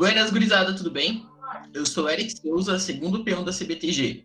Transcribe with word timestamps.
Buenas, 0.00 0.30
gurizada, 0.30 0.74
tudo 0.74 0.90
bem? 0.90 1.26
Eu 1.74 1.84
sou 1.84 2.08
Eric 2.08 2.34
Souza, 2.40 2.78
segundo 2.78 3.22
peão 3.22 3.44
da 3.44 3.52
CBTG. 3.52 4.24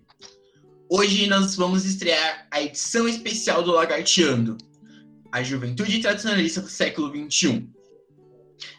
Hoje 0.90 1.28
nós 1.28 1.54
vamos 1.58 1.84
estrear 1.84 2.48
a 2.50 2.62
edição 2.62 3.10
especial 3.10 3.62
do 3.62 3.74
Lagarteando, 3.74 4.58
a 5.34 5.44
juventude 5.44 6.00
tradicionalista 6.00 6.62
do 6.62 6.70
século 6.70 7.12
XXI. 7.30 7.68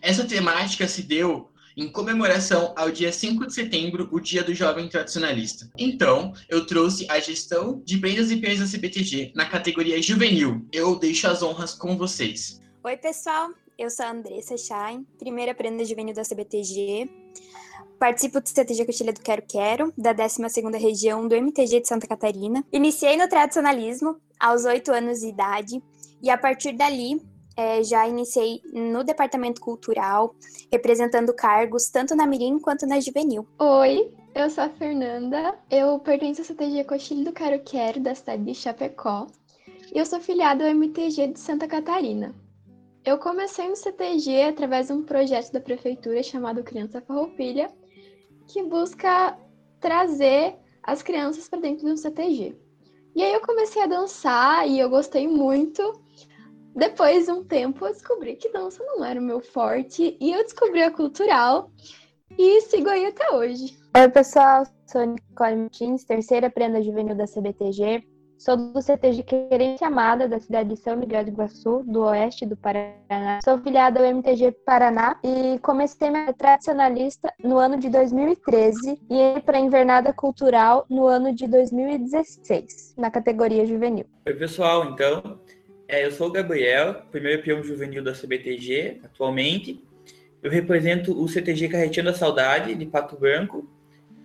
Essa 0.01 0.25
temática 0.25 0.89
se 0.89 1.03
deu 1.03 1.51
em 1.77 1.87
comemoração 1.87 2.73
ao 2.75 2.91
dia 2.91 3.13
5 3.13 3.47
de 3.47 3.53
setembro, 3.53 4.09
o 4.11 4.19
Dia 4.19 4.43
do 4.43 4.55
Jovem 4.55 4.89
Tradicionalista. 4.89 5.71
Então, 5.77 6.33
eu 6.49 6.65
trouxe 6.65 7.07
a 7.11 7.21
gestão 7.21 7.83
de 7.85 7.99
prendas 7.99 8.31
e 8.31 8.39
peões 8.39 8.59
da 8.59 8.65
CBTG 8.65 9.33
na 9.35 9.45
categoria 9.45 10.01
juvenil. 10.01 10.67
Eu 10.73 10.99
deixo 10.99 11.29
as 11.29 11.43
honras 11.43 11.75
com 11.75 11.95
vocês. 11.99 12.59
Oi, 12.83 12.97
pessoal. 12.97 13.51
Eu 13.79 13.91
sou 13.91 14.07
a 14.07 14.11
Andressa 14.11 14.57
Schein, 14.57 15.07
primeira 15.19 15.55
prenda 15.55 15.85
juvenil 15.85 16.15
da 16.15 16.23
CBTG. 16.23 17.11
Participo 17.99 18.41
do 18.41 18.49
CTG 18.49 18.87
Cotilha 18.87 19.13
do 19.13 19.21
Quero 19.21 19.43
Quero, 19.43 19.93
da 19.99 20.15
12ª 20.15 20.81
região 20.81 21.29
do 21.29 21.35
MTG 21.35 21.81
de 21.81 21.89
Santa 21.89 22.07
Catarina. 22.07 22.65
Iniciei 22.73 23.19
no 23.19 23.29
tradicionalismo 23.29 24.17
aos 24.41 24.65
8 24.65 24.91
anos 24.91 25.21
de 25.21 25.27
idade 25.27 25.83
e 26.23 26.31
a 26.31 26.39
partir 26.39 26.73
dali 26.73 27.21
é, 27.55 27.83
já 27.83 28.09
iniciei 28.09 28.63
no 28.73 29.05
departamento 29.05 29.61
cultural, 29.61 30.35
representando 30.73 31.35
cargos 31.35 31.91
tanto 31.91 32.17
na 32.17 32.27
Mirim 32.27 32.59
quanto 32.59 32.87
na 32.87 32.99
Juvenil. 32.99 33.47
Oi, 33.59 34.11
eu 34.35 34.49
sou 34.49 34.65
a 34.65 34.71
Fernanda, 34.71 35.55
eu 35.71 35.99
pertenço 35.99 36.41
ao 36.41 36.47
CTG 36.47 36.85
Cochilho 36.85 37.25
do 37.27 37.33
Quero 37.33 37.63
Quero, 37.63 38.01
da 38.01 38.15
cidade 38.15 38.43
de 38.43 38.55
Chapecó, 38.55 39.27
e 39.95 39.99
eu 39.99 40.07
sou 40.07 40.19
filiada 40.19 40.65
ao 40.65 40.71
MTG 40.71 41.29
de 41.29 41.39
Santa 41.39 41.69
Catarina. 41.69 42.35
Eu 43.07 43.19
comecei 43.19 43.69
no 43.69 43.77
CTG 43.77 44.43
através 44.43 44.89
de 44.89 44.93
um 44.93 45.05
projeto 45.05 45.53
da 45.53 45.61
prefeitura 45.61 46.21
chamado 46.25 46.65
Criança 46.65 47.01
Farroupilha, 47.01 47.71
que 48.49 48.65
busca 48.65 49.39
trazer 49.79 50.57
as 50.83 51.03
crianças 51.03 51.49
para 51.49 51.61
dentro 51.61 51.87
do 51.87 51.97
CTG. 51.97 52.57
E 53.15 53.23
aí 53.23 53.33
eu 53.33 53.41
comecei 53.43 53.81
a 53.81 53.87
dançar 53.87 54.69
e 54.69 54.81
eu 54.81 54.91
gostei 54.91 55.29
muito, 55.29 56.03
depois 56.75 57.27
de 57.27 57.31
um 57.31 57.45
tempo, 57.45 57.87
eu 57.87 57.93
descobri 57.93 58.35
que 58.35 58.51
dança 58.51 58.83
não 58.83 59.05
era 59.05 59.21
o 59.21 59.23
meu 59.23 59.41
forte 59.41 60.17
e 60.21 60.33
eu 60.33 60.43
descobri 60.43 60.83
a 60.83 60.91
cultural 60.91 61.71
e 62.37 62.61
sigo 62.63 62.89
aí 62.89 63.07
até 63.07 63.31
hoje. 63.31 63.79
Oi, 63.97 64.09
pessoal, 64.09 64.67
sou 64.85 65.07
Nicole 65.07 65.55
Martins, 65.55 66.03
terceira 66.03 66.51
prenda 66.51 66.83
juvenil 66.83 67.15
da 67.15 67.25
CBTG. 67.25 68.16
Sou 68.39 68.55
do 68.57 68.83
CTG 68.83 69.23
Querência 69.23 69.87
Amada, 69.87 70.29
da 70.29 70.39
cidade 70.39 70.69
de 70.69 70.77
São 70.77 70.95
Miguel 70.95 71.25
do 71.25 71.31
Iguaçu, 71.31 71.83
do 71.87 72.03
oeste 72.03 72.45
do 72.45 72.55
Paraná. 72.55 73.41
Sou 73.43 73.59
filiada 73.59 73.99
ao 73.99 74.07
MTG 74.07 74.53
Paraná 74.65 75.19
e 75.25 75.59
comecei 75.61 76.11
minha 76.11 76.33
tradicionalista 76.35 77.33
no 77.43 77.57
ano 77.57 77.79
de 77.79 77.89
2013 77.89 79.01
e 79.11 79.41
para 79.41 79.57
a 79.57 79.61
Invernada 79.61 80.13
Cultural 80.13 80.85
no 80.91 81.07
ano 81.07 81.35
de 81.35 81.47
2016, 81.47 82.95
na 82.99 83.11
categoria 83.11 83.65
juvenil. 83.65 84.05
Oi, 84.27 84.35
pessoal, 84.35 84.85
então, 84.91 85.41
é, 85.89 86.05
eu 86.05 86.13
sou 86.13 86.29
o 86.29 86.33
Gabriel, 86.33 87.03
primeiro 87.11 87.43
peão 87.43 87.63
juvenil 87.63 88.05
da 88.05 88.13
CBTG 88.13 89.01
atualmente. 89.03 89.83
Eu 90.43 90.51
represento 90.51 91.19
o 91.19 91.27
CTG 91.27 91.71
Carretinho 91.71 92.05
da 92.05 92.15
Saudade, 92.15 92.75
de 92.75 92.85
Pato 92.85 93.17
Branco, 93.17 93.67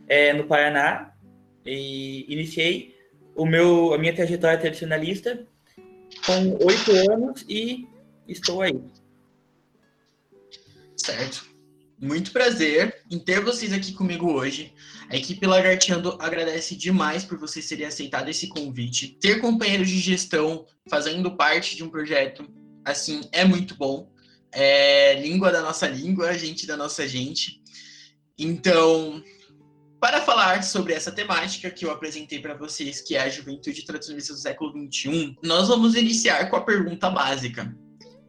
é, 0.08 0.34
no 0.34 0.44
Paraná. 0.44 1.14
E 1.66 2.26
iniciei 2.28 3.01
o 3.36 3.46
meu, 3.46 3.94
a 3.94 3.98
minha 3.98 4.16
trajetória 4.16 4.60
tradicionalista 4.60 5.46
com 6.26 6.66
oito 6.66 6.92
anos 7.12 7.46
e 7.48 7.88
estou 8.28 8.62
aí. 8.62 8.80
Certo. 10.96 11.50
Muito 12.00 12.32
prazer 12.32 13.04
em 13.12 13.20
ter 13.20 13.42
vocês 13.42 13.72
aqui 13.72 13.94
comigo 13.94 14.32
hoje. 14.32 14.74
A 15.10 15.16
equipe 15.16 15.46
Lagarteando 15.46 16.18
agradece 16.20 16.76
demais 16.76 17.24
por 17.24 17.38
vocês 17.38 17.68
terem 17.68 17.86
aceitado 17.86 18.30
esse 18.30 18.48
convite. 18.48 19.18
Ter 19.22 19.40
companheiros 19.40 19.88
de 19.88 20.00
gestão 20.00 20.66
fazendo 20.90 21.36
parte 21.36 21.76
de 21.76 21.84
um 21.84 21.90
projeto 21.90 22.48
assim 22.84 23.22
é 23.32 23.46
muito 23.46 23.76
bom. 23.76 24.12
É 24.52 25.22
língua 25.22 25.52
da 25.52 25.62
nossa 25.62 25.88
língua, 25.88 26.38
gente 26.38 26.66
da 26.66 26.76
nossa 26.76 27.08
gente. 27.08 27.62
Então, 28.38 29.24
para 30.02 30.20
falar 30.20 30.64
sobre 30.64 30.94
essa 30.94 31.12
temática 31.12 31.70
que 31.70 31.86
eu 31.86 31.92
apresentei 31.92 32.40
para 32.40 32.56
vocês, 32.56 33.02
que 33.02 33.16
é 33.16 33.22
a 33.22 33.30
juventude 33.30 33.86
tradicionalista 33.86 34.34
do 34.34 34.40
século 34.40 34.74
XXI, 34.92 35.38
nós 35.44 35.68
vamos 35.68 35.94
iniciar 35.94 36.50
com 36.50 36.56
a 36.56 36.66
pergunta 36.66 37.08
básica: 37.08 37.78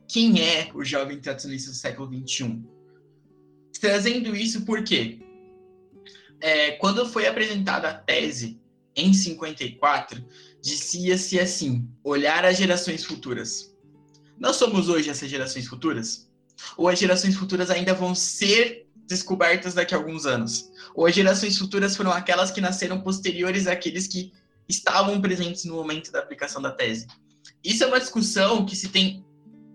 quem 0.06 0.42
é 0.42 0.70
o 0.74 0.84
jovem 0.84 1.18
tradicionalista 1.18 1.70
do 1.70 1.76
século 1.76 2.28
XXI? 2.28 2.62
Trazendo 3.80 4.36
isso 4.36 4.66
porque 4.66 5.20
é, 6.42 6.72
quando 6.72 7.08
foi 7.08 7.26
apresentada 7.26 7.88
a 7.88 7.94
tese 7.94 8.60
em 8.94 9.14
54, 9.14 10.22
dizia-se 10.60 11.40
assim: 11.40 11.88
olhar 12.04 12.44
as 12.44 12.58
gerações 12.58 13.02
futuras. 13.02 13.74
Nós 14.38 14.56
somos 14.56 14.90
hoje 14.90 15.08
essas 15.08 15.30
gerações 15.30 15.66
futuras? 15.66 16.30
Ou 16.76 16.86
as 16.86 16.98
gerações 16.98 17.34
futuras 17.34 17.70
ainda 17.70 17.94
vão 17.94 18.14
ser 18.14 18.86
descobertas 19.06 19.72
daqui 19.72 19.94
a 19.94 19.96
alguns 19.96 20.26
anos? 20.26 20.70
Ou 20.94 21.10
gerações 21.10 21.58
futuras 21.58 21.97
foram 21.97 22.12
aquelas 22.12 22.50
que 22.50 22.60
nasceram 22.60 23.00
posteriores 23.00 23.66
àqueles 23.66 24.06
que 24.06 24.32
estavam 24.69 25.20
presentes 25.20 25.64
no 25.64 25.75
momento 25.75 26.12
da 26.12 26.19
aplicação 26.19 26.60
da 26.60 26.70
tese? 26.70 27.06
Isso 27.64 27.84
é 27.84 27.86
uma 27.86 28.00
discussão 28.00 28.64
que 28.64 28.76
se 28.76 28.88
tem 28.88 29.25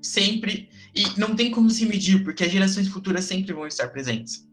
sempre 0.01 0.69
e 0.95 1.19
não 1.19 1.35
tem 1.35 1.51
como 1.51 1.69
se 1.69 1.85
medir, 1.85 2.23
porque 2.23 2.43
as 2.43 2.51
gerações 2.51 2.87
futuras 2.87 3.25
sempre 3.25 3.53
vão 3.53 3.67
estar 3.67 3.87
presentes. 3.89 4.45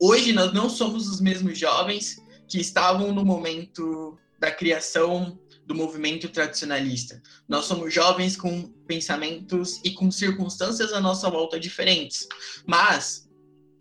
Hoje 0.00 0.32
nós 0.32 0.52
não 0.52 0.68
somos 0.68 1.08
os 1.08 1.20
mesmos 1.20 1.58
jovens 1.58 2.16
que 2.48 2.60
estavam 2.60 3.12
no 3.12 3.24
momento 3.24 4.18
da 4.38 4.50
criação 4.50 5.38
do 5.66 5.74
movimento 5.74 6.28
tradicionalista. 6.28 7.20
Nós 7.48 7.64
somos 7.64 7.92
jovens 7.92 8.36
com 8.36 8.68
pensamentos 8.86 9.80
e 9.84 9.90
com 9.90 10.10
circunstâncias 10.10 10.92
à 10.92 11.00
nossa 11.00 11.28
volta 11.28 11.58
diferentes. 11.58 12.26
Mas 12.66 13.25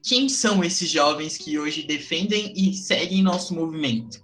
quem 0.07 0.29
são 0.29 0.63
esses 0.63 0.89
jovens 0.89 1.35
que 1.35 1.57
hoje 1.57 1.81
defendem 1.81 2.53
e 2.55 2.73
seguem 2.75 3.23
nosso 3.23 3.55
movimento? 3.55 4.23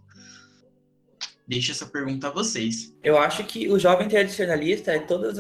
Deixo 1.48 1.72
essa 1.72 1.88
pergunta 1.88 2.28
a 2.28 2.32
vocês. 2.32 2.96
Eu 3.04 3.18
acho 3.18 3.44
que 3.44 3.68
o 3.68 3.80
jovem 3.80 4.08
tradicionalista 4.08 4.92
é 4.92 5.00
todos 5.00 5.40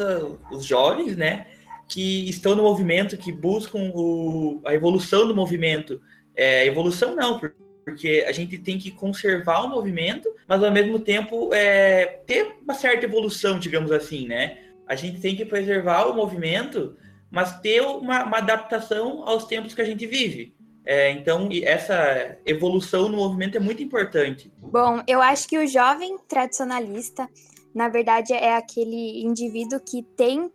os 0.51 0.66
jovens, 0.66 1.16
né, 1.16 1.46
que 1.88 2.28
estão 2.28 2.56
no 2.56 2.63
movimento, 2.63 3.18
que 3.18 3.31
buscam 3.31 3.91
o, 3.94 4.59
a 4.66 4.74
evolução 4.74 5.28
do 5.28 5.35
movimento. 5.35 6.01
É, 6.35 6.66
evolução 6.66 7.16
não, 7.16 7.40
porque 7.85 8.25
a 8.28 8.31
gente 8.31 8.57
tem 8.57 8.80
que 8.80 8.90
conservar 8.90 9.62
o 9.62 9.69
movimento, 9.69 10.28
mas 10.47 10.63
ao 10.63 10.72
mesmo 10.72 11.00
tempo 11.00 11.53
é, 11.53 12.19
ter 12.25 12.56
uma 12.63 12.74
certa 12.74 13.06
evolução, 13.06 13.59
digamos 13.59 13.91
assim, 13.91 14.28
né? 14.28 14.57
A 14.88 14.96
gente 14.96 15.22
tem 15.22 15.35
que 15.35 15.46
preservar 15.46 16.06
o 16.06 16.16
movimento, 16.16 16.97
mas 17.31 17.59
ter 17.62 17.81
uma, 17.81 18.24
uma 18.24 18.38
adaptação 18.38 19.24
aos 19.28 19.46
tempos 19.46 19.74
que 19.74 19.81
a 19.81 19.86
gente 19.86 20.06
vive. 20.06 20.53
É, 20.86 21.12
então, 21.12 21.47
essa 21.64 22.38
evolução 22.46 23.08
no 23.08 23.18
movimento 23.18 23.56
é 23.56 23.59
muito 23.59 23.84
importante. 23.84 24.52
Bom, 24.58 25.02
eu 25.08 25.22
acho 25.22 25.47
que 25.47 25.58
o 25.58 25.68
jovem 25.68 26.18
tradicionalista, 26.28 27.30
na 27.74 27.88
verdade, 27.88 28.34
é 28.34 28.56
aquele 28.56 29.24
indivíduo 29.24 29.80
que 29.80 30.03
tem 30.18 30.52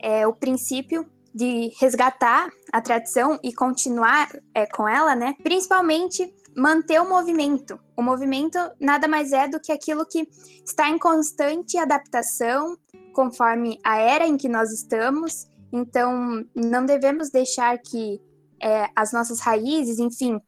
é, 0.00 0.26
o 0.26 0.32
princípio 0.32 1.04
de 1.34 1.72
resgatar 1.80 2.48
a 2.72 2.80
tradição 2.80 3.38
e 3.42 3.52
continuar 3.52 4.28
é, 4.54 4.66
com 4.66 4.88
ela, 4.88 5.14
né? 5.14 5.34
Principalmente 5.42 6.32
manter 6.56 7.00
o 7.00 7.08
movimento. 7.08 7.78
O 7.96 8.02
movimento 8.02 8.58
nada 8.80 9.06
mais 9.06 9.32
é 9.32 9.46
do 9.46 9.60
que 9.60 9.70
aquilo 9.70 10.06
que 10.06 10.28
está 10.64 10.88
em 10.88 10.98
constante 10.98 11.76
adaptação 11.78 12.76
conforme 13.12 13.78
a 13.84 13.98
era 13.98 14.26
em 14.26 14.36
que 14.36 14.48
nós 14.48 14.72
estamos. 14.72 15.48
Então, 15.72 16.44
não 16.54 16.84
devemos 16.86 17.30
deixar 17.30 17.78
que 17.78 18.20
é, 18.62 18.88
as 18.96 19.12
nossas 19.12 19.40
raízes, 19.40 19.98
enfim, 19.98 20.40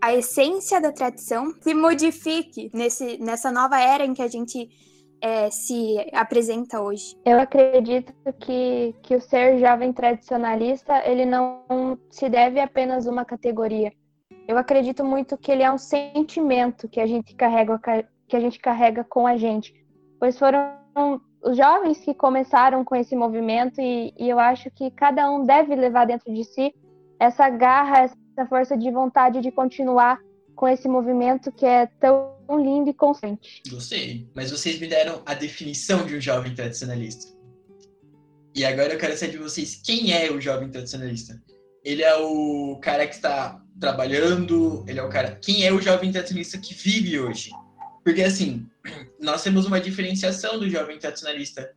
a 0.00 0.14
essência 0.14 0.80
da 0.80 0.92
tradição 0.92 1.54
se 1.60 1.72
modifique 1.74 2.70
nesse, 2.74 3.18
nessa 3.18 3.52
nova 3.52 3.80
era 3.80 4.04
em 4.04 4.12
que 4.12 4.22
a 4.22 4.28
gente 4.28 4.68
é, 5.20 5.48
se 5.48 5.96
apresenta 6.12 6.82
hoje? 6.82 7.16
Eu 7.24 7.38
acredito 7.38 8.12
que, 8.40 8.94
que 9.02 9.14
o 9.14 9.20
ser 9.20 9.58
jovem 9.60 9.92
tradicionalista 9.92 11.08
ele 11.08 11.24
não 11.24 11.96
se 12.10 12.28
deve 12.28 12.58
apenas 12.58 13.06
uma 13.06 13.24
categoria. 13.24 13.92
Eu 14.48 14.58
acredito 14.58 15.04
muito 15.04 15.38
que 15.38 15.52
ele 15.52 15.62
é 15.62 15.70
um 15.70 15.78
sentimento 15.78 16.88
que 16.88 17.00
a 17.00 17.06
gente 17.06 17.34
carrega 17.36 17.80
que 18.26 18.36
a 18.36 18.40
gente 18.40 18.58
carrega 18.58 19.04
com 19.04 19.26
a 19.26 19.36
gente, 19.36 19.72
pois 20.18 20.38
foram 20.38 21.20
os 21.42 21.56
jovens 21.56 21.98
que 21.98 22.14
começaram 22.14 22.84
com 22.84 22.94
esse 22.94 23.16
movimento 23.16 23.80
e, 23.80 24.14
e 24.18 24.28
eu 24.28 24.38
acho 24.38 24.70
que 24.70 24.90
cada 24.90 25.30
um 25.30 25.44
deve 25.44 25.74
levar 25.74 26.06
dentro 26.06 26.32
de 26.32 26.44
si 26.44 26.72
essa 27.18 27.48
garra, 27.50 28.04
essa 28.04 28.46
força 28.48 28.76
de 28.76 28.90
vontade 28.90 29.40
de 29.40 29.50
continuar 29.50 30.18
com 30.54 30.68
esse 30.68 30.88
movimento 30.88 31.50
que 31.50 31.66
é 31.66 31.86
tão 31.86 32.32
lindo 32.50 32.90
e 32.90 32.94
constante. 32.94 33.62
Gostei. 33.68 34.28
Mas 34.34 34.50
vocês 34.50 34.78
me 34.78 34.86
deram 34.86 35.22
a 35.26 35.34
definição 35.34 36.04
de 36.04 36.16
um 36.16 36.20
jovem 36.20 36.54
tradicionalista. 36.54 37.32
E 38.54 38.64
agora 38.64 38.92
eu 38.92 38.98
quero 38.98 39.16
saber 39.16 39.32
de 39.32 39.38
vocês 39.38 39.80
quem 39.82 40.12
é 40.12 40.30
o 40.30 40.40
jovem 40.40 40.68
tradicionalista. 40.68 41.40
ele 41.84 42.02
é 42.02 42.14
o 42.16 42.78
cara 42.80 43.06
que 43.06 43.14
está 43.14 43.60
trabalhando, 43.80 44.84
ele 44.86 45.00
é 45.00 45.02
o 45.02 45.08
cara. 45.08 45.36
Quem 45.42 45.64
é 45.64 45.72
o 45.72 45.80
jovem 45.80 46.12
tradicionalista 46.12 46.58
que 46.58 46.74
vive 46.74 47.18
hoje? 47.18 47.50
Porque 48.04 48.22
assim, 48.22 48.66
nós 49.20 49.42
temos 49.42 49.66
uma 49.66 49.80
diferenciação 49.80 50.58
do 50.58 50.68
jovem 50.68 50.98
tradicionalista 50.98 51.72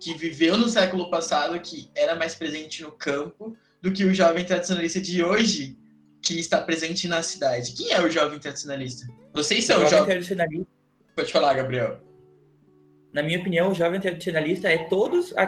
que 0.00 0.14
viveu 0.14 0.56
no 0.56 0.68
século 0.68 1.10
passado, 1.10 1.58
que 1.60 1.90
era 1.94 2.14
mais 2.14 2.34
presente 2.34 2.82
no 2.82 2.92
campo, 2.92 3.56
do 3.82 3.92
que 3.92 4.04
o 4.04 4.14
jovem 4.14 4.44
tradicionalista 4.44 5.00
de 5.00 5.22
hoje, 5.22 5.76
que 6.22 6.38
está 6.38 6.60
presente 6.60 7.08
na 7.08 7.22
cidade. 7.22 7.72
Quem 7.72 7.92
é 7.92 8.00
o 8.00 8.10
jovem 8.10 8.38
tradicionalista? 8.38 9.06
Vocês 9.32 9.64
são 9.64 9.78
o 9.78 9.80
jovem, 9.80 9.98
jovem 9.98 10.06
tradicionalista. 10.06 10.66
Pode 11.14 11.32
falar, 11.32 11.54
Gabriel. 11.54 12.00
Na 13.12 13.22
minha 13.22 13.38
opinião, 13.38 13.70
o 13.70 13.74
jovem 13.74 14.00
tradicionalista 14.00 14.68
é 14.68 14.78
todos 14.88 15.36
a, 15.36 15.46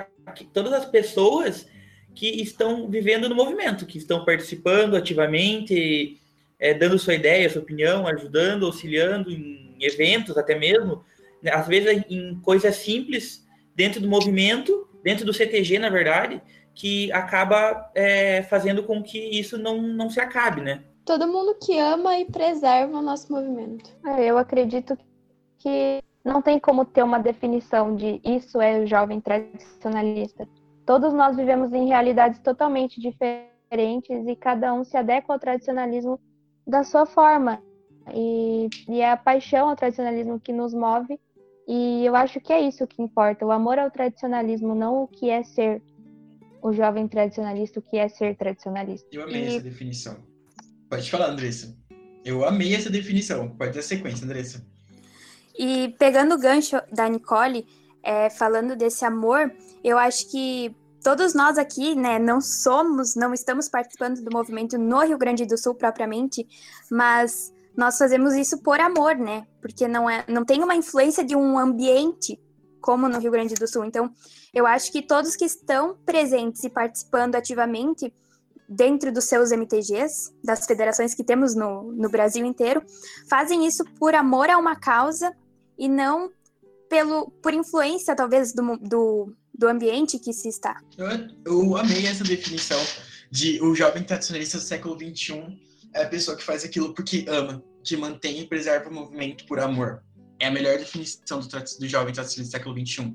todas 0.52 0.73
as 0.73 0.87
pessoas 0.87 1.67
que 2.14 2.26
estão 2.43 2.88
vivendo 2.88 3.29
no 3.29 3.35
movimento, 3.35 3.87
que 3.87 3.99
estão 3.99 4.25
participando 4.25 4.97
ativamente, 4.97 6.20
é, 6.58 6.75
dando 6.75 6.99
sua 6.99 7.14
ideia, 7.14 7.49
sua 7.49 7.62
opinião, 7.62 8.06
ajudando, 8.06 8.67
auxiliando 8.67 9.31
em 9.31 9.69
eventos 9.84 10.36
até 10.36 10.58
mesmo, 10.58 11.04
né, 11.42 11.52
às 11.52 11.66
vezes 11.66 12.04
em 12.08 12.40
coisas 12.40 12.76
simples 12.76 13.46
dentro 13.74 14.00
do 14.00 14.08
movimento, 14.08 14.88
dentro 15.02 15.24
do 15.24 15.32
CTG, 15.32 15.78
na 15.78 15.88
verdade, 15.88 16.40
que 16.74 17.10
acaba 17.12 17.90
é, 17.94 18.42
fazendo 18.42 18.82
com 18.82 19.02
que 19.02 19.18
isso 19.18 19.58
não, 19.58 19.80
não 19.80 20.10
se 20.10 20.20
acabe, 20.20 20.60
né? 20.60 20.82
Todo 21.04 21.26
mundo 21.26 21.56
que 21.60 21.78
ama 21.78 22.18
e 22.18 22.24
preserva 22.24 22.98
o 22.98 23.02
nosso 23.02 23.32
movimento. 23.32 23.90
É, 24.06 24.24
eu 24.26 24.38
acredito 24.38 24.96
que 25.58 26.02
não 26.24 26.42
tem 26.42 26.58
como 26.58 26.84
ter 26.84 27.02
uma 27.02 27.18
definição 27.18 27.96
de 27.96 28.20
isso 28.24 28.60
é 28.60 28.80
o 28.80 28.86
jovem 28.86 29.20
tradicionalista. 29.20 30.46
Todos 30.84 31.12
nós 31.12 31.36
vivemos 31.36 31.72
em 31.72 31.88
realidades 31.88 32.40
totalmente 32.40 33.00
diferentes 33.00 34.26
e 34.26 34.36
cada 34.36 34.72
um 34.72 34.84
se 34.84 34.96
adequa 34.96 35.32
ao 35.32 35.38
tradicionalismo 35.38 36.20
da 36.66 36.84
sua 36.84 37.06
forma. 37.06 37.62
E, 38.14 38.69
e 38.88 39.00
é 39.00 39.11
a 39.11 39.17
paixão 39.17 39.69
ao 39.69 39.76
tradicionalismo 39.76 40.41
que 40.41 40.52
nos 40.52 40.75
move. 40.75 41.19
E 41.69 42.05
eu 42.05 42.17
acho 42.17 42.41
que 42.41 42.52
é 42.52 42.61
isso 42.61 42.87
que 42.87 43.02
importa: 43.02 43.47
o 43.47 43.52
amor 43.52 43.79
ao 43.79 43.91
tradicionalismo, 43.91 44.75
não 44.75 45.05
o 45.05 45.08
que 45.08 45.31
é 45.31 45.43
ser 45.43 45.82
o 46.62 46.73
jovem 46.73 47.08
tradicionalista, 47.08 47.79
o 47.79 47.82
que 47.82 47.97
é 47.97 48.08
ser 48.08 48.37
tradicionalista. 48.37 49.08
Eu 49.12 49.23
amei 49.23 49.44
e... 49.44 49.47
essa 49.47 49.61
definição. 49.61 50.17
Pode 50.88 51.11
falar, 51.11 51.31
Andressa. 51.31 51.76
Eu 52.25 52.44
amei 52.44 52.75
essa 52.75 52.91
definição. 52.91 53.49
Pode 53.50 53.75
dar 53.75 53.82
sequência, 53.82 54.25
Andressa. 54.25 54.64
E 55.58 55.94
pegando 55.99 56.35
o 56.35 56.38
gancho 56.38 56.81
da 56.93 57.08
Nicole, 57.08 57.67
é, 58.02 58.29
falando 58.31 58.76
desse 58.76 59.05
amor, 59.05 59.52
eu 59.85 59.99
acho 59.99 60.31
que 60.31 60.75
todos 61.02 61.35
nós 61.35 61.58
aqui, 61.58 61.94
né, 61.94 62.19
não 62.19 62.41
somos, 62.41 63.14
não 63.14 63.32
estamos 63.32 63.69
participando 63.69 64.23
do 64.23 64.31
movimento 64.31 64.79
no 64.79 65.00
Rio 65.00 65.19
Grande 65.19 65.47
do 65.47 65.56
Sul 65.56 65.75
propriamente, 65.75 66.47
mas 66.91 67.52
nós 67.76 67.96
fazemos 67.96 68.34
isso 68.34 68.58
por 68.58 68.81
amor, 68.81 69.17
né? 69.17 69.46
Porque 69.61 69.87
não 69.87 70.08
é, 70.08 70.25
não 70.28 70.44
tem 70.44 70.62
uma 70.62 70.75
influência 70.75 71.25
de 71.25 71.37
um 71.37 71.58
ambiente 71.58 72.40
como 72.81 73.08
no 73.08 73.19
Rio 73.19 73.31
Grande 73.31 73.55
do 73.55 73.69
Sul. 73.69 73.84
Então, 73.84 74.11
eu 74.52 74.67
acho 74.67 74.90
que 74.90 75.02
todos 75.02 75.37
que 75.37 75.44
estão 75.44 75.96
presentes 76.05 76.64
e 76.64 76.70
participando 76.70 77.37
ativamente 77.37 78.12
dentro 78.69 79.12
dos 79.12 79.25
seus 79.25 79.50
MTGs, 79.50 80.32
das 80.43 80.64
federações 80.64 81.14
que 81.14 81.25
temos 81.25 81.55
no, 81.55 81.93
no 81.93 82.08
Brasil 82.08 82.44
inteiro, 82.44 82.82
fazem 83.28 83.67
isso 83.67 83.84
por 83.99 84.14
amor 84.14 84.49
a 84.49 84.58
uma 84.58 84.76
causa 84.76 85.34
e 85.76 85.88
não 85.88 86.31
pelo, 86.88 87.31
por 87.43 87.52
influência, 87.52 88.14
talvez, 88.14 88.52
do, 88.52 88.76
do, 88.78 89.34
do 89.52 89.69
ambiente 89.69 90.19
que 90.19 90.32
se 90.32 90.49
está. 90.49 90.81
Eu, 90.96 91.08
eu 91.44 91.76
amei 91.76 92.06
essa 92.06 92.25
definição 92.25 92.81
de 93.31 93.61
o 93.62 93.75
jovem 93.75 94.02
tradicionalista 94.02 94.58
do 94.58 94.64
século 94.64 94.96
XXI 94.99 95.69
é 95.94 96.02
a 96.02 96.08
pessoa 96.08 96.37
que 96.37 96.42
faz 96.42 96.64
aquilo 96.64 96.94
porque 96.94 97.25
ama, 97.28 97.62
que 97.84 97.96
mantém 97.96 98.40
e 98.40 98.46
preserva 98.46 98.88
o 98.88 98.94
movimento 98.94 99.44
por 99.46 99.58
amor. 99.58 100.02
É 100.38 100.46
a 100.46 100.50
melhor 100.50 100.78
definição 100.78 101.40
do, 101.40 101.48
do 101.48 101.88
jovem 101.88 102.14
tradicionalista 102.14 102.42
do 102.42 102.46
século 102.46 102.87
XXI. 102.87 103.14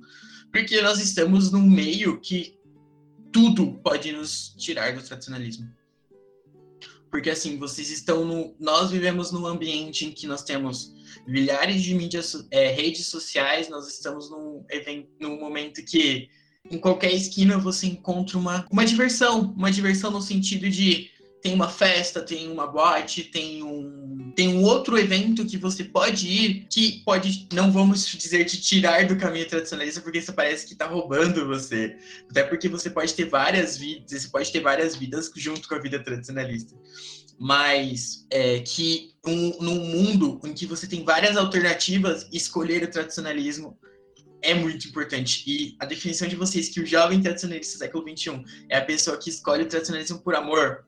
Porque 0.51 0.81
nós 0.81 1.00
estamos 1.00 1.51
num 1.51 1.68
meio 1.68 2.19
que 2.19 2.57
tudo 3.31 3.74
pode 3.83 4.12
nos 4.12 4.56
tirar 4.57 4.95
do 4.95 5.01
tradicionalismo. 5.01 5.69
Porque 7.10 7.30
assim, 7.30 7.57
vocês 7.57 7.89
estão 7.89 8.25
no. 8.25 8.56
Nós 8.60 8.92
vivemos 8.92 9.31
num 9.31 9.45
ambiente 9.45 10.06
em 10.06 10.12
que 10.12 10.27
nós 10.27 10.44
temos 10.44 10.94
milhares 11.25 11.81
de 11.81 11.95
mídias, 11.95 12.45
é, 12.51 12.72
redes 12.72 13.07
sociais, 13.07 13.69
nós 13.69 13.88
estamos 13.88 14.30
num, 14.30 14.66
evento, 14.69 15.10
num 15.19 15.39
momento 15.39 15.83
que 15.86 16.30
em 16.69 16.77
qualquer 16.77 17.13
esquina 17.13 17.57
você 17.57 17.88
encontra 17.88 18.38
uma, 18.38 18.66
uma 18.72 18.86
diversão, 18.86 19.54
uma 19.56 19.72
diversão 19.72 20.12
no 20.12 20.22
sentido 20.22 20.69
de 20.69 21.10
tem 21.45 21.53
uma 21.53 21.69
festa, 21.69 22.24
tem 22.24 22.51
uma 22.51 22.65
boate, 22.65 23.24
tem 23.24 23.62
um, 23.62 24.33
tem 24.36 24.47
um 24.47 24.63
outro 24.63 24.97
evento 24.97 25.45
que 25.45 25.57
você 25.57 25.83
pode 25.83 26.27
ir 26.27 26.65
que 26.68 27.03
pode, 27.06 27.47
não 27.53 27.71
vamos 27.71 28.03
dizer, 28.07 28.45
te 28.45 28.59
tirar 28.59 29.06
do 29.06 29.15
caminho 29.15 29.47
tradicionalista, 29.47 30.01
porque 30.01 30.18
isso 30.18 30.33
parece 30.33 30.65
que 30.65 30.74
está 30.74 30.88
roubando 30.88 31.45
você. 31.45 31.97
Até 32.31 32.42
porque 32.42 32.68
você 32.68 32.89
pode 32.89 33.13
ter 33.13 33.25
várias 33.25 33.77
vidas, 33.77 34.24
você 34.24 34.27
pode 34.27 34.51
ter 34.51 34.59
várias 34.59 34.95
vidas 34.95 35.31
junto 35.36 35.69
com 35.69 35.75
a 35.75 35.80
vida 35.80 36.03
tradicionalista 36.03 36.75
mas 37.38 38.25
é, 38.31 38.62
que 38.62 39.13
um, 39.27 39.62
num 39.62 39.75
mundo 39.75 40.39
em 40.45 40.53
que 40.53 40.65
você 40.65 40.88
tem 40.88 41.03
várias 41.03 41.36
alternativas, 41.36 42.25
escolher 42.31 42.81
o 42.83 42.89
tradicionalismo 42.89 43.77
é 44.41 44.53
muito 44.53 44.88
importante. 44.88 45.44
E 45.45 45.75
a 45.80 45.86
definição 45.86 46.30
de 46.30 46.36
vocês 46.38 46.69
que 46.69 46.80
o 46.80 46.86
jovem 46.86 47.21
tradicionalista 47.21 47.77
do 47.77 47.80
século 47.80 48.18
XXI 48.18 48.41
é 48.69 48.77
a 48.77 48.86
pessoa 48.86 49.18
que 49.18 49.30
escolhe 49.30 49.63
o 49.63 49.68
tradicionalismo 49.68 50.19
por 50.19 50.33
amor, 50.33 50.86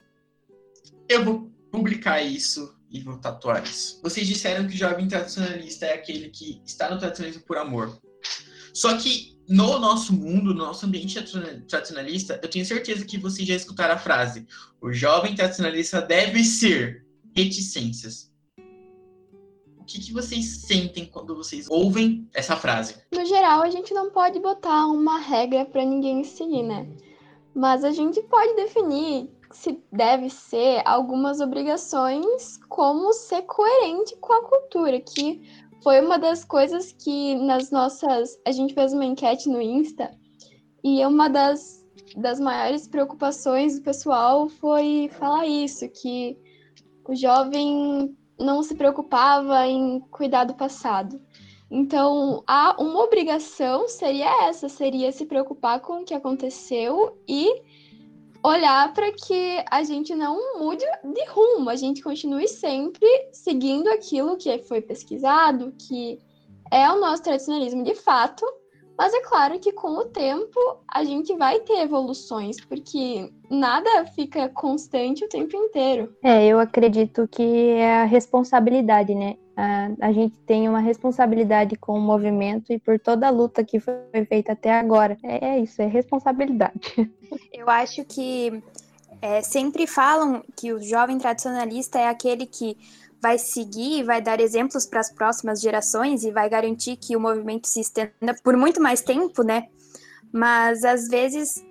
eu 1.09 1.24
vou 1.24 1.51
publicar 1.71 2.21
isso 2.21 2.75
e 2.89 3.01
vou 3.01 3.18
tatuar 3.18 3.63
isso. 3.63 4.00
Vocês 4.01 4.27
disseram 4.27 4.68
que 4.68 4.75
o 4.75 4.77
jovem 4.77 5.07
tradicionalista 5.07 5.86
é 5.86 5.94
aquele 5.94 6.30
que 6.30 6.62
está 6.65 6.89
no 6.89 7.00
tradicionalismo 7.00 7.44
por 7.44 7.57
amor. 7.57 7.98
Só 8.74 8.98
que 8.98 9.38
no 9.48 9.80
nosso 9.80 10.13
mundo, 10.13 10.54
no 10.54 10.65
nosso 10.65 10.86
ambiente 10.86 11.15
tradicionalista, 11.68 12.39
eu 12.44 12.50
tenho 12.50 12.65
certeza 12.65 13.06
que 13.06 13.18
vocês 13.18 13.48
já 13.48 13.56
escutaram 13.56 13.95
a 13.95 13.98
frase: 13.98 14.45
o 14.81 14.92
jovem 14.92 15.36
tradicionalista 15.36 16.01
deve 16.01 16.44
ser 16.44 17.06
reticências. 17.36 18.31
O 19.77 19.83
que, 19.86 20.01
que 20.01 20.12
vocês 20.12 20.63
sentem 20.65 21.05
quando 21.05 21.34
vocês 21.34 21.65
ouvem 21.70 22.27
essa 22.34 22.58
frase? 22.58 22.96
No 23.13 23.25
geral, 23.25 23.62
a 23.62 23.70
gente 23.70 23.93
não 23.93 24.12
pode 24.12 24.38
botar 24.39 24.86
uma 24.88 25.17
regra 25.17 25.63
para 25.63 25.86
ninguém 25.86 26.25
seguir, 26.25 26.63
né? 26.63 26.88
Mas 27.55 27.86
a 27.86 27.91
gente 27.91 28.22
pode 28.24 28.53
definir 28.55 29.29
se 29.58 29.84
deve 29.92 30.30
ser 30.30 30.84
algumas 30.86 31.42
obrigações, 31.42 32.58
como 32.70 33.12
ser 33.12 33.42
coerente 33.42 34.16
com 34.18 34.32
a 34.34 34.44
cultura, 34.44 35.00
que 35.00 35.42
foi 35.82 36.00
uma 36.00 36.20
das 36.20 36.46
coisas 36.46 36.92
que 36.92 37.36
nas 37.36 37.72
nossas. 37.72 38.40
A 38.46 38.52
gente 38.52 38.76
fez 38.76 38.94
uma 38.94 39.06
enquete 39.06 39.50
no 39.50 39.60
Insta 39.60 40.12
e 40.84 41.04
uma 41.04 41.28
das, 41.28 41.84
das 42.16 42.40
maiores 42.40 42.88
preocupações 42.88 43.80
do 43.80 43.84
pessoal 43.84 44.48
foi 44.48 45.10
falar 45.14 45.48
isso, 45.48 45.90
que 45.90 46.38
o 47.08 47.16
jovem 47.16 48.16
não 48.40 48.62
se 48.62 48.76
preocupava 48.76 49.66
em 49.66 50.00
cuidar 50.12 50.44
do 50.44 50.54
passado. 50.54 51.20
Então, 51.70 52.44
há 52.46 52.76
uma 52.80 53.04
obrigação 53.04 53.90
seria 53.90 54.48
essa, 54.48 54.70
seria 54.70 55.12
se 55.12 55.26
preocupar 55.26 55.82
com 55.82 56.02
o 56.02 56.06
que 56.06 56.14
aconteceu 56.14 57.18
e 57.28 57.62
olhar 58.44 58.94
para 58.94 59.12
que 59.12 59.63
a 59.70 59.84
gente 59.84 60.15
não 60.15 60.60
mude 60.60 60.86
de 61.03 61.25
rumo, 61.25 61.70
a 61.70 61.75
gente 61.75 62.01
continue 62.01 62.48
sempre 62.48 63.08
seguindo 63.32 63.88
aquilo 63.89 64.38
que 64.38 64.60
foi 64.60 64.82
pesquisado, 64.82 65.74
que 65.77 66.20
é 66.72 66.89
o 66.91 67.00
nosso 67.00 67.24
tradicionalismo 67.24 67.84
de 67.84 67.96
fato, 67.96 68.46
mas 68.98 69.13
é 69.13 69.22
claro 69.22 69.60
que 69.60 69.72
com 69.72 70.00
o 70.00 70.06
tempo 70.06 70.60
a 70.92 71.04
gente 71.04 71.36
vai 71.36 71.60
ter 71.60 71.82
evoluções, 71.82 72.58
porque 72.60 73.32
nada 73.50 74.06
fica 74.08 74.50
constante 74.50 75.24
o 75.24 75.30
tempo 75.30 75.56
inteiro. 75.56 76.16
É, 76.24 76.46
eu 76.48 76.60
acredito 76.60 77.27
que 77.27 77.72
é 77.72 78.01
a 78.01 78.06
responsabilidade, 78.06 79.13
né? 79.13 79.36
A, 79.56 79.89
a 80.01 80.12
gente 80.12 80.38
tem 80.39 80.68
uma 80.68 80.80
responsabilidade 80.80 81.75
com 81.75 81.94
o 81.94 82.01
movimento 82.01 82.72
e 82.72 82.80
por 82.80 83.00
toda 83.00 83.27
a 83.27 83.32
luta 83.32 83.63
que 83.63 83.80
foi 83.80 83.96
feita 84.27 84.54
até 84.54 84.72
agora. 84.72 85.18
É, 85.24 85.50
é 85.50 85.60
isso, 85.60 85.82
é 85.82 85.86
responsabilidade. 85.86 87.12
Eu 87.54 87.70
acho 87.70 88.04
que 88.06 88.63
é, 89.22 89.42
sempre 89.42 89.88
falam 89.88 90.44
que 90.56 90.74
o 90.74 90.82
jovem 90.82 91.18
tradicionalista 91.18 92.00
é 92.00 92.08
aquele 92.08 92.46
que 92.46 92.77
vai 93.21 93.38
seguir, 93.38 94.03
vai 94.03 94.21
dar 94.21 94.39
exemplos 94.39 94.86
para 94.86 95.00
as 95.00 95.12
próximas 95.12 95.59
gerações 95.62 96.24
e 96.24 96.31
vai 96.31 96.50
garantir 96.50 96.97
que 96.97 97.15
o 97.15 97.19
movimento 97.19 97.67
se 97.67 97.81
estenda 97.81 98.36
por 98.43 98.55
muito 98.55 98.81
mais 98.81 99.01
tempo, 99.01 99.43
né? 99.43 99.67
Mas 100.31 100.83
às 100.83 101.07
vezes, 101.07 101.63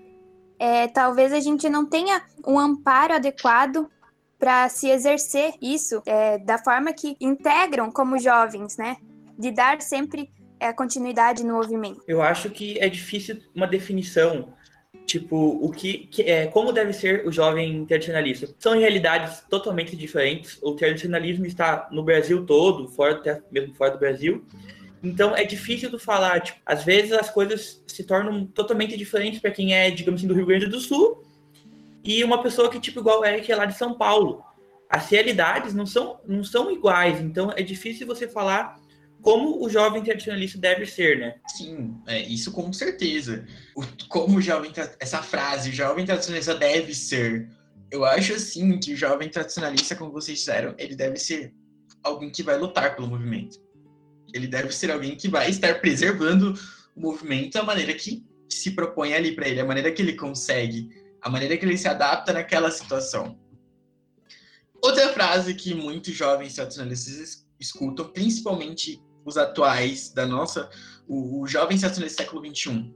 é, 0.58 0.88
talvez 0.88 1.32
a 1.32 1.40
gente 1.40 1.68
não 1.68 1.86
tenha 1.86 2.22
um 2.46 2.58
amparo 2.58 3.14
adequado 3.14 3.88
para 4.38 4.68
se 4.68 4.88
exercer 4.88 5.54
isso 5.62 6.02
é, 6.04 6.38
da 6.38 6.58
forma 6.58 6.92
que 6.92 7.16
integram 7.20 7.90
como 7.90 8.18
jovens, 8.18 8.76
né? 8.76 8.96
De 9.38 9.50
dar 9.50 9.80
sempre 9.80 10.30
é, 10.58 10.72
continuidade 10.72 11.44
no 11.44 11.54
movimento. 11.54 12.02
Eu 12.06 12.22
acho 12.22 12.50
que 12.50 12.78
é 12.78 12.88
difícil 12.88 13.38
uma 13.54 13.66
definição 13.66 14.52
tipo, 15.04 15.36
o 15.36 15.70
que, 15.70 15.98
que, 16.10 16.22
é, 16.22 16.46
como 16.46 16.72
deve 16.72 16.92
ser 16.92 17.26
o 17.26 17.32
jovem 17.32 17.84
tradicionalista. 17.84 18.48
São 18.58 18.78
realidades 18.78 19.42
totalmente 19.48 19.96
diferentes. 19.96 20.58
O 20.62 20.72
tradicionalismo 20.72 21.46
está 21.46 21.88
no 21.90 22.02
Brasil 22.02 22.44
todo, 22.46 22.88
fora 22.88 23.14
até 23.14 23.42
mesmo 23.50 23.74
fora 23.74 23.92
do 23.92 23.98
Brasil. 23.98 24.44
Então 25.02 25.36
é 25.36 25.44
difícil 25.44 25.90
de 25.90 25.98
falar. 25.98 26.40
Tipo, 26.40 26.58
às 26.64 26.84
vezes 26.84 27.12
as 27.12 27.30
coisas 27.30 27.82
se 27.86 28.04
tornam 28.04 28.46
totalmente 28.46 28.96
diferentes 28.96 29.40
para 29.40 29.50
quem 29.50 29.74
é, 29.74 29.90
digamos 29.90 30.20
assim, 30.20 30.28
do 30.28 30.34
Rio 30.34 30.46
Grande 30.46 30.66
do 30.66 30.80
Sul 30.80 31.22
e 32.02 32.22
uma 32.22 32.42
pessoa 32.42 32.70
que 32.70 32.80
tipo 32.80 33.00
igual 33.00 33.24
é 33.24 33.40
que 33.40 33.52
é 33.52 33.56
lá 33.56 33.66
de 33.66 33.76
São 33.76 33.94
Paulo. 33.94 34.42
As 34.88 35.08
realidades 35.08 35.74
não 35.74 35.86
são 35.86 36.20
não 36.26 36.44
são 36.44 36.70
iguais. 36.70 37.20
Então 37.20 37.52
é 37.54 37.62
difícil 37.62 38.06
você 38.06 38.26
falar 38.28 38.80
como 39.26 39.60
o 39.60 39.68
jovem 39.68 40.04
tradicionalista 40.04 40.56
deve 40.56 40.86
ser, 40.86 41.18
né? 41.18 41.34
Sim, 41.48 42.00
é, 42.06 42.22
isso 42.22 42.52
com 42.52 42.72
certeza. 42.72 43.44
O, 43.74 43.82
como 44.06 44.38
o 44.38 44.40
jovem, 44.40 44.70
essa 45.00 45.20
frase, 45.20 45.70
o 45.70 45.72
jovem 45.72 46.06
tradicionalista 46.06 46.54
deve 46.54 46.94
ser. 46.94 47.50
Eu 47.90 48.04
acho 48.04 48.34
assim 48.34 48.78
que 48.78 48.94
o 48.94 48.96
jovem 48.96 49.28
tradicionalista, 49.28 49.96
como 49.96 50.12
vocês 50.12 50.38
disseram, 50.38 50.76
ele 50.78 50.94
deve 50.94 51.16
ser 51.16 51.52
alguém 52.04 52.30
que 52.30 52.40
vai 52.40 52.56
lutar 52.56 52.94
pelo 52.94 53.08
movimento. 53.08 53.60
Ele 54.32 54.46
deve 54.46 54.70
ser 54.70 54.92
alguém 54.92 55.16
que 55.16 55.26
vai 55.26 55.50
estar 55.50 55.80
preservando 55.80 56.54
o 56.94 57.00
movimento 57.00 57.54
da 57.54 57.64
maneira 57.64 57.94
que 57.94 58.24
se 58.48 58.76
propõe 58.76 59.12
ali 59.12 59.34
para 59.34 59.48
ele, 59.48 59.58
a 59.58 59.64
maneira 59.64 59.90
que 59.90 60.02
ele 60.02 60.12
consegue, 60.12 60.88
a 61.20 61.28
maneira 61.28 61.56
que 61.56 61.66
ele 61.66 61.76
se 61.76 61.88
adapta 61.88 62.32
naquela 62.32 62.70
situação. 62.70 63.36
Outra 64.80 65.12
frase 65.12 65.52
que 65.52 65.74
muitos 65.74 66.14
jovens 66.14 66.54
tradicionalistas 66.54 67.44
escutam, 67.58 68.06
principalmente 68.12 69.04
os 69.26 69.36
atuais 69.36 70.10
da 70.10 70.24
nossa, 70.24 70.70
o, 71.06 71.42
o 71.42 71.46
jovem 71.46 71.76
do 71.76 72.08
século 72.08 72.46
XXI. 72.46 72.94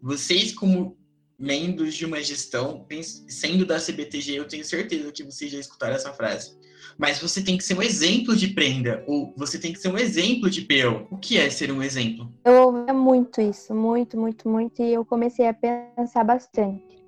Vocês, 0.00 0.52
como 0.54 0.96
membros 1.38 1.94
de 1.94 2.06
uma 2.06 2.22
gestão, 2.22 2.86
sendo 3.28 3.66
da 3.66 3.80
CBTG, 3.80 4.34
eu 4.34 4.46
tenho 4.46 4.64
certeza 4.64 5.10
que 5.10 5.24
vocês 5.24 5.50
já 5.50 5.58
escutaram 5.58 5.94
essa 5.94 6.12
frase. 6.12 6.56
Mas 6.96 7.18
você 7.18 7.42
tem 7.42 7.56
que 7.56 7.64
ser 7.64 7.76
um 7.76 7.82
exemplo 7.82 8.36
de 8.36 8.48
prenda, 8.48 9.02
ou 9.06 9.34
você 9.36 9.58
tem 9.58 9.72
que 9.72 9.80
ser 9.80 9.88
um 9.88 9.98
exemplo 9.98 10.48
de 10.48 10.62
peão. 10.62 11.08
O 11.10 11.16
que 11.16 11.38
é 11.38 11.50
ser 11.50 11.72
um 11.72 11.82
exemplo? 11.82 12.32
Eu 12.44 12.66
ouvia 12.66 12.94
muito 12.94 13.40
isso, 13.40 13.74
muito, 13.74 14.16
muito, 14.16 14.48
muito, 14.48 14.82
e 14.82 14.92
eu 14.92 15.04
comecei 15.04 15.48
a 15.48 15.54
pensar 15.54 16.22
bastante. 16.22 17.02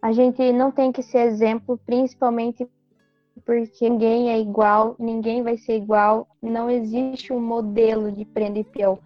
A 0.00 0.12
gente 0.12 0.52
não 0.52 0.70
tem 0.70 0.92
que 0.92 1.02
ser 1.02 1.26
exemplo, 1.26 1.78
principalmente 1.84 2.68
porque 3.44 3.88
ninguém 3.88 4.30
é 4.30 4.38
igual, 4.38 4.94
ninguém 4.98 5.42
vai 5.42 5.56
ser 5.56 5.76
igual, 5.76 6.28
não 6.40 6.70
existe 6.70 7.32
um 7.32 7.40
modelo 7.40 8.12
de 8.12 8.24
prenda 8.24 8.58
e 8.58 8.64
peão. 8.64 8.98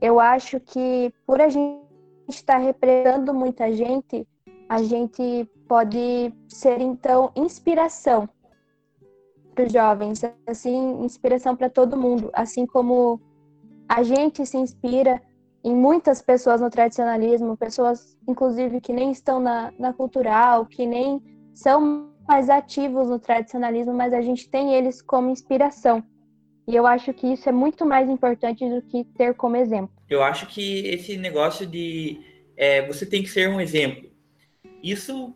Eu 0.00 0.20
acho 0.20 0.60
que 0.60 1.12
por 1.26 1.40
a 1.40 1.48
gente 1.48 1.84
estar 2.28 2.58
representando 2.58 3.32
muita 3.32 3.72
gente, 3.72 4.26
a 4.68 4.82
gente 4.82 5.48
pode 5.68 6.32
ser 6.48 6.80
então 6.80 7.30
inspiração 7.36 8.28
para 9.54 9.64
os 9.64 9.72
jovens, 9.72 10.22
assim, 10.46 11.02
inspiração 11.02 11.56
para 11.56 11.70
todo 11.70 11.96
mundo, 11.96 12.30
assim 12.32 12.66
como 12.66 13.20
a 13.88 14.02
gente 14.02 14.44
se 14.44 14.56
inspira 14.56 15.22
em 15.64 15.74
muitas 15.74 16.20
pessoas 16.20 16.60
no 16.60 16.70
tradicionalismo, 16.70 17.56
pessoas 17.56 18.16
inclusive 18.28 18.80
que 18.80 18.92
nem 18.92 19.10
estão 19.10 19.40
na, 19.40 19.72
na 19.78 19.92
cultural, 19.92 20.66
que 20.66 20.86
nem 20.86 21.22
são 21.54 22.10
mais 22.26 22.50
ativos 22.50 23.08
no 23.08 23.18
tradicionalismo, 23.18 23.92
mas 23.92 24.12
a 24.12 24.20
gente 24.20 24.48
tem 24.48 24.74
eles 24.74 25.00
como 25.00 25.30
inspiração. 25.30 26.02
E 26.66 26.74
eu 26.74 26.86
acho 26.86 27.12
que 27.14 27.28
isso 27.28 27.48
é 27.48 27.52
muito 27.52 27.86
mais 27.86 28.08
importante 28.08 28.68
do 28.68 28.82
que 28.82 29.04
ter 29.04 29.34
como 29.34 29.56
exemplo. 29.56 29.94
Eu 30.10 30.22
acho 30.22 30.46
que 30.46 30.88
esse 30.88 31.16
negócio 31.16 31.66
de 31.66 32.20
é, 32.56 32.86
você 32.86 33.06
tem 33.06 33.22
que 33.22 33.28
ser 33.28 33.48
um 33.48 33.60
exemplo, 33.60 34.10
isso 34.82 35.34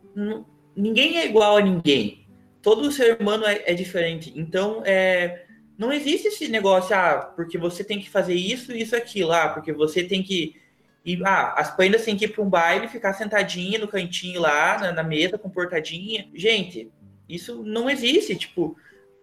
ninguém 0.77 1.19
é 1.19 1.27
igual 1.27 1.57
a 1.57 1.61
ninguém. 1.61 2.27
Todo 2.63 2.91
ser 2.91 3.21
humano 3.21 3.45
é, 3.45 3.63
é 3.67 3.75
diferente. 3.75 4.33
Então, 4.37 4.83
é, 4.85 5.45
não 5.79 5.93
existe 5.93 6.29
esse 6.29 6.49
negócio, 6.49 6.95
ah, 6.95 7.33
porque 7.35 7.57
você 7.57 7.83
tem 7.83 7.99
que 7.99 8.11
fazer 8.11 8.35
isso, 8.35 8.73
isso, 8.73 8.95
aquilo, 8.95 9.33
ah, 9.33 9.49
porque 9.49 9.73
você 9.73 10.03
tem 10.05 10.23
que 10.23 10.57
e 11.05 11.21
ah, 11.25 11.55
as 11.57 11.75
prendas 11.75 12.05
têm 12.05 12.17
que 12.17 12.27
ir 12.27 12.29
para 12.29 12.43
um 12.43 12.49
baile, 12.49 12.89
ficar 12.89 13.15
sentadinha 13.15 13.79
no 13.79 13.89
cantinho 13.89 14.41
lá, 14.41 14.79
na, 14.79 14.93
na, 14.93 15.03
mesa, 15.03 15.39
comportadinha. 15.39 16.29
Gente, 16.35 16.91
isso 17.29 17.63
não 17.63 17.89
existe. 17.89 18.37
Tipo, 18.37 18.77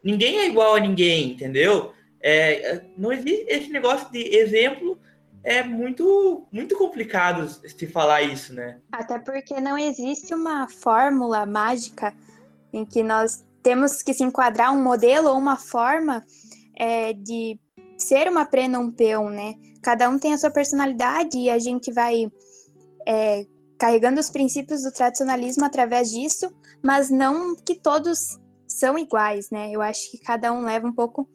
ninguém 0.03 0.39
é 0.39 0.47
igual 0.47 0.75
a 0.75 0.79
ninguém, 0.79 1.31
entendeu? 1.31 1.93
É, 2.19 2.71
é 2.71 2.85
não 2.97 3.11
existe 3.11 3.45
esse 3.47 3.69
negócio 3.69 4.11
de 4.11 4.35
exemplo. 4.35 4.97
É 5.43 5.63
muito, 5.63 6.45
muito 6.51 6.75
complicado 6.75 7.47
se 7.47 7.87
falar 7.87 8.21
isso, 8.23 8.53
né? 8.53 8.79
Até 8.91 9.17
porque 9.19 9.61
não 9.61 9.77
existe 9.77 10.33
uma 10.33 10.67
fórmula 10.67 11.45
mágica 11.45 12.13
em 12.73 12.83
que 12.83 13.01
nós 13.01 13.45
temos 13.63 14.01
que 14.01 14.13
se 14.13 14.23
enquadrar 14.23 14.73
um 14.73 14.81
modelo 14.81 15.29
ou 15.29 15.37
uma 15.37 15.55
forma 15.55 16.25
é, 16.75 17.13
de 17.13 17.57
ser 17.97 18.29
uma 18.29 18.45
prena 18.45 18.79
um 18.79 18.91
peão, 18.91 19.29
né? 19.29 19.55
Cada 19.81 20.09
um 20.09 20.19
tem 20.19 20.33
a 20.33 20.37
sua 20.37 20.51
personalidade 20.51 21.37
e 21.37 21.49
a 21.49 21.57
gente 21.57 21.91
vai 21.91 22.31
é, 23.05 23.45
carregando 23.77 24.19
os 24.19 24.29
princípios 24.29 24.83
do 24.83 24.91
tradicionalismo 24.91 25.65
através 25.65 26.11
disso, 26.11 26.51
mas 26.83 27.09
não 27.09 27.55
que 27.55 27.75
todos 27.75 28.37
são 28.67 28.97
iguais, 28.97 29.49
né? 29.49 29.71
Eu 29.71 29.81
acho 29.81 30.11
que 30.11 30.17
cada 30.17 30.51
um 30.51 30.61
leva 30.61 30.87
um 30.87 30.93
pouco 30.93 31.27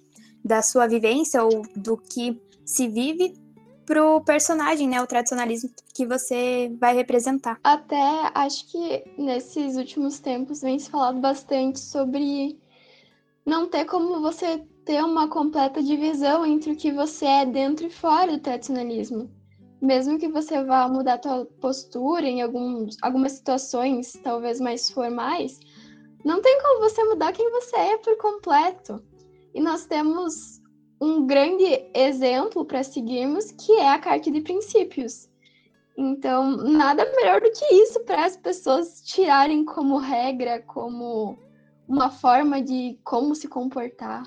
da 0.45 0.61
sua 0.61 0.87
vivência 0.87 1.43
ou 1.43 1.63
do 1.75 1.97
que 1.97 2.41
se 2.65 2.89
vive 2.89 3.35
pro 3.85 4.21
personagem, 4.23 4.89
né? 4.89 5.01
O 5.01 5.07
tradicionalismo 5.07 5.71
que 5.95 6.07
você 6.07 6.73
vai 6.81 6.95
representar. 6.95 7.59
Até 7.63 8.31
acho 8.35 8.71
que 8.71 9.05
nesses 9.19 9.77
últimos 9.77 10.19
tempos 10.21 10.61
vem 10.61 10.79
se 10.79 10.91
falado 10.91 11.21
bastante 11.21 11.81
sobre 11.81 12.59
não 13.45 13.67
ter 13.67 13.85
como 13.85 14.21
você 14.21 14.65
ter 14.85 15.03
uma 15.05 15.29
completa 15.29 15.83
divisão 15.83 16.45
entre 16.45 16.73
o 16.73 16.77
que 16.77 16.93
você 16.93 17.25
é 17.25 17.47
dentro 17.47 17.87
e 17.87 17.91
fora 17.91 18.33
do 18.33 18.41
tradicionalismo. 18.41 19.31
Mesmo 19.81 20.19
que 20.19 20.29
você 20.29 20.63
vá 20.65 20.89
mudar 20.89 21.21
sua 21.23 21.45
postura 21.61 22.27
em 22.27 22.41
algumas 22.41 23.33
situações, 23.33 24.13
talvez 24.23 24.61
mais 24.61 24.91
formais, 24.91 25.59
não 26.25 26.41
tem 26.41 26.61
como 26.63 26.81
você 26.81 27.03
mudar 27.05 27.33
quem 27.33 27.51
você 27.51 27.77
é 27.77 27.99
por 27.99 28.17
completo. 28.17 29.03
E 29.55 29.61
nós 29.61 29.87
temos 29.87 30.61
um 31.01 31.27
grande 31.27 31.65
exemplo 31.95 32.65
para 32.65 32.85
seguirmos, 32.85 33.51
que 33.51 33.73
é 33.73 33.89
a 33.89 33.99
Carta 33.99 34.31
de 34.31 34.41
Princípios. 34.41 35.29
Então, 35.99 36.57
nada 36.57 37.05
melhor 37.17 37.41
do 37.41 37.51
que 37.51 37.75
isso 37.75 38.01
para 38.05 38.25
as 38.25 38.37
pessoas 38.37 39.03
tirarem 39.03 39.65
como 39.65 39.99
regra, 39.99 40.63
como 40.63 41.39
uma 41.89 42.09
forma 42.09 42.63
de 42.63 42.99
como 43.05 43.35
se 43.35 43.49
comportar. 43.49 44.23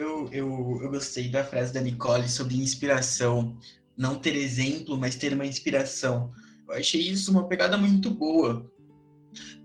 Eu, 0.00 0.30
eu, 0.32 0.80
eu 0.82 0.90
gostei 0.90 1.28
da 1.28 1.44
frase 1.44 1.74
da 1.74 1.80
Nicole 1.82 2.26
sobre 2.26 2.56
inspiração. 2.56 3.54
Não 3.94 4.18
ter 4.18 4.34
exemplo, 4.34 4.96
mas 4.96 5.14
ter 5.14 5.34
uma 5.34 5.44
inspiração. 5.44 6.32
Eu 6.66 6.76
achei 6.76 7.02
isso 7.02 7.30
uma 7.30 7.46
pegada 7.46 7.76
muito 7.76 8.10
boa. 8.10 8.64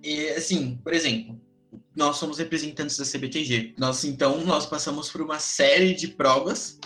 E, 0.04 0.28
assim, 0.32 0.78
por 0.84 0.94
exemplo, 0.94 1.40
nós 1.96 2.18
somos 2.18 2.38
representantes 2.38 2.98
da 2.98 3.06
CBTG. 3.06 3.76
Nós, 3.78 4.04
então, 4.04 4.44
nós 4.44 4.66
passamos 4.66 5.10
por 5.10 5.22
uma 5.22 5.40
série 5.40 5.94
de 5.94 6.10
provas 6.10 6.78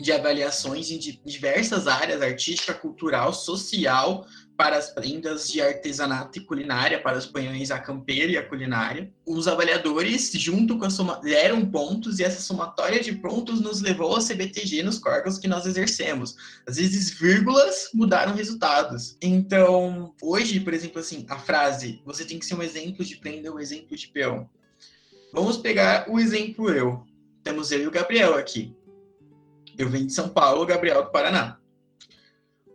de 0.00 0.12
avaliações 0.12 0.90
em 0.92 0.98
diversas 1.24 1.88
áreas, 1.88 2.22
artística, 2.22 2.72
cultural, 2.72 3.34
social, 3.34 4.24
para 4.60 4.76
as 4.76 4.90
prendas 4.90 5.48
de 5.48 5.58
artesanato 5.62 6.38
e 6.38 6.42
culinária, 6.42 7.00
para 7.00 7.16
os 7.16 7.24
panhões 7.24 7.70
a 7.70 7.78
campeira 7.78 8.32
e 8.32 8.36
a 8.36 8.46
culinária. 8.46 9.10
Os 9.24 9.48
avaliadores, 9.48 10.30
junto 10.34 10.76
com 10.76 10.84
a 10.84 10.90
soma, 10.90 11.18
deram 11.22 11.64
pontos 11.64 12.18
e 12.18 12.24
essa 12.24 12.42
somatória 12.42 13.02
de 13.02 13.10
pontos 13.10 13.58
nos 13.62 13.80
levou 13.80 14.14
ao 14.14 14.22
CBTG 14.22 14.82
nos 14.82 14.98
cargos 14.98 15.38
que 15.38 15.48
nós 15.48 15.64
exercemos. 15.64 16.36
Às 16.68 16.76
vezes, 16.76 17.08
vírgulas 17.08 17.88
mudaram 17.94 18.34
resultados. 18.34 19.16
Então, 19.22 20.14
hoje, 20.20 20.60
por 20.60 20.74
exemplo, 20.74 21.00
assim, 21.00 21.24
a 21.30 21.38
frase, 21.38 22.02
você 22.04 22.26
tem 22.26 22.38
que 22.38 22.44
ser 22.44 22.54
um 22.54 22.62
exemplo 22.62 23.02
de 23.02 23.16
prenda, 23.16 23.50
um 23.50 23.58
exemplo 23.58 23.96
de 23.96 24.08
peão. 24.08 24.46
Vamos 25.32 25.56
pegar 25.56 26.04
o 26.06 26.20
exemplo 26.20 26.68
eu. 26.68 27.02
Temos 27.42 27.72
eu 27.72 27.80
e 27.80 27.86
o 27.86 27.90
Gabriel 27.90 28.34
aqui. 28.34 28.76
Eu 29.78 29.88
venho 29.88 30.06
de 30.06 30.12
São 30.12 30.28
Paulo, 30.28 30.66
Gabriel 30.66 31.02
do 31.04 31.10
Paraná. 31.10 31.59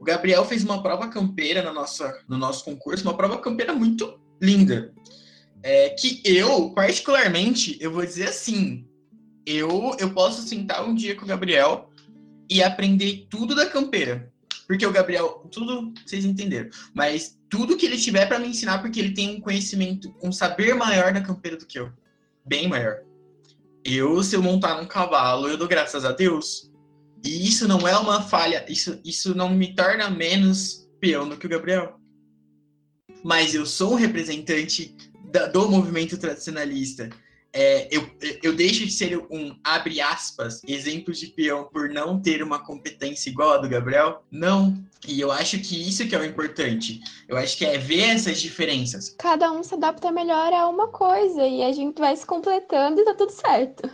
Gabriel 0.05 0.45
fez 0.45 0.63
uma 0.63 0.81
prova 0.81 1.09
campeira 1.09 1.62
na 1.62 1.74
nossa, 1.74 2.24
no 2.29 2.38
nosso 2.38 2.63
concurso, 2.63 3.03
uma 3.03 3.17
prova 3.17 3.39
campeira 3.39 3.74
muito 3.74 4.19
linda. 4.41 4.93
É, 5.63 5.89
que 5.89 6.21
eu, 6.24 6.69
particularmente, 6.69 7.75
eu 7.81 7.91
vou 7.91 8.05
dizer 8.05 8.29
assim, 8.29 8.88
eu, 9.45 9.95
eu 10.00 10.13
posso 10.13 10.47
sentar 10.47 10.88
um 10.88 10.93
dia 10.93 11.15
com 11.15 11.25
o 11.25 11.27
Gabriel 11.27 11.89
e 12.47 12.62
aprender 12.62 13.25
tudo 13.29 13.55
da 13.55 13.65
campeira. 13.65 14.31
Porque 14.67 14.85
o 14.85 14.91
Gabriel, 14.91 15.47
tudo, 15.51 15.93
vocês 16.05 16.24
entenderam, 16.24 16.69
mas 16.93 17.38
tudo 17.50 17.77
que 17.77 17.85
ele 17.85 17.97
tiver 17.97 18.27
para 18.27 18.39
me 18.39 18.47
ensinar, 18.47 18.79
porque 18.79 19.00
ele 19.00 19.13
tem 19.13 19.35
um 19.35 19.41
conhecimento, 19.41 20.13
um 20.21 20.31
saber 20.31 20.74
maior 20.75 21.13
da 21.13 21.21
campeira 21.21 21.57
do 21.57 21.65
que 21.65 21.79
eu. 21.79 21.91
Bem 22.45 22.67
maior. 22.67 22.97
Eu, 23.83 24.21
se 24.24 24.35
eu 24.35 24.41
montar 24.41 24.79
num 24.79 24.88
cavalo, 24.88 25.47
eu 25.47 25.57
dou 25.57 25.67
graças 25.67 26.05
a 26.05 26.12
Deus, 26.12 26.71
e 27.25 27.48
isso 27.48 27.67
não 27.67 27.88
é 27.88 27.98
uma 27.98 28.22
falha, 28.22 28.63
isso, 28.70 29.00
isso 29.03 29.34
não 29.34 29.50
me 29.50 29.74
torna 29.74 30.10
menos 30.12 30.88
peão 31.00 31.27
do 31.27 31.36
que 31.36 31.48
o 31.48 31.50
Gabriel. 31.50 32.00
Mas 33.24 33.55
eu 33.55 33.65
sou 33.65 33.94
um 33.94 33.96
representante 33.96 34.96
da, 35.32 35.48
do 35.48 35.67
movimento 35.67 36.20
tradicionalista. 36.20 37.10
É, 37.51 37.88
eu, 37.89 38.08
eu 38.44 38.53
deixo 38.53 38.86
de 38.86 38.91
ser 38.91 39.17
um, 39.32 39.58
abre 39.63 40.01
aspas, 40.01 40.62
exemplo 40.67 41.13
de 41.13 41.27
peão 41.27 41.67
por 41.72 41.89
não 41.89 42.22
ter 42.22 42.44
uma 42.44 42.63
competência 42.63 43.29
igual 43.29 43.53
a 43.53 43.58
do 43.58 43.70
Gabriel? 43.70 44.24
Não. 44.29 44.77
E 45.08 45.20
eu 45.20 45.32
acho 45.32 45.58
que 45.60 45.88
isso 45.88 46.08
que 46.08 46.13
é 46.13 46.20
o 46.20 46.25
importante. 46.25 47.01
Eu 47.27 47.38
acho 47.38 47.58
que 47.58 47.65
é 47.65 47.77
ver 47.77 48.10
essas 48.10 48.39
diferenças. 48.39 49.15
Cada 49.17 49.51
um 49.51 49.63
se 49.63 49.74
adapta 49.74 50.12
melhor 50.12 50.53
a 50.53 50.67
uma 50.67 50.89
coisa 50.89 51.48
e 51.48 51.63
a 51.63 51.72
gente 51.72 51.98
vai 51.98 52.15
se 52.15 52.25
completando 52.25 53.01
e 53.01 53.05
tá 53.05 53.15
tudo 53.15 53.32
certo. 53.32 53.89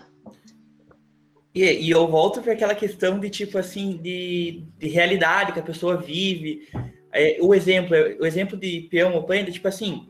E, 1.53 1.63
e 1.63 1.89
eu 1.91 2.07
volto 2.07 2.41
para 2.41 2.53
aquela 2.53 2.75
questão 2.75 3.19
de 3.19 3.29
tipo 3.29 3.57
assim, 3.57 3.97
de, 3.97 4.63
de 4.77 4.87
realidade 4.87 5.51
que 5.51 5.59
a 5.59 5.63
pessoa 5.63 5.97
vive. 5.97 6.67
É, 7.11 7.37
o 7.41 7.53
exemplo, 7.53 7.95
o 8.19 8.25
exemplo 8.25 8.57
de 8.57 8.87
peão 8.89 9.13
ou 9.13 9.23
planta, 9.23 9.51
tipo 9.51 9.67
assim, 9.67 10.07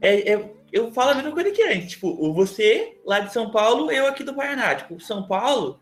é, 0.00 0.32
é, 0.32 0.52
eu 0.72 0.90
falo 0.92 1.10
a 1.10 1.14
mesma 1.14 1.32
coisa 1.32 1.50
que 1.50 1.62
antes. 1.62 1.90
Tipo, 1.90 2.32
você 2.32 2.98
lá 3.04 3.20
de 3.20 3.32
São 3.32 3.50
Paulo, 3.50 3.90
eu 3.90 4.06
aqui 4.06 4.24
do 4.24 4.34
Paraná. 4.34 4.74
Tipo, 4.74 5.00
São 5.00 5.26
Paulo, 5.26 5.80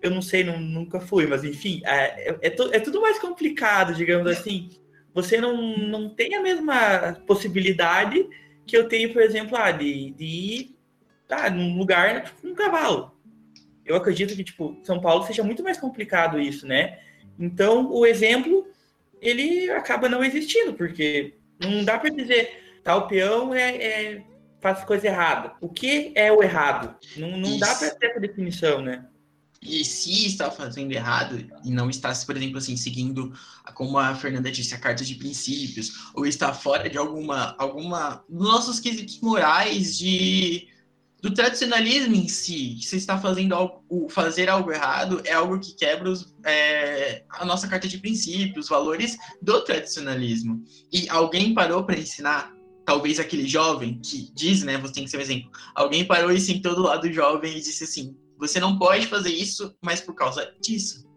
eu 0.00 0.10
não 0.10 0.22
sei, 0.22 0.44
não, 0.44 0.60
nunca 0.60 1.00
fui, 1.00 1.26
mas 1.26 1.44
enfim, 1.44 1.80
é, 1.84 2.30
é, 2.30 2.38
é, 2.42 2.46
é 2.48 2.80
tudo 2.80 3.00
mais 3.00 3.18
complicado, 3.18 3.94
digamos 3.94 4.30
assim. 4.30 4.70
Você 5.12 5.40
não, 5.40 5.78
não 5.78 6.08
tem 6.08 6.34
a 6.34 6.42
mesma 6.42 7.14
possibilidade 7.26 8.28
que 8.66 8.76
eu 8.76 8.88
tenho, 8.88 9.12
por 9.12 9.22
exemplo, 9.22 9.56
ah, 9.56 9.70
de, 9.70 10.10
de 10.10 10.24
ir 10.24 10.76
tá, 11.28 11.48
num 11.50 11.78
lugar, 11.78 12.24
tipo, 12.24 12.48
um 12.48 12.54
cavalo. 12.54 13.13
Eu 13.84 13.96
acredito 13.96 14.34
que, 14.34 14.44
tipo, 14.44 14.80
São 14.82 15.00
Paulo 15.00 15.26
seja 15.26 15.42
muito 15.42 15.62
mais 15.62 15.78
complicado 15.78 16.40
isso, 16.40 16.66
né? 16.66 16.98
Então, 17.38 17.90
o 17.90 18.06
exemplo, 18.06 18.66
ele 19.20 19.70
acaba 19.70 20.08
não 20.08 20.24
existindo, 20.24 20.74
porque 20.74 21.34
não 21.60 21.84
dá 21.84 21.98
para 21.98 22.10
dizer 22.10 22.80
tal 22.82 23.08
peão 23.08 23.54
é, 23.54 23.76
é, 23.76 24.22
faz 24.60 24.84
coisa 24.84 25.06
errada. 25.06 25.52
O 25.60 25.68
que 25.68 26.12
é 26.14 26.30
o 26.30 26.42
errado? 26.42 26.94
Não, 27.16 27.36
não 27.36 27.58
dá 27.58 27.74
para 27.74 27.90
ter 27.90 28.06
essa 28.06 28.20
definição, 28.20 28.80
né? 28.80 29.04
E 29.64 29.82
se 29.82 30.26
está 30.26 30.50
fazendo 30.50 30.92
errado 30.92 31.42
e 31.64 31.70
não 31.70 31.88
está, 31.88 32.12
por 32.26 32.36
exemplo, 32.36 32.58
assim, 32.58 32.76
seguindo, 32.76 33.32
como 33.72 33.98
a 33.98 34.14
Fernanda 34.14 34.50
disse, 34.50 34.74
a 34.74 34.78
carta 34.78 35.02
de 35.02 35.14
princípios, 35.14 36.10
ou 36.14 36.26
está 36.26 36.52
fora 36.52 36.88
de 36.88 36.98
alguma, 36.98 37.56
alguma 37.58 38.22
dos 38.28 38.46
nossos 38.46 38.78
quesitos 38.78 39.18
morais 39.20 39.96
de 39.96 40.68
do 41.24 41.32
tradicionalismo 41.32 42.14
em 42.14 42.28
si, 42.28 42.78
se 42.82 42.98
está 42.98 43.18
fazendo 43.18 43.54
algo, 43.54 44.10
fazer 44.10 44.50
algo 44.50 44.70
errado 44.70 45.22
é 45.24 45.32
algo 45.32 45.58
que 45.58 45.74
quebra 45.74 46.10
os, 46.10 46.34
é, 46.44 47.24
a 47.30 47.46
nossa 47.46 47.66
carta 47.66 47.88
de 47.88 47.96
princípios, 47.96 48.66
os 48.66 48.68
valores 48.68 49.16
do 49.40 49.58
tradicionalismo. 49.62 50.62
E 50.92 51.08
alguém 51.08 51.54
parou 51.54 51.82
para 51.82 51.98
ensinar 51.98 52.52
talvez 52.84 53.18
aquele 53.18 53.48
jovem 53.48 53.98
que 54.04 54.30
diz, 54.34 54.64
né, 54.64 54.76
você 54.76 54.92
tem 54.92 55.04
que 55.04 55.10
ser 55.10 55.16
um 55.16 55.22
exemplo. 55.22 55.50
Alguém 55.74 56.04
parou 56.04 56.30
e 56.30 56.38
sentou 56.38 56.74
do 56.74 56.82
lado 56.82 57.08
do 57.08 57.14
jovem 57.14 57.56
e 57.56 57.60
disse 57.62 57.84
assim: 57.84 58.14
você 58.38 58.60
não 58.60 58.78
pode 58.78 59.06
fazer 59.06 59.30
isso, 59.30 59.74
mas 59.82 60.02
por 60.02 60.14
causa 60.14 60.52
disso. 60.60 61.08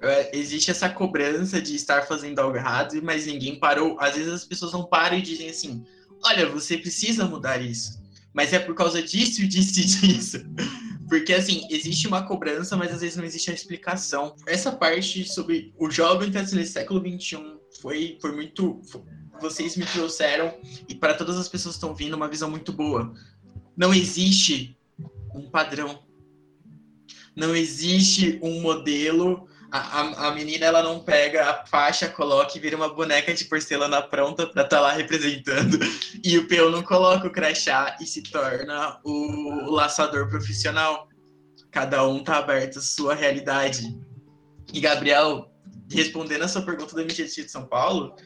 É, 0.00 0.34
existe 0.34 0.70
essa 0.70 0.88
cobrança 0.88 1.60
de 1.60 1.74
estar 1.76 2.06
fazendo 2.06 2.38
algo 2.38 2.56
errado, 2.56 2.98
mas 3.02 3.26
ninguém 3.26 3.60
parou. 3.60 4.00
Às 4.00 4.16
vezes 4.16 4.32
as 4.32 4.44
pessoas 4.46 4.72
não 4.72 4.86
param 4.86 5.18
e 5.18 5.22
dizem 5.22 5.50
assim: 5.50 5.84
olha, 6.24 6.48
você 6.48 6.78
precisa 6.78 7.26
mudar 7.26 7.58
isso. 7.58 7.99
Mas 8.32 8.52
é 8.52 8.58
por 8.58 8.74
causa 8.74 9.02
disso, 9.02 9.46
disso 9.46 9.80
e 9.80 9.84
disso. 9.84 10.38
Porque, 11.08 11.32
assim, 11.32 11.66
existe 11.68 12.06
uma 12.06 12.22
cobrança, 12.22 12.76
mas 12.76 12.92
às 12.92 13.00
vezes 13.00 13.16
não 13.16 13.24
existe 13.24 13.50
a 13.50 13.54
explicação. 13.54 14.36
Essa 14.46 14.70
parte 14.70 15.24
sobre 15.24 15.74
o 15.76 15.90
jovem 15.90 16.30
nesse 16.30 16.66
século 16.66 17.00
XXI 17.00 17.56
foi, 17.80 18.16
foi 18.20 18.32
muito. 18.32 18.80
Foi, 18.84 19.02
vocês 19.40 19.76
me 19.76 19.84
trouxeram, 19.86 20.54
e 20.88 20.94
para 20.94 21.14
todas 21.14 21.36
as 21.36 21.48
pessoas 21.48 21.74
que 21.74 21.78
estão 21.78 21.94
vindo, 21.94 22.14
uma 22.14 22.28
visão 22.28 22.48
muito 22.48 22.72
boa. 22.72 23.12
Não 23.76 23.92
existe 23.92 24.78
um 25.34 25.50
padrão. 25.50 26.04
Não 27.34 27.56
existe 27.56 28.38
um 28.40 28.60
modelo. 28.60 29.48
A, 29.72 30.28
a, 30.28 30.34
menina 30.34 30.66
ela 30.66 30.82
não 30.82 30.98
pega 30.98 31.48
a 31.48 31.66
faixa, 31.66 32.08
coloca 32.08 32.56
e 32.56 32.60
vira 32.60 32.76
uma 32.76 32.92
boneca 32.92 33.32
de 33.32 33.44
porcelana 33.44 34.02
pronta 34.02 34.46
para 34.46 34.62
estar 34.62 34.76
tá 34.76 34.80
lá 34.80 34.92
representando. 34.92 35.78
E 36.24 36.36
o 36.38 36.48
peão 36.48 36.70
não 36.70 36.82
coloca 36.82 37.28
o 37.28 37.30
crachá 37.30 37.96
e 38.00 38.06
se 38.06 38.22
torna 38.22 38.98
o, 39.04 39.70
laçador 39.70 40.28
profissional. 40.28 41.08
Cada 41.70 42.06
um 42.06 42.24
tá 42.24 42.38
aberto 42.38 42.80
à 42.80 42.82
sua 42.82 43.14
realidade. 43.14 43.96
E 44.72 44.80
Gabriel, 44.80 45.52
respondendo 45.88 46.42
a 46.42 46.48
sua 46.48 46.62
pergunta 46.62 46.94
do 46.94 47.02
MGT 47.02 47.44
de 47.44 47.50
São 47.50 47.64
Paulo, 47.64 48.16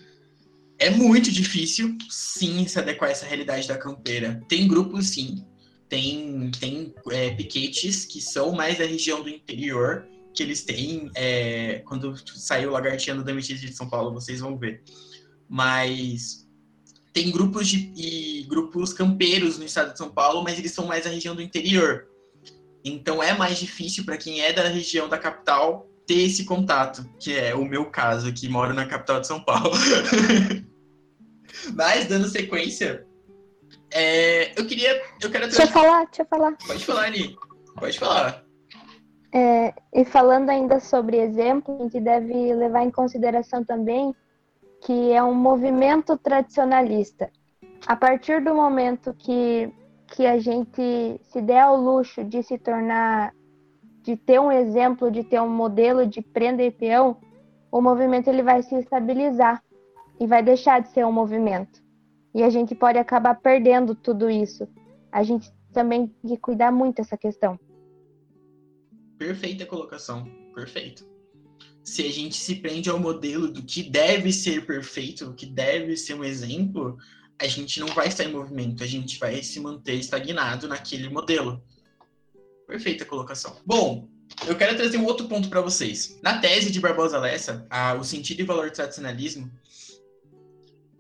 é 0.78 0.88
muito 0.88 1.30
difícil, 1.30 1.96
sim, 2.09 2.66
se 2.66 2.78
adequar 2.78 3.11
a 3.11 3.12
essa 3.12 3.26
realidade 3.26 3.68
da 3.68 3.76
campeira. 3.76 4.42
Tem 4.48 4.66
grupos, 4.66 5.11
sim. 5.11 5.44
Tem, 5.88 6.50
tem 6.59 6.94
é, 7.11 7.30
piquetes 7.30 8.07
que 8.07 8.20
são 8.20 8.52
mais 8.52 8.78
da 8.78 8.87
região 8.87 9.22
do 9.22 9.28
interior, 9.28 10.09
que 10.35 10.42
eles 10.42 10.64
têm. 10.64 11.11
É, 11.14 11.83
quando 11.87 12.14
saiu 12.37 12.70
o 12.70 12.73
Lagartiano 12.73 13.23
da 13.23 13.33
MTG 13.33 13.66
de 13.66 13.75
São 13.75 13.88
Paulo, 13.88 14.12
vocês 14.12 14.40
vão 14.40 14.59
ver. 14.59 14.83
Mas 15.49 16.49
tem 17.12 17.31
grupos 17.31 17.68
de 17.68 17.92
e 17.97 18.42
grupos 18.49 18.92
campeiros 18.92 19.59
no 19.59 19.64
estado 19.64 19.92
de 19.92 19.99
São 19.99 20.11
Paulo, 20.11 20.42
mas 20.42 20.59
eles 20.59 20.73
são 20.73 20.87
mais 20.87 21.05
da 21.05 21.11
região 21.11 21.35
do 21.35 21.42
interior. 21.42 22.09
Então 22.85 23.23
é 23.23 23.33
mais 23.33 23.59
difícil 23.59 24.05
para 24.05 24.16
quem 24.16 24.40
é 24.40 24.53
da 24.53 24.68
região 24.68 25.09
da 25.09 25.16
capital 25.16 25.88
ter 26.07 26.23
esse 26.23 26.44
contato, 26.44 27.09
que 27.18 27.35
é 27.35 27.55
o 27.55 27.64
meu 27.64 27.87
caso, 27.87 28.33
que 28.33 28.49
moro 28.49 28.75
na 28.75 28.85
capital 28.85 29.20
de 29.20 29.27
São 29.27 29.42
Paulo. 29.42 29.73
Mas, 31.73 32.07
dando 32.07 32.29
sequência, 32.29 33.07
é, 33.90 34.59
eu 34.59 34.66
queria. 34.66 35.03
Eu 35.23 35.31
quero 35.31 35.47
Deixa 35.47 35.62
eu 35.62 35.68
falar, 35.68 36.05
deixa 36.07 36.23
eu 36.23 36.27
falar. 36.27 36.53
Pode 36.66 36.85
falar, 36.85 37.07
Ani. 37.07 37.37
Pode 37.79 37.99
falar. 37.99 38.43
É, 39.37 39.75
e 39.92 40.05
falando 40.05 40.49
ainda 40.49 40.79
sobre 40.79 41.16
exemplo, 41.16 41.75
a 41.75 41.83
gente 41.83 42.01
deve 42.01 42.55
levar 42.55 42.85
em 42.85 42.90
consideração 42.90 43.64
também 43.64 44.14
que 44.81 45.11
é 45.11 45.20
um 45.25 45.35
movimento 45.35 46.16
tradicionalista. 46.16 47.29
A 47.85 47.97
partir 47.97 48.44
do 48.44 48.55
momento 48.55 49.12
que, 49.14 49.73
que 50.09 50.25
a 50.25 50.38
gente 50.38 51.20
se 51.25 51.42
der 51.42 51.62
ao 51.62 51.77
luxo 51.77 52.23
de 52.23 52.44
se 52.44 52.59
tornar 52.59 53.35
de 54.03 54.16
ter 54.16 54.38
um 54.38 54.53
exemplo, 54.53 55.11
de 55.11 55.25
ter 55.25 55.40
um 55.40 55.49
modelo 55.49 56.07
de 56.07 56.23
prenda 56.23 56.62
e 56.62 56.70
peão, 56.70 57.16
o 57.73 57.81
movimento 57.81 58.29
ele 58.29 58.42
vai 58.42 58.62
se 58.62 58.77
estabilizar 58.77 59.64
e 60.20 60.27
vai 60.29 60.42
deixar 60.42 60.81
de 60.81 60.90
ser 60.90 61.05
um 61.05 61.12
movimento. 61.12 61.83
E 62.33 62.42
a 62.42 62.51
gente 62.51 62.75
pode 62.75 62.99
acabar 62.99 63.35
perdendo 63.35 63.94
tudo 63.94 64.31
isso. 64.31 64.68
A 65.11 65.23
gente 65.25 65.51
também 65.73 66.07
tem 66.07 66.31
que 66.31 66.37
cuidar 66.37 66.70
muito 66.70 66.97
dessa 66.97 67.16
questão. 67.16 67.59
Perfeita 69.18 69.64
colocação, 69.66 70.24
perfeito. 70.55 71.07
Se 71.83 72.07
a 72.07 72.11
gente 72.11 72.37
se 72.37 72.57
prende 72.57 72.88
ao 72.88 72.98
modelo 72.98 73.48
do 73.48 73.62
que 73.62 73.83
deve 73.83 74.33
ser 74.33 74.66
perfeito, 74.66 75.27
do 75.27 75.35
que 75.35 75.46
deve 75.46 75.96
ser 75.96 76.14
um 76.14 76.24
exemplo, 76.24 76.96
a 77.38 77.46
gente 77.46 77.79
não 77.79 77.88
vai 77.88 78.09
estar 78.09 78.24
em 78.24 78.33
movimento, 78.33 78.83
a 78.83 78.87
gente 78.87 79.18
vai 79.18 79.42
se 79.42 79.61
manter 79.61 79.94
estagnado 79.94 80.66
naquele 80.66 81.09
modelo. 81.09 81.62
Perfeita 82.66 83.05
colocação. 83.05 83.57
Bom, 83.66 84.09
eu 84.46 84.57
quero 84.57 84.77
trazer 84.77 84.96
um 84.96 85.05
outro 85.05 85.29
ponto 85.29 85.48
para 85.48 85.61
vocês. 85.61 86.18
Na 86.22 86.38
tese 86.38 86.70
de 86.70 86.81
Barbosa 86.81 87.18
Lessa, 87.18 87.66
a, 87.68 87.94
o 87.94 88.05
sentido 88.05 88.40
e 88.40 88.44
valor 88.44 88.70
do 88.70 88.74
tradicionalismo, 88.74 89.50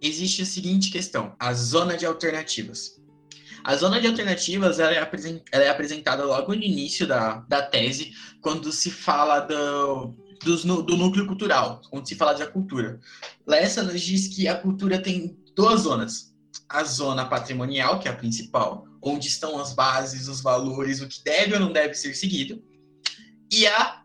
existe 0.00 0.42
a 0.42 0.46
seguinte 0.46 0.90
questão: 0.90 1.34
a 1.38 1.52
zona 1.52 1.96
de 1.96 2.06
alternativas. 2.06 3.00
A 3.64 3.76
zona 3.76 3.98
de 3.98 4.06
alternativas 4.06 4.78
ela 4.78 4.92
é, 4.92 5.10
ela 5.50 5.64
é 5.64 5.68
apresentada 5.70 6.22
logo 6.22 6.54
no 6.54 6.62
início 6.62 7.06
da, 7.06 7.36
da 7.48 7.62
tese, 7.62 8.12
quando 8.42 8.70
se 8.70 8.90
fala 8.90 9.40
do, 9.40 10.14
do, 10.44 10.82
do 10.82 10.96
núcleo 10.98 11.26
cultural, 11.26 11.80
quando 11.90 12.06
se 12.06 12.14
fala 12.14 12.34
da 12.34 12.46
cultura. 12.46 13.00
Lessa 13.46 13.82
nos 13.82 14.02
diz 14.02 14.28
que 14.28 14.46
a 14.46 14.54
cultura 14.54 14.98
tem 15.00 15.34
duas 15.56 15.80
zonas. 15.80 16.34
A 16.68 16.84
zona 16.84 17.24
patrimonial, 17.24 17.98
que 18.00 18.06
é 18.06 18.10
a 18.10 18.16
principal, 18.16 18.86
onde 19.02 19.28
estão 19.28 19.58
as 19.58 19.72
bases, 19.72 20.28
os 20.28 20.42
valores, 20.42 21.00
o 21.00 21.08
que 21.08 21.24
deve 21.24 21.54
ou 21.54 21.60
não 21.60 21.72
deve 21.72 21.94
ser 21.94 22.14
seguido, 22.14 22.62
e 23.50 23.66
a 23.66 24.02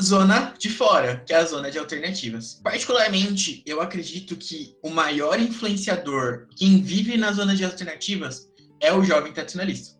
zona 0.00 0.54
de 0.58 0.68
fora, 0.68 1.22
que 1.26 1.32
é 1.32 1.36
a 1.36 1.44
zona 1.44 1.70
de 1.70 1.78
alternativas. 1.78 2.60
Particularmente, 2.62 3.62
eu 3.66 3.80
acredito 3.80 4.36
que 4.36 4.76
o 4.82 4.90
maior 4.90 5.40
influenciador, 5.40 6.46
quem 6.56 6.82
vive 6.82 7.16
na 7.16 7.32
zona 7.32 7.54
de 7.54 7.64
alternativas, 7.64 8.48
é 8.80 8.92
o 8.92 9.02
jovem 9.04 9.32
tradicionalista. 9.32 9.98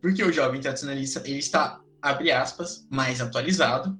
Porque 0.00 0.22
o 0.22 0.32
jovem 0.32 0.60
tradicionalista, 0.60 1.22
ele 1.24 1.38
está, 1.38 1.80
abre 2.00 2.30
aspas, 2.30 2.86
mais 2.90 3.20
atualizado, 3.20 3.98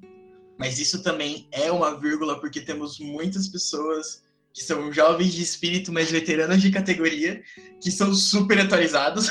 mas 0.59 0.79
isso 0.79 1.03
também 1.03 1.49
é 1.53 1.71
uma 1.71 1.99
vírgula, 1.99 2.41
porque 2.41 2.61
temos 2.61 2.99
muitas 2.99 3.49
pessoas 3.49 4.25
que 4.55 4.65
são 4.65 4.91
jovens 4.91 5.35
de 5.35 5.43
espírito, 5.43 5.93
mas 5.93 6.11
veteranos 6.11 6.63
de 6.63 6.71
categoria, 6.71 7.43
que 7.83 7.91
são 7.91 8.15
super 8.15 8.59
atualizados. 8.59 9.29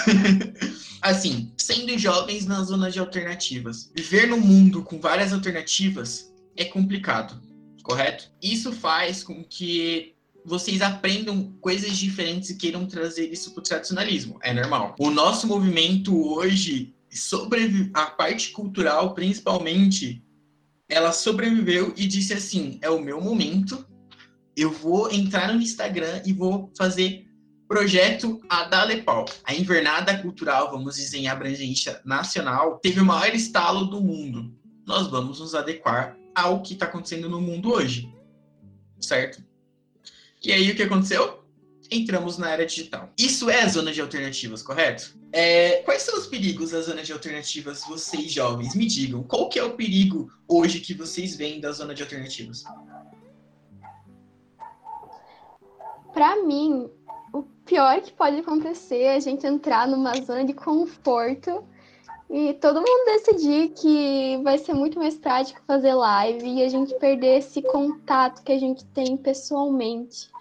assim, 1.01 1.51
sendo 1.57 1.97
jovens 1.97 2.45
na 2.45 2.63
zona 2.63 2.91
de 2.91 2.99
alternativas. 2.99 3.91
Viver 3.95 4.27
num 4.27 4.39
mundo 4.39 4.83
com 4.83 4.99
várias 4.99 5.33
alternativas 5.33 6.31
é 6.55 6.65
complicado. 6.65 7.41
correto? 7.83 8.31
Isso 8.41 8.71
faz 8.71 9.23
com 9.23 9.43
que 9.43 10.14
vocês 10.45 10.81
aprendam 10.81 11.51
coisas 11.59 11.97
diferentes 11.97 12.51
e 12.51 12.57
queiram 12.57 12.85
trazer 12.85 13.31
isso 13.31 13.51
para 13.51 13.61
o 13.61 13.63
tradicionalismo. 13.63 14.37
É 14.43 14.53
normal. 14.53 14.95
O 14.99 15.09
nosso 15.09 15.47
movimento 15.47 16.15
hoje, 16.33 16.93
sobre 17.09 17.89
a 17.93 18.05
parte 18.05 18.51
cultural 18.51 19.13
principalmente, 19.13 20.23
ela 20.87 21.11
sobreviveu 21.11 21.93
e 21.97 22.05
disse 22.05 22.33
assim: 22.33 22.77
é 22.81 22.89
o 22.89 23.01
meu 23.01 23.19
momento, 23.19 23.85
eu 24.55 24.71
vou 24.71 25.11
entrar 25.11 25.51
no 25.53 25.61
Instagram 25.61 26.21
e 26.25 26.31
vou 26.31 26.71
fazer 26.77 27.25
projeto 27.67 28.39
Adalepau. 28.47 29.25
A 29.43 29.53
invernada 29.53 30.15
cultural, 30.19 30.69
vamos 30.71 30.95
dizer 30.95 31.17
em 31.17 31.27
abrangência 31.27 31.99
nacional, 32.05 32.79
teve 32.79 32.99
o 33.01 33.05
maior 33.05 33.33
estalo 33.33 33.85
do 33.85 33.99
mundo. 33.99 34.53
Nós 34.85 35.07
vamos 35.07 35.39
nos 35.39 35.55
adequar 35.55 36.15
ao 36.35 36.61
que 36.61 36.73
está 36.73 36.85
acontecendo 36.85 37.27
no 37.27 37.41
mundo 37.41 37.71
hoje, 37.71 38.13
certo? 38.99 39.43
E 40.45 40.53
aí 40.53 40.69
o 40.69 40.75
que 40.75 40.83
aconteceu? 40.83 41.39
Entramos 41.89 42.37
na 42.37 42.51
era 42.51 42.67
digital. 42.67 43.09
Isso 43.17 43.49
é 43.49 43.63
a 43.63 43.67
zona 43.67 43.91
de 43.91 43.99
alternativas, 43.99 44.61
correto? 44.61 45.17
É, 45.31 45.77
quais 45.77 46.03
são 46.03 46.19
os 46.19 46.27
perigos 46.27 46.69
da 46.69 46.81
zona 46.81 47.01
de 47.01 47.11
alternativas, 47.11 47.83
vocês 47.87 48.31
jovens? 48.31 48.75
Me 48.75 48.85
digam, 48.85 49.23
qual 49.23 49.49
que 49.49 49.57
é 49.57 49.63
o 49.63 49.71
perigo 49.71 50.31
hoje 50.47 50.81
que 50.81 50.93
vocês 50.93 51.35
veem 51.35 51.59
da 51.59 51.71
zona 51.71 51.95
de 51.95 52.03
alternativas? 52.03 52.63
Para 56.13 56.43
mim, 56.43 56.91
o 57.33 57.41
pior 57.65 57.99
que 58.01 58.13
pode 58.13 58.37
acontecer 58.37 59.01
é 59.01 59.15
a 59.15 59.19
gente 59.19 59.47
entrar 59.47 59.87
numa 59.87 60.13
zona 60.21 60.45
de 60.45 60.53
conforto 60.53 61.63
e 62.29 62.53
todo 62.53 62.81
mundo 62.81 63.05
decidir 63.05 63.69
que 63.69 64.39
vai 64.43 64.59
ser 64.59 64.75
muito 64.75 64.99
mais 64.99 65.15
prático 65.15 65.59
fazer 65.65 65.95
live 65.95 66.47
e 66.47 66.63
a 66.63 66.69
gente 66.69 66.93
perder 66.99 67.39
esse 67.39 67.63
contato 67.63 68.43
que 68.43 68.51
a 68.51 68.59
gente 68.59 68.85
tem 68.85 69.17
pessoalmente. 69.17 70.34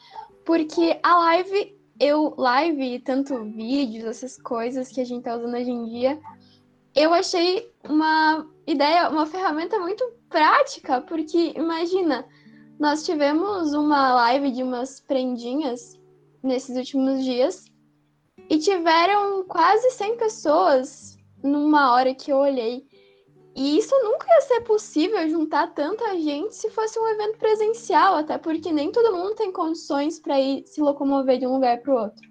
Porque 0.44 0.98
a 1.02 1.18
live, 1.18 1.78
eu, 1.98 2.34
live, 2.36 3.00
tanto 3.00 3.44
vídeos, 3.44 4.04
essas 4.04 4.36
coisas 4.36 4.88
que 4.88 5.00
a 5.00 5.04
gente 5.04 5.24
tá 5.24 5.36
usando 5.36 5.54
hoje 5.54 5.70
em 5.70 5.84
dia, 5.86 6.20
eu 6.94 7.12
achei 7.12 7.70
uma 7.88 8.46
ideia, 8.66 9.08
uma 9.08 9.26
ferramenta 9.26 9.78
muito 9.78 10.04
prática, 10.28 11.00
porque 11.00 11.52
imagina, 11.56 12.26
nós 12.78 13.04
tivemos 13.04 13.72
uma 13.72 14.14
live 14.14 14.50
de 14.50 14.62
umas 14.62 15.00
prendinhas 15.00 15.98
nesses 16.42 16.76
últimos 16.76 17.24
dias 17.24 17.64
e 18.50 18.58
tiveram 18.58 19.44
quase 19.44 19.90
100 19.90 20.16
pessoas 20.16 21.16
numa 21.42 21.92
hora 21.92 22.14
que 22.14 22.30
eu 22.32 22.36
olhei. 22.36 22.86
E 23.54 23.78
isso 23.78 23.94
nunca 24.02 24.26
ia 24.28 24.40
ser 24.40 24.60
possível 24.62 25.28
juntar 25.28 25.68
tanta 25.68 26.18
gente 26.18 26.56
se 26.56 26.68
fosse 26.70 26.98
um 26.98 27.06
evento 27.06 27.38
presencial, 27.38 28.16
até 28.16 28.36
porque 28.36 28.72
nem 28.72 28.90
todo 28.90 29.14
mundo 29.14 29.36
tem 29.36 29.52
condições 29.52 30.18
para 30.18 30.40
ir 30.40 30.66
se 30.66 30.80
locomover 30.80 31.38
de 31.38 31.46
um 31.46 31.54
lugar 31.54 31.78
para 31.80 31.94
o 31.94 31.96
outro. 31.96 32.28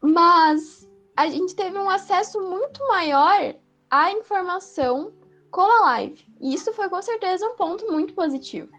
Mas 0.00 0.88
a 1.16 1.28
gente 1.28 1.56
teve 1.56 1.76
um 1.78 1.90
acesso 1.90 2.40
muito 2.40 2.86
maior 2.86 3.54
à 3.90 4.12
informação 4.12 5.12
com 5.50 5.62
a 5.62 5.80
live. 5.86 6.24
E 6.40 6.54
isso 6.54 6.72
foi 6.72 6.88
com 6.88 7.02
certeza 7.02 7.48
um 7.48 7.56
ponto 7.56 7.90
muito 7.90 8.14
positivo. 8.14 8.70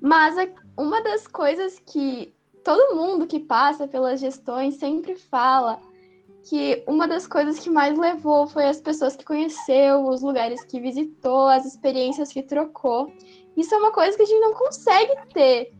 Mas 0.00 0.36
uma 0.76 1.00
das 1.00 1.26
coisas 1.26 1.78
que 1.78 2.34
todo 2.62 2.94
mundo 2.94 3.26
que 3.26 3.40
passa 3.40 3.88
pelas 3.88 4.20
gestões 4.20 4.74
sempre 4.74 5.16
fala 5.16 5.80
que 6.44 6.82
uma 6.86 7.06
das 7.06 7.26
coisas 7.26 7.58
que 7.58 7.70
mais 7.70 7.96
levou 7.98 8.46
foi 8.46 8.64
as 8.66 8.80
pessoas 8.80 9.16
que 9.16 9.24
conheceu, 9.24 10.06
os 10.06 10.22
lugares 10.22 10.64
que 10.64 10.80
visitou, 10.80 11.46
as 11.46 11.64
experiências 11.64 12.32
que 12.32 12.42
trocou. 12.42 13.12
Isso 13.56 13.74
é 13.74 13.78
uma 13.78 13.92
coisa 13.92 14.16
que 14.16 14.22
a 14.22 14.26
gente 14.26 14.40
não 14.40 14.54
consegue 14.54 15.12
ter 15.32 15.72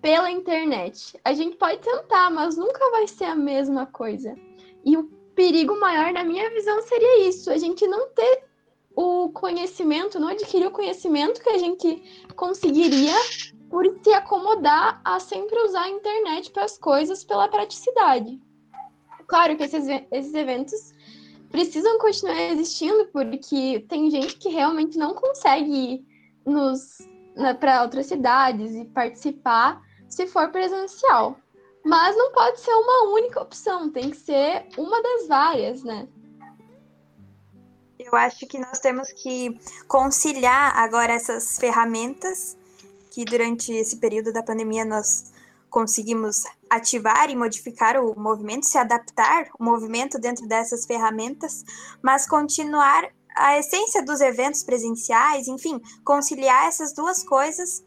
pela 0.00 0.30
internet. 0.30 1.18
A 1.24 1.32
gente 1.32 1.56
pode 1.56 1.78
tentar, 1.78 2.30
mas 2.30 2.56
nunca 2.56 2.90
vai 2.90 3.06
ser 3.06 3.24
a 3.24 3.34
mesma 3.34 3.86
coisa. 3.86 4.34
E 4.84 4.96
o 4.96 5.04
perigo 5.34 5.78
maior, 5.78 6.12
na 6.12 6.24
minha 6.24 6.48
visão, 6.50 6.80
seria 6.82 7.28
isso: 7.28 7.50
a 7.50 7.58
gente 7.58 7.86
não 7.86 8.08
ter 8.10 8.44
o 8.94 9.28
conhecimento, 9.30 10.18
não 10.18 10.28
adquirir 10.28 10.66
o 10.66 10.70
conhecimento 10.70 11.42
que 11.42 11.50
a 11.50 11.58
gente 11.58 12.02
conseguiria 12.34 13.14
por 13.68 13.84
se 14.02 14.12
acomodar 14.14 15.00
a 15.04 15.20
sempre 15.20 15.58
usar 15.64 15.82
a 15.82 15.90
internet 15.90 16.50
para 16.50 16.64
as 16.64 16.78
coisas 16.78 17.22
pela 17.22 17.48
praticidade. 17.48 18.40
Claro 19.26 19.56
que 19.56 19.64
esses, 19.64 19.86
esses 20.10 20.34
eventos 20.34 20.94
precisam 21.50 21.98
continuar 21.98 22.38
existindo, 22.52 23.06
porque 23.06 23.84
tem 23.88 24.10
gente 24.10 24.36
que 24.36 24.48
realmente 24.48 24.98
não 24.98 25.14
consegue 25.14 25.72
ir 25.72 26.06
para 27.58 27.82
outras 27.82 28.06
cidades 28.06 28.74
e 28.74 28.84
participar 28.84 29.82
se 30.08 30.26
for 30.26 30.50
presencial. 30.50 31.36
Mas 31.84 32.16
não 32.16 32.32
pode 32.32 32.60
ser 32.60 32.72
uma 32.72 33.12
única 33.12 33.40
opção, 33.40 33.90
tem 33.90 34.10
que 34.10 34.16
ser 34.16 34.66
uma 34.76 35.00
das 35.02 35.28
várias, 35.28 35.84
né? 35.84 36.08
Eu 37.98 38.14
acho 38.14 38.46
que 38.46 38.58
nós 38.58 38.78
temos 38.80 39.10
que 39.12 39.58
conciliar 39.88 40.76
agora 40.76 41.12
essas 41.12 41.58
ferramentas 41.58 42.56
que 43.10 43.24
durante 43.24 43.72
esse 43.72 43.96
período 43.96 44.32
da 44.32 44.42
pandemia 44.42 44.84
nós 44.84 45.32
conseguimos 45.76 46.44
ativar 46.70 47.28
e 47.28 47.36
modificar 47.36 48.00
o 48.00 48.18
movimento, 48.18 48.64
se 48.64 48.78
adaptar 48.78 49.46
o 49.60 49.62
movimento 49.62 50.18
dentro 50.18 50.48
dessas 50.48 50.86
ferramentas, 50.86 51.62
mas 52.02 52.26
continuar 52.26 53.06
a 53.36 53.58
essência 53.58 54.02
dos 54.02 54.22
eventos 54.22 54.62
presenciais, 54.62 55.48
enfim, 55.48 55.78
conciliar 56.02 56.66
essas 56.66 56.94
duas 56.94 57.22
coisas 57.22 57.84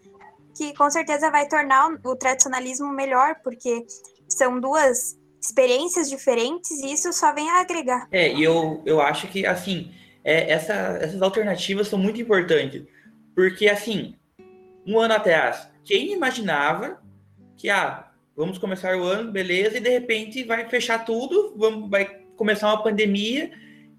que 0.55 0.71
com 0.75 0.87
certeza 0.91 1.31
vai 1.31 1.47
tornar 1.47 1.89
o 2.05 2.15
tradicionalismo 2.15 2.93
melhor, 2.93 3.37
porque 3.43 3.87
são 4.27 4.59
duas 4.59 5.17
experiências 5.41 6.07
diferentes 6.07 6.69
e 6.83 6.93
isso 6.93 7.11
só 7.11 7.33
vem 7.33 7.49
a 7.49 7.59
agregar. 7.61 8.07
É, 8.11 8.31
e 8.31 8.43
eu, 8.43 8.83
eu 8.85 9.01
acho 9.01 9.27
que, 9.29 9.47
assim, 9.47 9.91
é, 10.23 10.51
essa, 10.51 10.73
essas 11.01 11.19
alternativas 11.23 11.87
são 11.87 11.97
muito 11.97 12.21
importantes, 12.21 12.83
porque, 13.33 13.67
assim, 13.67 14.13
um 14.85 14.99
ano 14.99 15.15
atrás, 15.15 15.67
quem 15.83 16.13
imaginava 16.13 16.99
que, 17.59 17.69
ah, 17.69 18.09
vamos 18.35 18.57
começar 18.57 18.95
o 18.95 19.03
ano, 19.03 19.31
beleza, 19.31 19.77
e 19.77 19.81
de 19.81 19.89
repente 19.89 20.43
vai 20.43 20.67
fechar 20.69 21.03
tudo, 21.03 21.53
vamos, 21.57 21.89
vai 21.89 22.05
começar 22.37 22.69
uma 22.69 22.81
pandemia. 22.81 23.51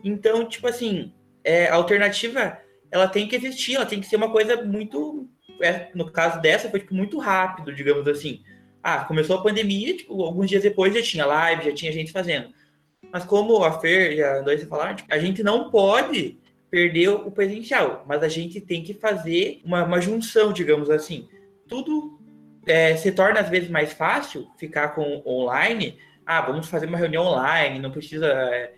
Então, 0.02 0.48
tipo 0.48 0.66
assim, 0.66 1.12
é, 1.44 1.68
a 1.68 1.74
alternativa, 1.74 2.58
ela 2.90 3.06
tem 3.06 3.28
que 3.28 3.36
existir, 3.36 3.76
ela 3.76 3.84
tem 3.84 4.00
que 4.00 4.06
ser 4.06 4.16
uma 4.16 4.32
coisa 4.32 4.62
muito, 4.64 5.28
é, 5.60 5.90
no 5.94 6.10
caso 6.10 6.40
dessa, 6.40 6.70
foi 6.70 6.80
tipo, 6.80 6.94
muito 6.94 7.18
rápido, 7.18 7.70
digamos 7.70 8.08
assim. 8.08 8.42
Ah, 8.82 9.04
começou 9.04 9.36
a 9.36 9.42
pandemia, 9.42 9.94
tipo, 9.94 10.22
alguns 10.22 10.48
dias 10.48 10.62
depois 10.62 10.94
já 10.94 11.02
tinha 11.02 11.26
live, 11.26 11.66
já 11.66 11.74
tinha 11.74 11.92
gente 11.92 12.10
fazendo. 12.10 12.48
Mas 13.12 13.24
como 13.24 13.62
a 13.62 13.78
Fer 13.78 14.12
e 14.12 14.22
a 14.22 14.38
André 14.38 14.56
falaram, 14.58 14.96
tipo, 14.96 15.12
a 15.12 15.18
gente 15.18 15.42
não 15.42 15.70
pode 15.70 16.38
perder 16.70 17.08
o 17.08 17.30
presencial, 17.30 18.04
mas 18.08 18.22
a 18.22 18.28
gente 18.28 18.58
tem 18.58 18.82
que 18.82 18.94
fazer 18.94 19.60
uma, 19.64 19.84
uma 19.84 20.00
junção, 20.00 20.50
digamos 20.50 20.88
assim. 20.88 21.28
Tudo 21.68 22.19
é, 22.66 22.96
se 22.96 23.12
torna 23.12 23.40
às 23.40 23.48
vezes 23.48 23.70
mais 23.70 23.92
fácil 23.92 24.48
ficar 24.58 24.90
com 24.90 25.22
online. 25.26 25.98
Ah, 26.24 26.40
vamos 26.40 26.68
fazer 26.68 26.86
uma 26.86 26.98
reunião 26.98 27.24
online, 27.24 27.78
não 27.78 27.90
precisa, 27.90 28.26
é, 28.26 28.72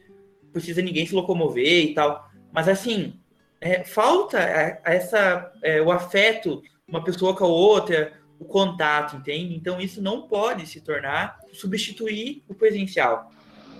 precisa 0.52 0.80
ninguém 0.80 1.06
se 1.06 1.14
locomover 1.14 1.84
e 1.84 1.94
tal. 1.94 2.28
Mas 2.52 2.68
assim, 2.68 3.14
é, 3.60 3.84
falta 3.84 4.38
essa, 4.84 5.52
é, 5.62 5.80
o 5.80 5.90
afeto, 5.90 6.62
uma 6.86 7.02
pessoa 7.02 7.34
com 7.34 7.44
a 7.44 7.48
outra, 7.48 8.12
o 8.38 8.44
contato, 8.44 9.16
entende? 9.16 9.54
Então 9.54 9.80
isso 9.80 10.02
não 10.02 10.28
pode 10.28 10.66
se 10.66 10.80
tornar 10.80 11.38
substituir 11.52 12.42
o 12.48 12.54
presencial. 12.54 13.30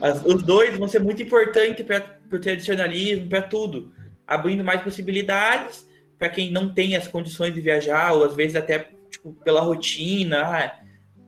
As, 0.01 0.25
os 0.25 0.43
dois 0.43 0.77
vão 0.77 0.89
ser 0.89 1.01
muito 1.01 1.23
importantes 1.23 1.85
para 1.87 2.19
o 2.31 2.39
tradicionalismo, 2.39 3.29
para 3.29 3.43
tudo, 3.43 3.93
abrindo 4.27 4.65
mais 4.65 4.83
possibilidades 4.83 5.87
para 6.23 6.29
quem 6.29 6.53
não 6.53 6.73
tem 6.73 6.95
as 6.95 7.09
condições 7.09 7.53
de 7.53 7.61
viajar, 7.61 8.13
ou 8.13 8.23
às 8.23 8.37
vezes 8.37 8.55
até 8.55 8.91
tipo, 9.23 9.33
pela 9.45 9.61
rotina, 9.61 10.43
ah, 10.43 10.79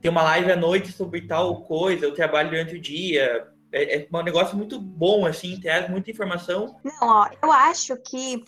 tem 0.01 0.11
uma 0.11 0.23
live 0.23 0.51
à 0.51 0.55
noite 0.55 0.91
sobre 0.91 1.21
tal 1.21 1.63
coisa, 1.63 2.05
eu 2.05 2.13
trabalho 2.13 2.49
durante 2.49 2.75
o 2.75 2.81
dia. 2.81 3.47
É, 3.71 3.97
é 3.97 4.07
um 4.11 4.21
negócio 4.21 4.55
muito 4.55 4.79
bom, 4.79 5.25
assim, 5.25 5.59
traz 5.59 5.89
muita 5.89 6.11
informação. 6.11 6.79
Não, 6.83 6.93
ó, 7.01 7.29
eu 7.41 7.51
acho 7.51 7.95
que 7.97 8.45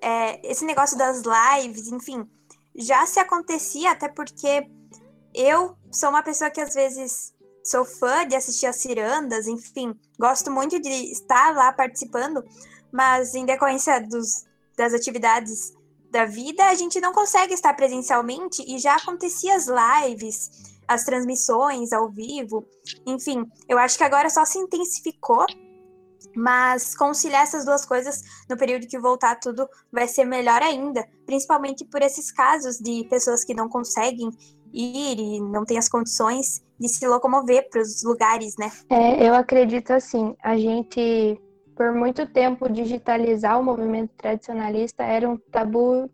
é, 0.00 0.46
esse 0.46 0.64
negócio 0.64 0.98
das 0.98 1.22
lives, 1.22 1.88
enfim, 1.88 2.28
já 2.74 3.06
se 3.06 3.18
acontecia, 3.18 3.92
até 3.92 4.08
porque 4.08 4.66
eu 5.34 5.76
sou 5.90 6.10
uma 6.10 6.22
pessoa 6.22 6.50
que 6.50 6.60
às 6.60 6.74
vezes 6.74 7.34
sou 7.64 7.84
fã 7.84 8.26
de 8.26 8.34
assistir 8.34 8.66
as 8.66 8.76
cirandas, 8.76 9.46
enfim, 9.46 9.94
gosto 10.18 10.50
muito 10.50 10.80
de 10.80 10.90
estar 11.12 11.54
lá 11.54 11.72
participando, 11.72 12.44
mas 12.92 13.34
em 13.34 13.46
decorrência 13.46 14.00
dos, 14.00 14.44
das 14.76 14.92
atividades 14.92 15.72
da 16.12 16.26
vida, 16.26 16.66
a 16.66 16.74
gente 16.74 17.00
não 17.00 17.12
consegue 17.12 17.54
estar 17.54 17.72
presencialmente 17.74 18.62
e 18.68 18.78
já 18.78 18.96
acontecia 18.96 19.56
as 19.56 19.66
lives, 19.66 20.50
as 20.86 21.04
transmissões 21.04 21.90
ao 21.92 22.10
vivo, 22.10 22.66
enfim, 23.06 23.46
eu 23.66 23.78
acho 23.78 23.96
que 23.96 24.04
agora 24.04 24.28
só 24.28 24.44
se 24.44 24.58
intensificou 24.58 25.46
Mas 26.36 26.94
conciliar 26.94 27.42
essas 27.42 27.64
duas 27.64 27.84
coisas 27.86 28.22
no 28.48 28.56
período 28.56 28.86
que 28.86 28.98
voltar 28.98 29.40
tudo 29.40 29.66
vai 29.90 30.06
ser 30.06 30.24
melhor 30.24 30.62
ainda, 30.62 31.06
principalmente 31.26 31.84
por 31.84 32.02
esses 32.02 32.30
casos 32.30 32.78
de 32.78 33.06
pessoas 33.08 33.42
que 33.42 33.54
não 33.54 33.68
conseguem 33.68 34.30
ir 34.72 35.18
e 35.18 35.40
não 35.40 35.64
têm 35.64 35.78
as 35.78 35.88
condições 35.88 36.62
de 36.78 36.88
se 36.88 37.06
locomover 37.06 37.68
para 37.70 37.80
os 37.80 38.02
lugares, 38.02 38.54
né? 38.58 38.70
É, 38.90 39.28
eu 39.28 39.34
acredito 39.34 39.92
assim, 39.92 40.34
a 40.42 40.56
gente 40.56 41.40
por 41.82 41.92
muito 41.92 42.24
tempo 42.28 42.70
digitalizar 42.70 43.58
o 43.58 43.64
movimento 43.64 44.12
tradicionalista 44.16 45.02
era 45.02 45.28
um 45.28 45.36
tabu 45.36 46.08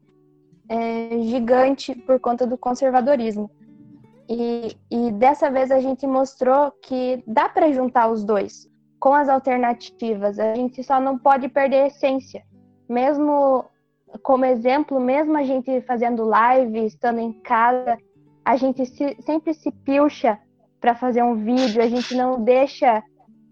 é, 0.66 1.10
gigante 1.24 1.94
por 1.94 2.18
conta 2.18 2.46
do 2.46 2.56
conservadorismo. 2.56 3.50
E, 4.26 4.74
e 4.90 5.12
dessa 5.12 5.50
vez 5.50 5.70
a 5.70 5.78
gente 5.78 6.06
mostrou 6.06 6.72
que 6.82 7.22
dá 7.26 7.50
para 7.50 7.70
juntar 7.70 8.10
os 8.10 8.24
dois 8.24 8.66
com 8.98 9.12
as 9.12 9.28
alternativas. 9.28 10.38
A 10.38 10.54
gente 10.54 10.82
só 10.82 10.98
não 10.98 11.18
pode 11.18 11.50
perder 11.50 11.82
a 11.82 11.86
essência. 11.88 12.42
Mesmo 12.88 13.66
como 14.22 14.46
exemplo, 14.46 14.98
mesmo 14.98 15.36
a 15.36 15.42
gente 15.42 15.82
fazendo 15.82 16.24
live, 16.24 16.86
estando 16.86 17.18
em 17.20 17.32
casa, 17.42 17.98
a 18.42 18.56
gente 18.56 18.86
se, 18.86 19.18
sempre 19.20 19.52
se 19.52 19.70
pilcha 19.70 20.38
para 20.80 20.94
fazer 20.94 21.22
um 21.22 21.34
vídeo, 21.34 21.82
a 21.82 21.88
gente 21.88 22.14
não 22.14 22.42
deixa 22.42 23.04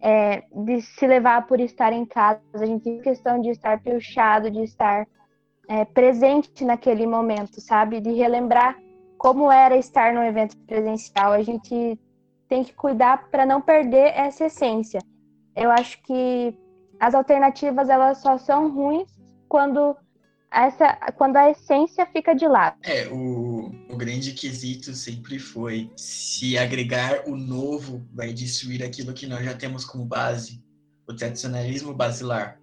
é, 0.06 0.44
de 0.54 0.80
se 0.82 1.04
levar 1.04 1.48
por 1.48 1.58
estar 1.58 1.92
em 1.92 2.04
casa, 2.04 2.40
a 2.54 2.64
gente 2.64 2.84
tem 2.84 3.00
questão 3.00 3.40
de 3.40 3.50
estar 3.50 3.82
pilchado, 3.82 4.48
de 4.48 4.62
estar 4.62 5.04
é, 5.68 5.84
presente 5.84 6.64
naquele 6.64 7.04
momento, 7.04 7.60
sabe? 7.60 8.00
De 8.00 8.12
relembrar 8.12 8.78
como 9.18 9.50
era 9.50 9.76
estar 9.76 10.14
no 10.14 10.22
evento 10.22 10.56
presencial. 10.58 11.32
A 11.32 11.42
gente 11.42 11.98
tem 12.48 12.62
que 12.62 12.72
cuidar 12.72 13.28
para 13.32 13.44
não 13.44 13.60
perder 13.60 14.12
essa 14.16 14.44
essência. 14.44 15.00
Eu 15.56 15.72
acho 15.72 16.00
que 16.04 16.56
as 17.00 17.12
alternativas 17.12 17.88
elas 17.88 18.18
só 18.18 18.38
são 18.38 18.70
ruins 18.70 19.10
quando 19.48 19.96
essa 20.50 20.94
quando 21.16 21.36
a 21.36 21.50
essência 21.50 22.06
fica 22.06 22.34
de 22.34 22.46
lado. 22.46 22.76
É, 22.82 23.08
o, 23.08 23.70
o 23.88 23.96
grande 23.96 24.32
quesito 24.32 24.94
sempre 24.94 25.38
foi 25.38 25.90
se 25.96 26.56
agregar 26.56 27.24
o 27.26 27.36
novo 27.36 28.06
vai 28.12 28.32
destruir 28.32 28.82
aquilo 28.82 29.12
que 29.12 29.26
nós 29.26 29.44
já 29.44 29.54
temos 29.54 29.84
como 29.84 30.04
base, 30.04 30.62
o 31.06 31.14
tradicionalismo 31.14 31.94
basilar. 31.94 32.60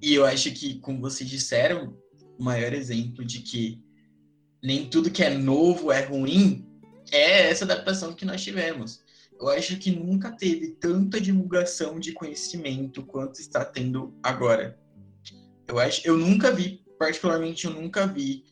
E 0.00 0.14
eu 0.14 0.26
acho 0.26 0.50
que, 0.52 0.80
como 0.80 1.00
vocês 1.00 1.30
disseram, 1.30 1.96
o 2.38 2.42
maior 2.42 2.72
exemplo 2.72 3.24
de 3.24 3.40
que 3.40 3.80
nem 4.62 4.88
tudo 4.88 5.10
que 5.10 5.22
é 5.22 5.30
novo 5.30 5.92
é 5.92 6.04
ruim, 6.04 6.66
é 7.10 7.50
essa 7.50 7.64
adaptação 7.64 8.12
que 8.12 8.24
nós 8.24 8.42
tivemos. 8.42 9.00
Eu 9.40 9.48
acho 9.48 9.76
que 9.76 9.90
nunca 9.90 10.30
teve 10.30 10.68
tanta 10.68 11.20
divulgação 11.20 11.98
de 11.98 12.12
conhecimento 12.12 13.04
quanto 13.04 13.40
está 13.40 13.64
tendo 13.64 14.14
agora. 14.22 14.78
Eu 15.72 15.78
acho, 15.78 16.02
eu 16.04 16.18
nunca 16.18 16.52
vi, 16.52 16.82
particularmente 16.98 17.64
eu 17.64 17.72
nunca 17.72 18.06
vi 18.06 18.44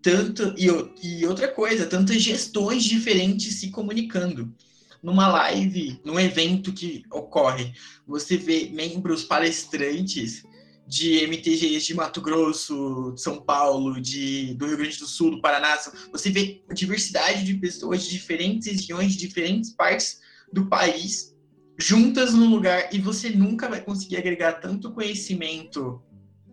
tanto 0.00 0.54
e, 0.56 0.68
e 1.02 1.26
outra 1.26 1.48
coisa, 1.48 1.84
tantas 1.84 2.22
gestões 2.22 2.84
diferentes 2.84 3.56
se 3.56 3.70
comunicando. 3.70 4.54
Numa 5.02 5.26
live, 5.26 6.00
num 6.04 6.20
evento 6.20 6.72
que 6.72 7.02
ocorre, 7.10 7.72
você 8.06 8.36
vê 8.36 8.70
membros 8.70 9.24
palestrantes 9.24 10.44
de 10.86 11.26
MTGs 11.26 11.86
de 11.86 11.94
Mato 11.94 12.20
Grosso, 12.20 13.12
de 13.14 13.20
São 13.20 13.40
Paulo, 13.42 14.00
de, 14.00 14.54
do 14.54 14.66
Rio 14.66 14.76
Grande 14.76 14.98
do 14.98 15.06
Sul, 15.06 15.32
do 15.32 15.40
Paraná. 15.40 15.76
Você 16.12 16.30
vê 16.30 16.62
diversidade 16.72 17.44
de 17.44 17.54
pessoas 17.54 18.04
de 18.04 18.10
diferentes 18.10 18.68
regiões, 18.68 19.12
de 19.12 19.26
diferentes 19.26 19.70
partes 19.70 20.20
do 20.52 20.66
país, 20.66 21.34
juntas 21.78 22.32
num 22.32 22.50
lugar, 22.50 22.94
e 22.94 23.00
você 23.00 23.30
nunca 23.30 23.68
vai 23.68 23.80
conseguir 23.80 24.18
agregar 24.18 24.54
tanto 24.54 24.92
conhecimento 24.92 26.00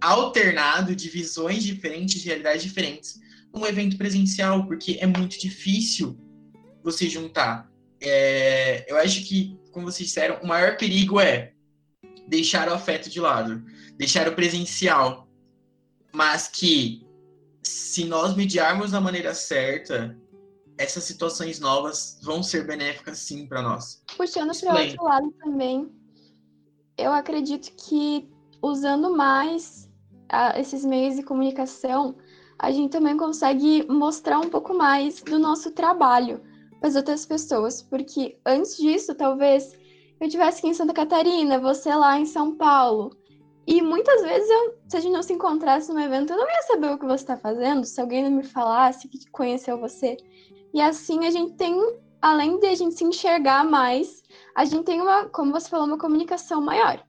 alternado 0.01 0.95
de 0.95 1.09
visões 1.09 1.63
diferentes, 1.63 2.21
de 2.21 2.27
realidades 2.27 2.63
diferentes, 2.63 3.19
num 3.53 3.65
evento 3.65 3.97
presencial, 3.97 4.65
porque 4.67 4.97
é 4.99 5.07
muito 5.07 5.39
difícil 5.39 6.17
você 6.83 7.09
juntar. 7.09 7.71
É, 8.01 8.85
eu 8.91 8.97
acho 8.97 9.23
que, 9.23 9.59
como 9.71 9.89
vocês 9.91 10.07
disseram, 10.09 10.39
o 10.41 10.47
maior 10.47 10.77
perigo 10.77 11.19
é 11.19 11.53
deixar 12.27 12.67
o 12.69 12.73
afeto 12.73 13.09
de 13.09 13.19
lado 13.19 13.63
deixar 13.97 14.27
o 14.27 14.35
presencial, 14.35 15.27
mas 16.13 16.47
que 16.47 17.05
se 17.63 18.05
nós 18.05 18.35
mediarmos 18.35 18.91
da 18.91 19.01
maneira 19.01 19.33
certa, 19.33 20.17
essas 20.77 21.03
situações 21.03 21.59
novas 21.59 22.19
vão 22.21 22.43
ser 22.43 22.65
benéficas 22.65 23.17
sim 23.17 23.47
para 23.47 23.61
nós. 23.61 24.03
Puxando 24.15 24.57
para 24.59 24.75
o 24.75 24.79
outro 24.79 25.03
lado 25.03 25.31
também, 25.43 25.91
eu 26.97 27.11
acredito 27.11 27.71
que 27.75 28.29
usando 28.61 29.15
mais 29.15 29.86
a, 30.29 30.59
esses 30.59 30.85
meios 30.85 31.15
de 31.15 31.23
comunicação, 31.23 32.15
a 32.59 32.71
gente 32.71 32.91
também 32.91 33.17
consegue 33.17 33.85
mostrar 33.89 34.39
um 34.39 34.49
pouco 34.49 34.73
mais 34.73 35.21
do 35.21 35.37
nosso 35.37 35.71
trabalho 35.71 36.41
para 36.79 36.89
as 36.89 36.95
outras 36.95 37.25
pessoas, 37.25 37.81
porque 37.81 38.37
antes 38.45 38.77
disso, 38.77 39.15
talvez 39.15 39.77
eu 40.19 40.27
estivesse 40.27 40.59
aqui 40.59 40.69
em 40.69 40.73
Santa 40.73 40.93
Catarina, 40.93 41.59
você 41.59 41.93
lá 41.93 42.19
em 42.19 42.25
São 42.25 42.55
Paulo, 42.55 43.11
e 43.67 43.81
muitas 43.81 44.21
vezes, 44.21 44.49
eu, 44.49 44.77
se 44.87 44.95
a 44.95 44.99
gente 45.01 45.11
não 45.11 45.21
se 45.21 45.33
encontrasse 45.33 45.91
num 45.91 45.99
evento, 45.99 46.31
eu 46.31 46.37
não 46.37 46.47
ia 46.47 46.61
saber 46.61 46.89
o 46.89 46.97
que 46.97 47.05
você 47.05 47.23
está 47.23 47.35
fazendo, 47.35 47.85
se 47.85 47.99
alguém 47.99 48.23
não 48.23 48.31
me 48.31 48.43
falasse 48.43 49.09
que 49.09 49.29
conheceu 49.29 49.77
você. 49.77 50.15
E 50.73 50.79
assim 50.79 51.25
a 51.25 51.31
gente 51.31 51.53
tem, 51.55 51.75
além 52.21 52.57
de 52.59 52.67
a 52.67 52.75
gente 52.75 52.95
se 52.95 53.03
enxergar 53.03 53.65
mais, 53.65 54.23
a 54.55 54.63
gente 54.63 54.85
tem 54.85 55.01
uma, 55.01 55.25
como 55.25 55.51
você 55.51 55.67
falou, 55.67 55.85
uma 55.85 55.97
comunicação 55.97 56.61
maior. 56.61 57.05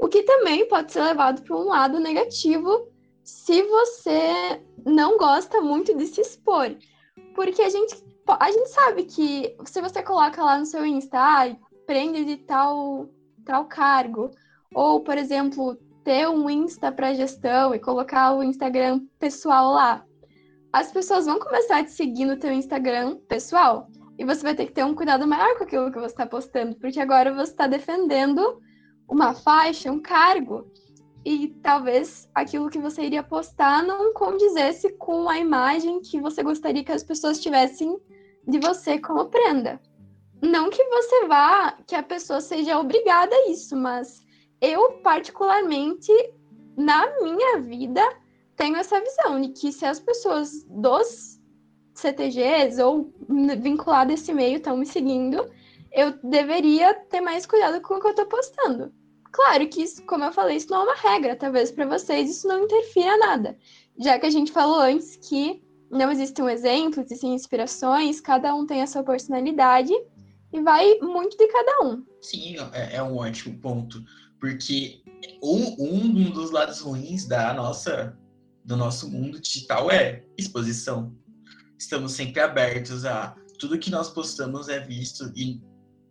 O 0.00 0.08
que 0.08 0.22
também 0.22 0.66
pode 0.66 0.92
ser 0.92 1.02
levado 1.02 1.42
para 1.42 1.56
um 1.56 1.64
lado 1.64 2.00
negativo 2.00 2.88
se 3.22 3.62
você 3.62 4.62
não 4.84 5.18
gosta 5.18 5.60
muito 5.60 5.94
de 5.94 6.06
se 6.06 6.22
expor. 6.22 6.74
Porque 7.34 7.60
a 7.60 7.68
gente, 7.68 8.02
a 8.26 8.50
gente 8.50 8.68
sabe 8.70 9.04
que 9.04 9.54
se 9.66 9.80
você 9.80 10.02
coloca 10.02 10.42
lá 10.42 10.58
no 10.58 10.64
seu 10.64 10.86
Insta, 10.86 11.18
ah, 11.18 11.56
prende 11.86 12.24
de 12.24 12.38
tal, 12.38 13.10
tal 13.44 13.66
cargo, 13.66 14.30
ou, 14.74 15.00
por 15.00 15.18
exemplo, 15.18 15.76
ter 16.02 16.26
um 16.28 16.48
Insta 16.48 16.90
para 16.90 17.12
gestão 17.12 17.74
e 17.74 17.78
colocar 17.78 18.32
o 18.32 18.42
Instagram 18.42 19.02
pessoal 19.18 19.72
lá, 19.72 20.04
as 20.72 20.90
pessoas 20.90 21.26
vão 21.26 21.38
começar 21.38 21.80
a 21.80 21.84
te 21.84 21.90
seguir 21.90 22.24
no 22.24 22.38
teu 22.38 22.52
Instagram 22.52 23.18
pessoal. 23.28 23.86
E 24.18 24.24
você 24.24 24.42
vai 24.42 24.54
ter 24.54 24.66
que 24.66 24.72
ter 24.72 24.84
um 24.84 24.94
cuidado 24.94 25.26
maior 25.26 25.58
com 25.58 25.64
aquilo 25.64 25.92
que 25.92 25.98
você 25.98 26.06
está 26.14 26.26
postando, 26.26 26.74
porque 26.76 27.00
agora 27.00 27.34
você 27.34 27.50
está 27.50 27.66
defendendo 27.66 28.60
uma 29.10 29.34
faixa, 29.34 29.90
um 29.90 30.00
cargo. 30.00 30.70
E 31.24 31.48
talvez 31.62 32.28
aquilo 32.34 32.70
que 32.70 32.78
você 32.78 33.02
iria 33.02 33.22
postar 33.22 33.82
não 33.82 34.14
condizesse 34.14 34.90
com 34.94 35.28
a 35.28 35.38
imagem 35.38 36.00
que 36.00 36.20
você 36.20 36.42
gostaria 36.42 36.84
que 36.84 36.92
as 36.92 37.02
pessoas 37.02 37.40
tivessem 37.40 38.00
de 38.48 38.58
você 38.58 38.98
como 38.98 39.26
prenda. 39.26 39.78
Não 40.40 40.70
que 40.70 40.82
você 40.84 41.26
vá, 41.26 41.76
que 41.86 41.94
a 41.94 42.02
pessoa 42.02 42.40
seja 42.40 42.78
obrigada 42.78 43.34
a 43.34 43.50
isso, 43.50 43.76
mas 43.76 44.22
eu, 44.60 44.92
particularmente, 45.02 46.10
na 46.74 47.20
minha 47.20 47.60
vida, 47.60 48.02
tenho 48.56 48.76
essa 48.76 48.98
visão 49.00 49.40
de 49.40 49.48
que 49.48 49.70
se 49.70 49.84
as 49.84 50.00
pessoas 50.00 50.64
dos 50.64 51.38
CTGs 51.94 52.80
ou 52.82 53.12
vinculadas 53.58 54.12
a 54.12 54.14
esse 54.14 54.32
meio 54.32 54.56
estão 54.56 54.78
me 54.78 54.86
seguindo, 54.86 55.46
eu 55.92 56.18
deveria 56.22 56.94
ter 56.94 57.20
mais 57.20 57.44
cuidado 57.44 57.80
com 57.82 57.94
o 57.94 58.00
que 58.00 58.06
eu 58.06 58.10
estou 58.10 58.26
postando. 58.26 58.92
Claro 59.32 59.68
que, 59.68 59.82
isso, 59.82 60.02
como 60.04 60.24
eu 60.24 60.32
falei, 60.32 60.56
isso 60.56 60.70
não 60.70 60.80
é 60.80 60.84
uma 60.84 60.94
regra, 60.96 61.36
talvez 61.36 61.70
para 61.70 61.86
vocês 61.86 62.30
isso 62.30 62.48
não 62.48 62.64
interfira 62.64 63.16
nada, 63.18 63.56
já 63.98 64.18
que 64.18 64.26
a 64.26 64.30
gente 64.30 64.50
falou 64.50 64.80
antes 64.80 65.16
que 65.16 65.62
não 65.90 66.10
existe 66.10 66.40
um 66.40 66.48
exemplo, 66.48 67.02
existem 67.02 67.34
inspirações, 67.34 68.20
cada 68.20 68.54
um 68.54 68.64
tem 68.64 68.82
a 68.82 68.86
sua 68.86 69.02
personalidade 69.02 69.92
e 70.52 70.60
vai 70.60 70.98
muito 71.00 71.36
de 71.36 71.46
cada 71.48 71.84
um. 71.84 72.04
Sim, 72.20 72.56
é, 72.72 72.96
é 72.96 73.02
um 73.02 73.16
ótimo 73.16 73.58
ponto. 73.58 74.02
Porque 74.38 75.02
um, 75.42 75.76
um 75.78 76.30
dos 76.30 76.50
lados 76.50 76.80
ruins 76.80 77.26
da 77.26 77.52
nossa, 77.52 78.16
do 78.64 78.76
nosso 78.76 79.10
mundo 79.10 79.40
digital 79.40 79.90
é 79.90 80.24
exposição. 80.38 81.14
Estamos 81.78 82.12
sempre 82.12 82.40
abertos 82.40 83.04
a 83.04 83.36
tudo 83.58 83.78
que 83.78 83.90
nós 83.90 84.08
postamos 84.08 84.68
é 84.68 84.80
visto 84.80 85.30
e 85.36 85.60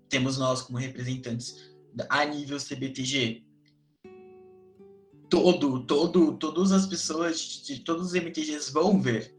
temos 0.07 0.37
nós 0.37 0.61
como 0.61 0.77
representantes 0.77 1.68
a 2.09 2.25
nível 2.25 2.57
CBTG. 2.57 3.43
Todo, 5.29 5.85
todo, 5.85 6.37
todas 6.37 6.71
as 6.71 6.87
pessoas 6.87 7.39
de 7.39 7.79
todos 7.79 8.07
os 8.07 8.13
MTGs 8.13 8.71
vão 8.71 8.99
ver. 8.99 9.35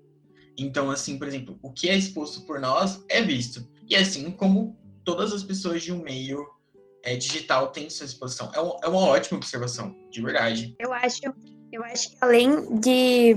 Então, 0.57 0.91
assim, 0.91 1.19
por 1.19 1.27
exemplo, 1.27 1.59
o 1.63 1.73
que 1.73 1.89
é 1.89 1.97
exposto 1.97 2.43
por 2.43 2.61
nós 2.61 3.03
é 3.09 3.23
visto. 3.23 3.67
E 3.89 3.97
assim 3.97 4.31
como 4.31 4.79
todas 5.05 5.33
as 5.33 5.43
pessoas 5.43 5.83
de 5.83 5.93
um 5.93 6.03
meio 6.03 6.47
é, 7.03 7.17
digital 7.17 7.69
tem 7.69 7.89
sua 7.89 8.07
exposição. 8.07 8.51
É, 8.55 8.61
um, 8.61 8.77
é 8.83 8.89
uma 8.89 9.01
ótima 9.01 9.39
observação, 9.39 9.97
de 10.11 10.23
verdade. 10.23 10.75
Eu 10.79 10.93
acho, 10.93 11.21
eu 11.73 11.83
acho 11.83 12.11
que 12.11 12.17
além 12.21 12.79
de, 12.79 13.37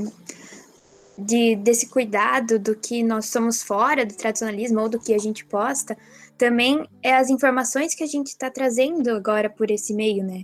de 1.17 1.55
desse 1.55 1.89
cuidado 1.89 2.59
do 2.59 2.75
que 2.75 3.01
nós 3.03 3.27
somos 3.27 3.63
fora 3.63 4.05
do 4.05 4.13
tradicionalismo 4.13 4.81
ou 4.81 4.89
do 4.89 4.99
que 4.99 5.13
a 5.13 5.17
gente 5.17 5.45
posta, 5.45 5.97
também 6.37 6.87
é 7.01 7.15
as 7.15 7.29
informações 7.29 7.93
que 7.95 8.03
a 8.03 8.07
gente 8.07 8.27
está 8.27 8.49
trazendo 8.49 9.11
agora 9.11 9.49
por 9.49 9.69
esse 9.69 9.93
meio, 9.93 10.23
né? 10.23 10.43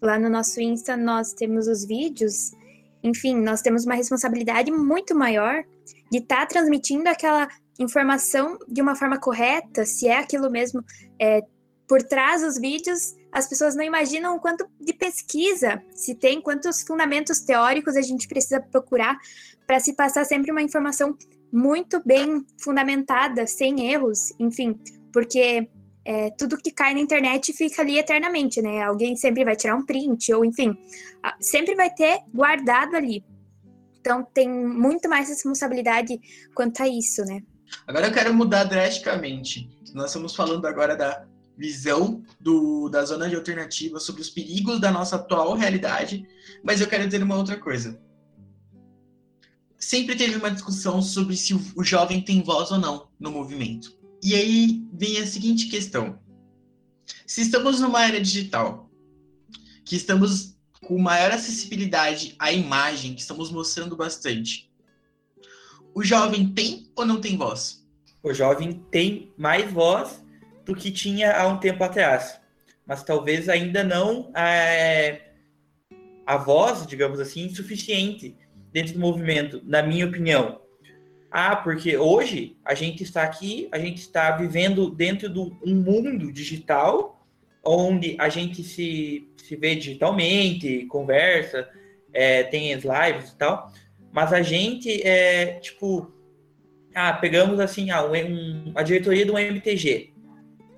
Lá 0.00 0.18
no 0.18 0.28
nosso 0.28 0.60
Insta 0.60 0.96
nós 0.96 1.32
temos 1.32 1.66
os 1.66 1.84
vídeos, 1.84 2.52
enfim, 3.02 3.40
nós 3.40 3.60
temos 3.60 3.84
uma 3.84 3.94
responsabilidade 3.94 4.70
muito 4.70 5.14
maior 5.14 5.64
de 6.10 6.18
estar 6.18 6.40
tá 6.40 6.46
transmitindo 6.46 7.08
aquela 7.08 7.48
informação 7.78 8.58
de 8.68 8.80
uma 8.80 8.94
forma 8.94 9.18
correta, 9.18 9.84
se 9.84 10.06
é 10.08 10.18
aquilo 10.18 10.50
mesmo 10.50 10.82
é, 11.18 11.42
por 11.88 12.02
trás 12.02 12.42
dos 12.42 12.58
vídeos, 12.58 13.14
as 13.32 13.48
pessoas 13.48 13.74
não 13.74 13.82
imaginam 13.82 14.36
o 14.36 14.40
quanto 14.40 14.66
de 14.80 14.92
pesquisa 14.92 15.82
se 15.94 16.14
tem, 16.14 16.40
quantos 16.40 16.82
fundamentos 16.82 17.40
teóricos 17.40 17.96
a 17.96 18.00
gente 18.00 18.28
precisa 18.28 18.60
procurar 18.60 19.18
para 19.66 19.80
se 19.80 19.94
passar 19.94 20.24
sempre 20.24 20.50
uma 20.50 20.62
informação 20.62 21.16
muito 21.52 22.02
bem 22.04 22.44
fundamentada, 22.58 23.46
sem 23.46 23.90
erros, 23.90 24.32
enfim, 24.38 24.78
porque 25.14 25.70
é, 26.04 26.30
tudo 26.30 26.58
que 26.58 26.72
cai 26.72 26.92
na 26.92 27.00
internet 27.00 27.52
fica 27.52 27.80
ali 27.80 27.96
eternamente, 27.96 28.60
né? 28.60 28.82
Alguém 28.82 29.14
sempre 29.14 29.44
vai 29.44 29.54
tirar 29.54 29.76
um 29.76 29.86
print, 29.86 30.34
ou 30.34 30.44
enfim, 30.44 30.76
sempre 31.40 31.76
vai 31.76 31.88
ter 31.88 32.18
guardado 32.34 32.96
ali. 32.96 33.24
Então 34.00 34.26
tem 34.34 34.50
muito 34.50 35.08
mais 35.08 35.28
responsabilidade 35.28 36.20
quanto 36.52 36.82
a 36.82 36.88
isso, 36.88 37.22
né? 37.24 37.40
Agora 37.86 38.08
eu 38.08 38.12
quero 38.12 38.34
mudar 38.34 38.64
drasticamente. 38.64 39.70
Nós 39.94 40.06
estamos 40.06 40.34
falando 40.34 40.66
agora 40.66 40.96
da 40.96 41.24
visão 41.56 42.20
do, 42.40 42.88
da 42.88 43.04
zona 43.04 43.28
de 43.28 43.36
alternativa 43.36 44.00
sobre 44.00 44.20
os 44.20 44.28
perigos 44.28 44.80
da 44.80 44.90
nossa 44.90 45.14
atual 45.14 45.54
realidade, 45.54 46.26
mas 46.64 46.80
eu 46.80 46.88
quero 46.88 47.06
dizer 47.06 47.22
uma 47.22 47.36
outra 47.36 47.56
coisa. 47.56 48.02
Sempre 49.78 50.16
teve 50.16 50.36
uma 50.36 50.50
discussão 50.50 51.00
sobre 51.00 51.36
se 51.36 51.54
o 51.54 51.84
jovem 51.84 52.20
tem 52.20 52.42
voz 52.42 52.72
ou 52.72 52.78
não 52.78 53.08
no 53.20 53.30
movimento. 53.30 54.03
E 54.24 54.34
aí 54.34 54.88
vem 54.90 55.18
a 55.18 55.26
seguinte 55.26 55.68
questão: 55.68 56.18
se 57.26 57.42
estamos 57.42 57.78
numa 57.78 58.06
era 58.06 58.18
digital, 58.18 58.90
que 59.84 59.96
estamos 59.96 60.56
com 60.80 60.98
maior 60.98 61.30
acessibilidade 61.30 62.34
à 62.38 62.50
imagem, 62.50 63.14
que 63.14 63.20
estamos 63.20 63.50
mostrando 63.50 63.94
bastante, 63.94 64.72
o 65.94 66.02
jovem 66.02 66.48
tem 66.48 66.90
ou 66.96 67.04
não 67.04 67.20
tem 67.20 67.36
voz? 67.36 67.86
O 68.22 68.32
jovem 68.32 68.72
tem 68.90 69.30
mais 69.36 69.70
voz 69.70 70.24
do 70.64 70.74
que 70.74 70.90
tinha 70.90 71.36
há 71.38 71.46
um 71.46 71.58
tempo 71.58 71.84
atrás. 71.84 72.40
Mas 72.86 73.02
talvez 73.02 73.50
ainda 73.50 73.84
não 73.84 74.32
é, 74.34 75.32
a 76.24 76.38
voz, 76.38 76.86
digamos 76.86 77.20
assim, 77.20 77.54
suficiente 77.54 78.34
dentro 78.72 78.94
do 78.94 79.00
movimento, 79.00 79.60
na 79.64 79.82
minha 79.82 80.06
opinião. 80.06 80.63
Ah, 81.36 81.56
porque 81.56 81.96
hoje 81.96 82.56
a 82.64 82.74
gente 82.74 83.02
está 83.02 83.24
aqui, 83.24 83.68
a 83.72 83.78
gente 83.80 83.98
está 83.98 84.30
vivendo 84.30 84.88
dentro 84.88 85.28
de 85.28 85.40
um 85.40 85.74
mundo 85.74 86.30
digital, 86.32 87.26
onde 87.64 88.14
a 88.20 88.28
gente 88.28 88.62
se, 88.62 89.28
se 89.36 89.56
vê 89.56 89.74
digitalmente, 89.74 90.86
conversa, 90.86 91.68
é, 92.12 92.44
tem 92.44 92.72
as 92.72 92.84
lives 92.84 93.30
e 93.30 93.36
tal, 93.36 93.72
mas 94.12 94.32
a 94.32 94.42
gente 94.42 95.02
é 95.02 95.58
tipo, 95.58 96.14
ah, 96.94 97.12
pegamos 97.14 97.58
assim, 97.58 97.90
ah, 97.90 98.06
um, 98.06 98.70
a 98.76 98.84
diretoria 98.84 99.26
do 99.26 99.36
MTG 99.36 100.14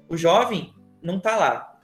o 0.09 0.17
jovem 0.17 0.73
não 1.03 1.19
está 1.19 1.37
lá. 1.37 1.79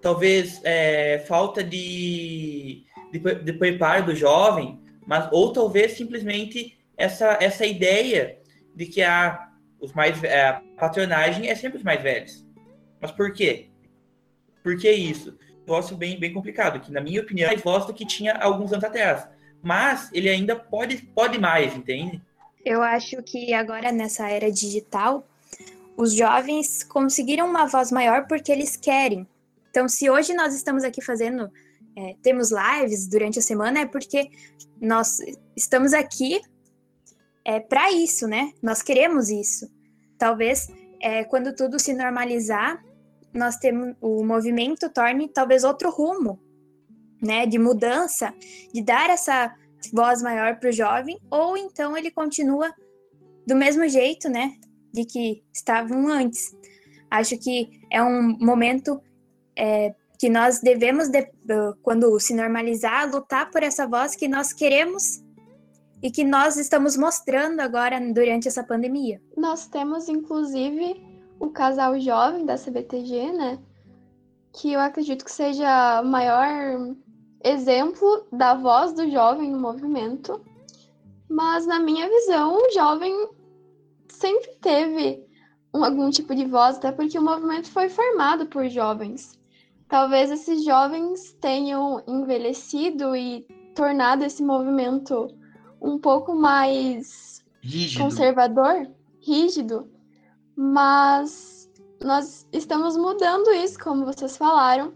Talvez 0.00 0.60
é, 0.62 1.24
falta 1.26 1.64
de, 1.64 2.84
de, 3.10 3.18
de 3.18 3.52
preparo 3.54 4.06
do 4.06 4.14
jovem, 4.14 4.78
mas 5.04 5.28
ou 5.32 5.52
talvez 5.52 5.94
simplesmente 5.94 6.78
essa, 7.02 7.36
essa 7.40 7.66
ideia 7.66 8.38
de 8.74 8.86
que 8.86 9.02
a, 9.02 9.48
os 9.80 9.92
mais, 9.92 10.22
a 10.24 10.62
patronagem 10.78 11.48
é 11.48 11.54
sempre 11.56 11.78
os 11.78 11.84
mais 11.84 12.00
velhos. 12.00 12.46
Mas 13.00 13.10
por 13.10 13.32
quê? 13.32 13.70
Por 14.62 14.78
que 14.78 14.88
isso? 14.90 15.36
Negócio 15.66 15.96
bem, 15.96 16.18
bem 16.18 16.32
complicado, 16.32 16.80
que 16.80 16.92
na 16.92 17.00
minha 17.00 17.20
opinião 17.20 17.46
é 17.46 17.50
mais 17.50 17.62
voz 17.62 17.86
do 17.86 17.92
que 17.92 18.06
tinha 18.06 18.34
alguns 18.34 18.72
anos 18.72 18.84
atrás. 18.84 19.26
Mas 19.60 20.10
ele 20.12 20.28
ainda 20.28 20.54
pode, 20.54 20.98
pode 20.98 21.38
mais, 21.38 21.76
entende? 21.76 22.22
Eu 22.64 22.80
acho 22.82 23.20
que 23.24 23.52
agora 23.52 23.90
nessa 23.90 24.28
era 24.28 24.50
digital, 24.50 25.26
os 25.96 26.14
jovens 26.14 26.84
conseguiram 26.84 27.48
uma 27.48 27.66
voz 27.66 27.90
maior 27.90 28.28
porque 28.28 28.52
eles 28.52 28.76
querem. 28.76 29.26
Então, 29.70 29.88
se 29.88 30.08
hoje 30.08 30.34
nós 30.34 30.54
estamos 30.54 30.84
aqui 30.84 31.02
fazendo, 31.02 31.50
é, 31.96 32.14
temos 32.22 32.50
lives 32.52 33.08
durante 33.08 33.40
a 33.40 33.42
semana, 33.42 33.80
é 33.80 33.86
porque 33.86 34.30
nós 34.80 35.18
estamos 35.56 35.92
aqui 35.92 36.40
é, 37.44 37.60
para 37.60 37.90
isso, 37.92 38.26
né? 38.26 38.52
Nós 38.62 38.82
queremos 38.82 39.28
isso. 39.28 39.70
Talvez 40.18 40.68
é, 41.00 41.24
quando 41.24 41.54
tudo 41.54 41.78
se 41.78 41.92
normalizar, 41.92 42.82
nós 43.32 43.56
temos 43.56 43.94
o 44.00 44.24
movimento 44.24 44.90
torne 44.90 45.28
talvez 45.28 45.64
outro 45.64 45.90
rumo, 45.90 46.38
né? 47.20 47.46
De 47.46 47.58
mudança, 47.58 48.32
de 48.72 48.82
dar 48.82 49.10
essa 49.10 49.54
voz 49.92 50.22
maior 50.22 50.58
para 50.58 50.68
o 50.68 50.72
jovem, 50.72 51.18
ou 51.30 51.56
então 51.56 51.96
ele 51.96 52.10
continua 52.10 52.72
do 53.46 53.56
mesmo 53.56 53.88
jeito, 53.88 54.28
né? 54.28 54.56
de 54.92 55.04
que 55.04 55.42
estavam 55.52 56.08
antes. 56.08 56.54
Acho 57.10 57.38
que 57.38 57.80
é 57.90 58.02
um 58.02 58.36
momento 58.38 59.00
é, 59.56 59.94
que 60.18 60.28
nós 60.28 60.60
devemos, 60.60 61.08
de, 61.08 61.26
quando 61.82 62.18
se 62.20 62.34
normalizar, 62.34 63.10
lutar 63.10 63.50
por 63.50 63.62
essa 63.62 63.86
voz 63.86 64.14
que 64.14 64.28
nós 64.28 64.52
queremos 64.52 65.22
e 66.02 66.10
que 66.10 66.24
nós 66.24 66.56
estamos 66.56 66.96
mostrando 66.96 67.60
agora 67.60 68.00
durante 68.12 68.48
essa 68.48 68.64
pandemia. 68.64 69.22
Nós 69.36 69.68
temos, 69.68 70.08
inclusive, 70.08 71.00
o 71.38 71.50
casal 71.50 71.98
jovem 72.00 72.44
da 72.44 72.56
CBTG, 72.56 73.32
né? 73.32 73.58
Que 74.52 74.72
eu 74.72 74.80
acredito 74.80 75.24
que 75.24 75.30
seja 75.30 76.00
o 76.02 76.06
maior 76.06 76.94
exemplo 77.44 78.26
da 78.32 78.54
voz 78.54 78.92
do 78.92 79.08
jovem 79.10 79.50
no 79.50 79.60
movimento. 79.60 80.40
Mas, 81.28 81.66
na 81.66 81.78
minha 81.78 82.08
visão, 82.08 82.56
o 82.56 82.72
jovem 82.72 83.28
sempre 84.08 84.56
teve 84.60 85.24
um, 85.72 85.84
algum 85.84 86.10
tipo 86.10 86.34
de 86.34 86.44
voz, 86.44 86.76
até 86.76 86.90
porque 86.92 87.18
o 87.18 87.22
movimento 87.22 87.70
foi 87.70 87.88
formado 87.88 88.46
por 88.46 88.68
jovens. 88.68 89.40
Talvez 89.88 90.30
esses 90.30 90.64
jovens 90.64 91.32
tenham 91.40 92.02
envelhecido 92.06 93.14
e 93.14 93.46
tornado 93.74 94.24
esse 94.24 94.42
movimento 94.42 95.28
um 95.82 95.98
pouco 95.98 96.34
mais 96.34 97.44
rígido. 97.60 98.04
conservador, 98.04 98.88
rígido, 99.20 99.90
mas 100.56 101.70
nós 102.00 102.46
estamos 102.52 102.96
mudando 102.96 103.52
isso, 103.52 103.78
como 103.78 104.04
vocês 104.04 104.36
falaram, 104.36 104.94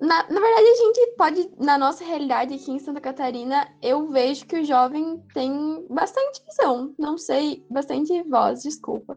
na, 0.00 0.28
na 0.28 0.40
verdade, 0.40 0.66
a 0.66 0.76
gente 0.76 1.14
pode, 1.16 1.50
na 1.58 1.78
nossa 1.78 2.04
realidade 2.04 2.54
aqui 2.54 2.70
em 2.70 2.78
Santa 2.78 3.00
Catarina, 3.00 3.68
eu 3.80 4.08
vejo 4.08 4.46
que 4.46 4.60
o 4.60 4.64
jovem 4.64 5.22
tem 5.32 5.86
bastante 5.88 6.42
visão, 6.44 6.94
não 6.98 7.16
sei, 7.16 7.64
bastante 7.70 8.22
voz, 8.24 8.62
desculpa. 8.62 9.16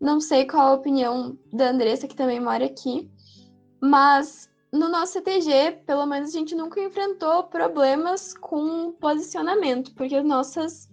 Não 0.00 0.20
sei 0.20 0.46
qual 0.46 0.68
a 0.68 0.74
opinião 0.74 1.38
da 1.52 1.70
Andressa, 1.70 2.06
que 2.06 2.14
também 2.14 2.38
mora 2.38 2.66
aqui, 2.66 3.10
mas 3.80 4.50
no 4.76 4.88
nosso 4.88 5.14
CTG, 5.14 5.82
pelo 5.86 6.06
menos 6.06 6.30
a 6.30 6.38
gente 6.38 6.54
nunca 6.54 6.80
enfrentou 6.80 7.44
problemas 7.44 8.34
com 8.34 8.92
posicionamento, 8.92 9.94
porque 9.94 10.14
as 10.14 10.24
nossas 10.24 10.88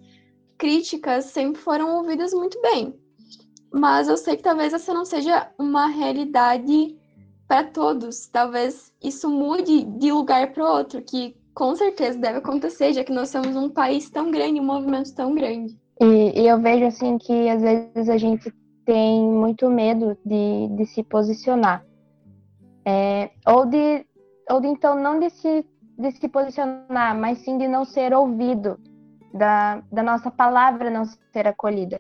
críticas 0.58 1.26
sempre 1.26 1.62
foram 1.62 1.98
ouvidas 1.98 2.34
muito 2.34 2.60
bem. 2.62 2.93
Mas 3.72 4.08
eu 4.08 4.17
sei 4.17 4.38
que 4.38 4.43
talvez 4.43 4.74
essa 4.74 4.93
não 4.93 5.04
seja 5.04 5.50
uma 5.58 5.88
realidade 5.88 6.98
para 7.48 7.63
todos. 7.63 8.28
Talvez 8.28 8.93
isso 9.04 9.30
mude 9.30 9.84
de 9.84 10.12
lugar 10.12 10.54
para 10.54 10.72
outro, 10.72 11.02
que 11.02 11.36
com 11.54 11.76
certeza 11.76 12.17
deve 12.17 12.38
acontecer, 12.38 12.93
já 12.93 13.04
que 13.04 13.12
nós 13.12 13.30
somos 13.30 13.56
um 13.56 13.69
país 13.69 14.10
tão 14.10 14.32
grande, 14.32 14.60
um 14.60 14.65
movimento 14.65 15.13
tão 15.13 15.36
grande. 15.36 15.78
E, 16.02 16.41
e 16.41 16.48
eu 16.48 16.60
vejo 16.60 16.86
assim 16.86 17.17
que 17.17 17.50
às 17.50 17.62
vezes 17.62 18.10
a 18.10 18.17
gente 18.17 18.54
tem 18.86 19.21
muito 19.21 19.69
medo 19.69 20.17
de, 20.25 20.67
de 20.75 20.86
se 20.86 21.04
posicionar. 21.04 21.86
É, 22.86 23.31
ou 23.48 23.65
de 23.65 24.06
ou 24.50 24.60
de, 24.60 24.67
então 24.67 25.00
não 25.00 25.19
de 25.19 25.29
se, 25.29 25.65
de 25.98 26.12
se 26.12 26.27
posicionar, 26.27 27.17
mas 27.17 27.40
sim 27.40 27.58
de 27.58 27.67
não 27.67 27.86
ser 27.86 28.13
ouvido, 28.13 28.79
da, 29.34 29.81
da 29.92 30.04
nossa 30.04 30.29
palavra 30.29 30.90
não 30.90 31.06
ser 31.06 31.48
acolhida. 31.48 32.00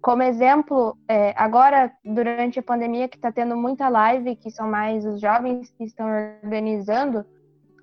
Como 0.00 0.22
exemplo, 0.22 0.96
é, 1.08 1.34
agora, 1.36 1.92
durante 2.04 2.58
a 2.58 2.62
pandemia, 2.62 3.08
que 3.08 3.16
está 3.16 3.32
tendo 3.32 3.56
muita 3.56 3.88
live, 3.88 4.36
que 4.36 4.50
são 4.50 4.68
mais 4.68 5.04
os 5.04 5.20
jovens 5.20 5.70
que 5.76 5.84
estão 5.84 6.06
organizando, 6.44 7.24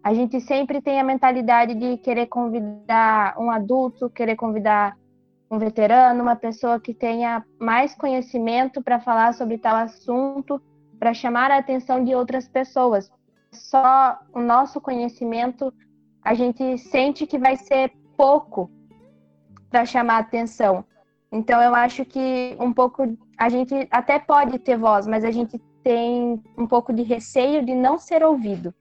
a 0.04 0.14
gente 0.14 0.40
sempre 0.40 0.82
tem 0.82 1.00
a 1.00 1.04
mentalidade 1.04 1.74
de 1.74 1.98
querer 1.98 2.28
convidar 2.28 3.36
um 3.38 3.50
adulto, 3.50 4.10
querer 4.10 4.36
convidar 4.36 4.96
um 5.50 5.58
veterano, 5.58 6.22
uma 6.22 6.36
pessoa 6.36 6.80
que 6.80 6.94
tenha 6.94 7.44
mais 7.60 7.96
conhecimento 7.96 8.82
para 8.82 9.00
falar 9.00 9.34
sobre 9.34 9.58
tal 9.58 9.76
assunto, 9.76 10.62
para 11.00 11.14
chamar 11.14 11.52
a 11.52 11.58
atenção 11.58 12.04
de 12.04 12.16
outras 12.16 12.48
pessoas. 12.48 13.12
Só 13.52 14.20
o 14.34 14.40
nosso 14.40 14.82
conhecimento, 14.82 15.74
a 16.22 16.34
gente 16.34 16.78
sente 16.78 17.26
que 17.26 17.38
vai 17.38 17.56
ser 17.56 17.92
pouco 18.18 18.70
para 19.70 19.86
chamar 19.86 20.16
a 20.16 20.20
atenção. 20.20 20.86
Então 21.32 21.62
eu 21.62 21.76
acho 21.76 22.06
que 22.06 22.56
um 22.60 22.72
pouco 22.72 23.18
a 23.38 23.50
gente 23.50 23.88
até 23.92 24.18
pode 24.20 24.58
ter 24.60 24.78
voz, 24.78 25.06
mas 25.06 25.24
a 25.24 25.32
gente 25.32 25.60
tem 25.84 26.42
um 26.58 26.66
pouco 26.66 26.94
de 26.94 27.04
receio 27.04 27.64
de 27.66 27.76
não 27.76 28.00
ser 28.00 28.24
ouvido. 28.24 28.74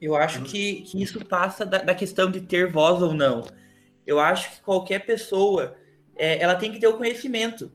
Eu 0.00 0.16
acho 0.16 0.42
que, 0.44 0.82
que 0.82 1.02
isso 1.02 1.22
passa 1.26 1.66
da, 1.66 1.78
da, 1.78 1.94
questão 1.94 2.30
de 2.30 2.40
ter 2.40 2.70
voz 2.70 3.02
ou 3.02 3.12
não. 3.12 3.44
Eu 4.06 4.18
acho 4.18 4.50
que 4.52 4.62
qualquer 4.62 5.04
pessoa 5.04 5.76
é, 6.16 6.42
ela 6.42 6.54
tem 6.54 6.72
que 6.72 6.78
ter 6.78 6.86
o 6.86 6.96
conhecimento. 6.96 7.70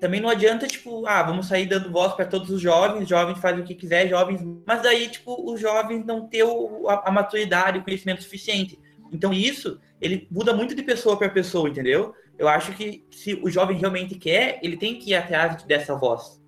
Também 0.00 0.20
não 0.20 0.28
adianta, 0.28 0.66
tipo, 0.66 1.06
ah, 1.06 1.22
vamos 1.22 1.48
sair 1.48 1.66
dando 1.66 1.90
voz 1.90 2.12
para 2.12 2.24
todos 2.24 2.50
os 2.50 2.60
jovens, 2.60 3.08
jovens 3.08 3.38
fazem 3.38 3.62
o 3.62 3.64
que 3.64 3.74
quiser, 3.74 4.08
jovens. 4.08 4.40
Mas 4.66 4.82
daí, 4.82 5.08
tipo, 5.08 5.50
os 5.50 5.60
jovens 5.60 6.04
não 6.04 6.26
ter 6.26 6.44
o, 6.44 6.88
a, 6.88 7.08
a 7.08 7.10
maturidade, 7.10 7.78
o 7.78 7.84
conhecimento 7.84 8.22
suficiente. 8.22 8.78
Então, 9.12 9.32
isso, 9.32 9.80
ele 10.00 10.28
muda 10.30 10.54
muito 10.54 10.74
de 10.74 10.82
pessoa 10.82 11.16
para 11.16 11.28
pessoa, 11.28 11.68
entendeu? 11.68 12.14
Eu 12.38 12.46
acho 12.46 12.72
que 12.72 13.04
se 13.10 13.34
o 13.34 13.50
jovem 13.50 13.76
realmente 13.76 14.14
quer, 14.14 14.60
ele 14.62 14.76
tem 14.76 14.96
que 14.98 15.10
ir 15.10 15.14
atrás 15.16 15.62
dessa 15.64 15.96
voz. 15.96 16.40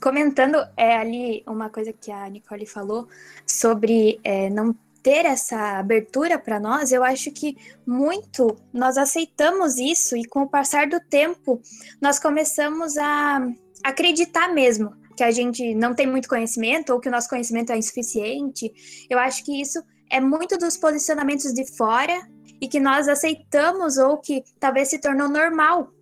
Comentando 0.00 0.56
é, 0.76 0.96
ali 0.96 1.42
uma 1.46 1.68
coisa 1.68 1.92
que 1.92 2.10
a 2.10 2.28
Nicole 2.28 2.66
falou 2.66 3.08
sobre 3.46 4.18
é, 4.24 4.48
não 4.48 4.74
ter 5.04 5.26
essa 5.26 5.78
abertura 5.78 6.38
para 6.38 6.58
nós, 6.58 6.90
eu 6.90 7.04
acho 7.04 7.30
que 7.30 7.58
muito 7.86 8.56
nós 8.72 8.96
aceitamos 8.96 9.76
isso 9.76 10.16
e 10.16 10.24
com 10.24 10.44
o 10.44 10.48
passar 10.48 10.88
do 10.88 10.98
tempo 10.98 11.60
nós 12.00 12.18
começamos 12.18 12.96
a 12.96 13.46
acreditar 13.84 14.48
mesmo 14.54 14.96
que 15.14 15.22
a 15.22 15.30
gente 15.30 15.74
não 15.74 15.94
tem 15.94 16.06
muito 16.06 16.26
conhecimento 16.26 16.90
ou 16.90 16.98
que 16.98 17.08
o 17.08 17.12
nosso 17.12 17.28
conhecimento 17.28 17.70
é 17.70 17.76
insuficiente. 17.76 18.72
Eu 19.10 19.18
acho 19.18 19.44
que 19.44 19.60
isso 19.60 19.80
é 20.10 20.20
muito 20.20 20.56
dos 20.56 20.78
posicionamentos 20.78 21.52
de 21.52 21.66
fora 21.76 22.26
e 22.58 22.66
que 22.66 22.80
nós 22.80 23.06
aceitamos 23.06 23.98
ou 23.98 24.16
que 24.16 24.42
talvez 24.58 24.88
se 24.88 24.98
tornou 24.98 25.28
normal 25.28 25.92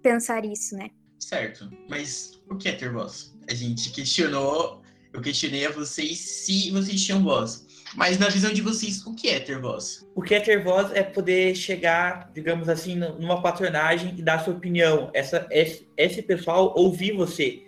pensar 0.00 0.44
isso, 0.44 0.76
né? 0.76 0.88
Certo, 1.18 1.68
mas 1.88 2.40
o 2.48 2.56
que 2.56 2.68
é 2.68 2.72
ter 2.72 2.92
voz? 2.92 3.34
A 3.50 3.54
gente 3.54 3.90
questionou, 3.90 4.82
eu 5.12 5.20
questionei 5.20 5.66
a 5.66 5.70
vocês 5.72 6.18
se 6.18 6.70
vocês 6.70 7.04
tinham 7.04 7.24
voz. 7.24 7.66
Mas 7.94 8.18
na 8.18 8.28
visão 8.28 8.52
de 8.52 8.62
vocês, 8.62 9.04
o 9.06 9.14
que 9.14 9.28
é 9.28 9.38
ter 9.38 9.58
voz? 9.60 10.06
O 10.14 10.22
que 10.22 10.34
é 10.34 10.40
ter 10.40 10.62
voz 10.62 10.90
é 10.94 11.02
poder 11.02 11.54
chegar, 11.54 12.30
digamos 12.32 12.68
assim, 12.68 12.96
numa 12.96 13.42
patronagem 13.42 14.14
e 14.16 14.22
dar 14.22 14.42
sua 14.42 14.54
opinião. 14.54 15.10
Essa, 15.12 15.46
esse, 15.50 15.86
esse 15.96 16.22
pessoal 16.22 16.72
ouvir 16.76 17.12
você. 17.12 17.62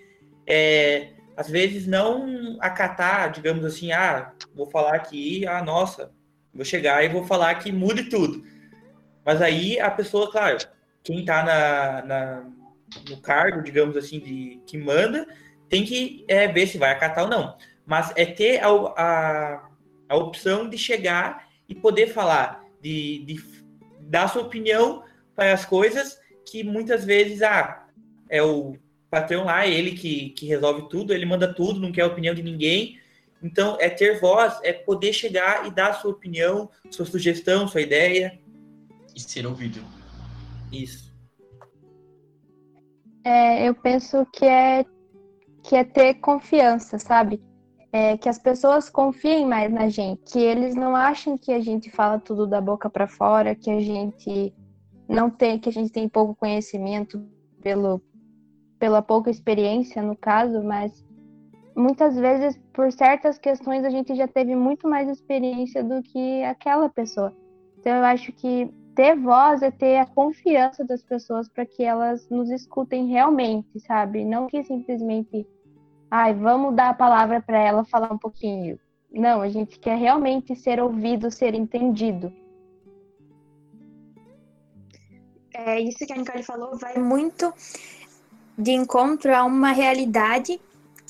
É, 0.46 1.08
às 1.36 1.50
vezes 1.50 1.86
não 1.86 2.56
acatar, 2.60 3.30
digamos 3.32 3.64
assim, 3.64 3.92
ah, 3.92 4.32
vou 4.54 4.70
falar 4.70 4.94
aqui, 4.94 5.46
ah, 5.46 5.62
nossa, 5.62 6.10
vou 6.52 6.64
chegar 6.64 7.04
e 7.04 7.08
vou 7.08 7.24
falar 7.24 7.54
que 7.56 7.70
mude 7.72 8.04
tudo. 8.04 8.44
Mas 9.24 9.42
aí 9.42 9.78
a 9.80 9.90
pessoa, 9.90 10.30
claro, 10.30 10.58
quem 11.02 11.20
está 11.20 11.42
na, 11.42 12.02
na, 12.02 12.44
no 13.10 13.20
cargo, 13.20 13.62
digamos 13.62 13.96
assim, 13.96 14.20
de 14.20 14.60
que 14.66 14.78
manda, 14.78 15.26
tem 15.68 15.84
que 15.84 16.24
é, 16.28 16.46
ver 16.46 16.66
se 16.66 16.78
vai 16.78 16.92
acatar 16.92 17.24
ou 17.24 17.30
não. 17.30 17.56
Mas 17.84 18.12
é 18.16 18.24
ter 18.24 18.62
a, 18.62 18.68
a 18.68 19.68
a 20.08 20.16
opção 20.16 20.68
de 20.68 20.78
chegar 20.78 21.48
e 21.68 21.74
poder 21.74 22.08
falar, 22.08 22.64
de, 22.80 23.24
de 23.24 23.42
dar 24.00 24.28
sua 24.28 24.42
opinião 24.42 25.02
para 25.34 25.52
as 25.52 25.64
coisas 25.64 26.18
que 26.46 26.62
muitas 26.62 27.04
vezes 27.04 27.42
ah, 27.42 27.86
é 28.28 28.42
o 28.42 28.76
patrão 29.10 29.44
lá, 29.44 29.66
ele 29.66 29.92
que, 29.92 30.30
que 30.30 30.46
resolve 30.46 30.88
tudo, 30.88 31.12
ele 31.12 31.24
manda 31.24 31.52
tudo, 31.52 31.80
não 31.80 31.92
quer 31.92 32.02
a 32.02 32.06
opinião 32.06 32.34
de 32.34 32.42
ninguém. 32.42 32.98
Então, 33.42 33.76
é 33.80 33.88
ter 33.88 34.20
voz, 34.20 34.58
é 34.62 34.72
poder 34.72 35.12
chegar 35.12 35.66
e 35.66 35.70
dar 35.70 35.94
sua 35.94 36.10
opinião, 36.10 36.70
sua 36.90 37.04
sugestão, 37.04 37.68
sua 37.68 37.82
ideia. 37.82 38.38
E 39.14 39.20
ser 39.20 39.46
ouvido. 39.46 39.80
Isso. 40.72 41.14
É, 43.22 43.68
eu 43.68 43.74
penso 43.74 44.26
que 44.32 44.44
é, 44.44 44.84
que 45.62 45.76
é 45.76 45.84
ter 45.84 46.14
confiança, 46.14 46.98
sabe? 46.98 47.40
É, 47.94 48.16
que 48.16 48.28
as 48.28 48.40
pessoas 48.40 48.90
confiem 48.90 49.46
mais 49.46 49.72
na 49.72 49.88
gente, 49.88 50.20
que 50.24 50.40
eles 50.40 50.74
não 50.74 50.96
achem 50.96 51.38
que 51.38 51.52
a 51.52 51.60
gente 51.60 51.92
fala 51.92 52.18
tudo 52.18 52.44
da 52.44 52.60
boca 52.60 52.90
para 52.90 53.06
fora, 53.06 53.54
que 53.54 53.70
a 53.70 53.78
gente 53.78 54.52
não 55.08 55.30
tem, 55.30 55.60
que 55.60 55.68
a 55.68 55.72
gente 55.72 55.92
tem 55.92 56.08
pouco 56.08 56.34
conhecimento 56.34 57.24
pelo 57.62 58.02
pela 58.80 59.00
pouca 59.00 59.30
experiência 59.30 60.02
no 60.02 60.16
caso, 60.16 60.60
mas 60.64 61.04
muitas 61.76 62.16
vezes 62.16 62.60
por 62.72 62.90
certas 62.90 63.38
questões 63.38 63.84
a 63.84 63.90
gente 63.90 64.12
já 64.16 64.26
teve 64.26 64.56
muito 64.56 64.88
mais 64.88 65.08
experiência 65.08 65.84
do 65.84 66.02
que 66.02 66.42
aquela 66.42 66.88
pessoa. 66.88 67.32
Então 67.78 67.94
eu 67.94 68.04
acho 68.04 68.32
que 68.32 68.68
ter 68.96 69.14
voz 69.14 69.62
é 69.62 69.70
ter 69.70 69.98
a 69.98 70.06
confiança 70.06 70.84
das 70.84 71.04
pessoas 71.04 71.48
para 71.48 71.64
que 71.64 71.84
elas 71.84 72.28
nos 72.28 72.50
escutem 72.50 73.06
realmente, 73.06 73.78
sabe? 73.78 74.24
Não 74.24 74.48
que 74.48 74.64
simplesmente 74.64 75.46
ai, 76.10 76.34
vamos 76.34 76.74
dar 76.74 76.90
a 76.90 76.94
palavra 76.94 77.40
para 77.40 77.58
ela 77.58 77.84
falar 77.84 78.12
um 78.12 78.18
pouquinho. 78.18 78.78
Não, 79.12 79.40
a 79.40 79.48
gente 79.48 79.78
quer 79.78 79.96
realmente 79.96 80.56
ser 80.56 80.80
ouvido, 80.80 81.30
ser 81.30 81.54
entendido. 81.54 82.32
É, 85.54 85.80
isso 85.80 86.04
que 86.04 86.12
a 86.12 86.16
Nicole 86.16 86.42
falou 86.42 86.76
vai 86.76 86.98
muito 86.98 87.52
de 88.58 88.72
encontro 88.72 89.34
a 89.34 89.44
uma 89.44 89.70
realidade 89.70 90.60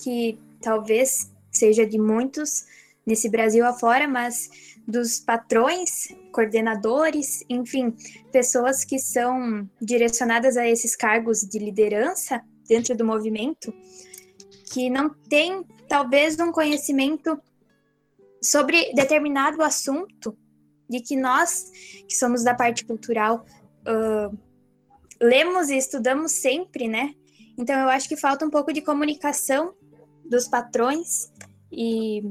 que 0.03 0.39
talvez 0.61 1.33
seja 1.51 1.87
de 1.87 1.99
muitos 1.99 2.67
nesse 3.07 3.29
Brasil 3.29 3.67
afora, 3.67 4.07
mas 4.07 4.51
dos 4.87 5.19
patrões, 5.19 6.09
coordenadores, 6.33 7.45
enfim, 7.49 7.95
pessoas 8.31 8.85
que 8.85 8.99
são 8.99 9.69
direcionadas 9.81 10.57
a 10.57 10.67
esses 10.69 10.95
cargos 10.95 11.41
de 11.41 11.59
liderança 11.59 12.43
dentro 12.69 12.97
do 12.97 13.05
movimento, 13.05 13.73
que 14.73 14.89
não 14.91 15.11
tem 15.11 15.65
talvez 15.89 16.39
um 16.39 16.53
conhecimento 16.53 17.41
sobre 18.43 18.93
determinado 18.95 19.63
assunto 19.63 20.37
de 20.89 21.01
que 21.01 21.17
nós, 21.17 21.71
que 22.07 22.15
somos 22.15 22.45
da 22.45 22.55
parte 22.55 22.85
cultural, 22.85 23.45
uh, 23.87 24.39
lemos 25.21 25.71
e 25.71 25.77
estudamos 25.77 26.33
sempre, 26.33 26.89
né? 26.89 27.15
Então 27.57 27.79
eu 27.79 27.89
acho 27.89 28.09
que 28.09 28.17
falta 28.17 28.45
um 28.45 28.51
pouco 28.51 28.73
de 28.73 28.83
comunicação 28.83 29.75
dos 30.25 30.49
patrões 30.49 31.33
e 31.71 32.23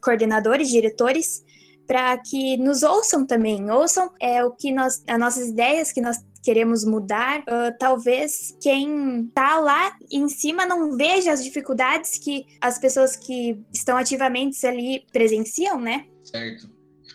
coordenadores, 0.00 0.68
diretores, 0.68 1.44
para 1.86 2.16
que 2.18 2.56
nos 2.58 2.82
ouçam 2.82 3.26
também, 3.26 3.70
ouçam 3.70 4.12
é 4.20 4.44
o 4.44 4.50
que 4.50 4.70
nós, 4.70 5.02
as 5.06 5.18
nossas 5.18 5.48
ideias 5.48 5.90
que 5.90 6.00
nós 6.00 6.22
queremos 6.48 6.82
mudar, 6.82 7.40
uh, 7.40 7.76
talvez 7.78 8.56
quem 8.58 9.26
está 9.26 9.60
lá 9.60 9.94
em 10.10 10.26
cima 10.30 10.64
não 10.64 10.96
veja 10.96 11.30
as 11.30 11.44
dificuldades 11.44 12.12
que 12.16 12.46
as 12.58 12.78
pessoas 12.78 13.14
que 13.16 13.62
estão 13.70 13.98
ativamente 13.98 14.66
ali 14.66 15.04
presenciam, 15.12 15.78
né? 15.78 16.06
Certo. 16.24 16.70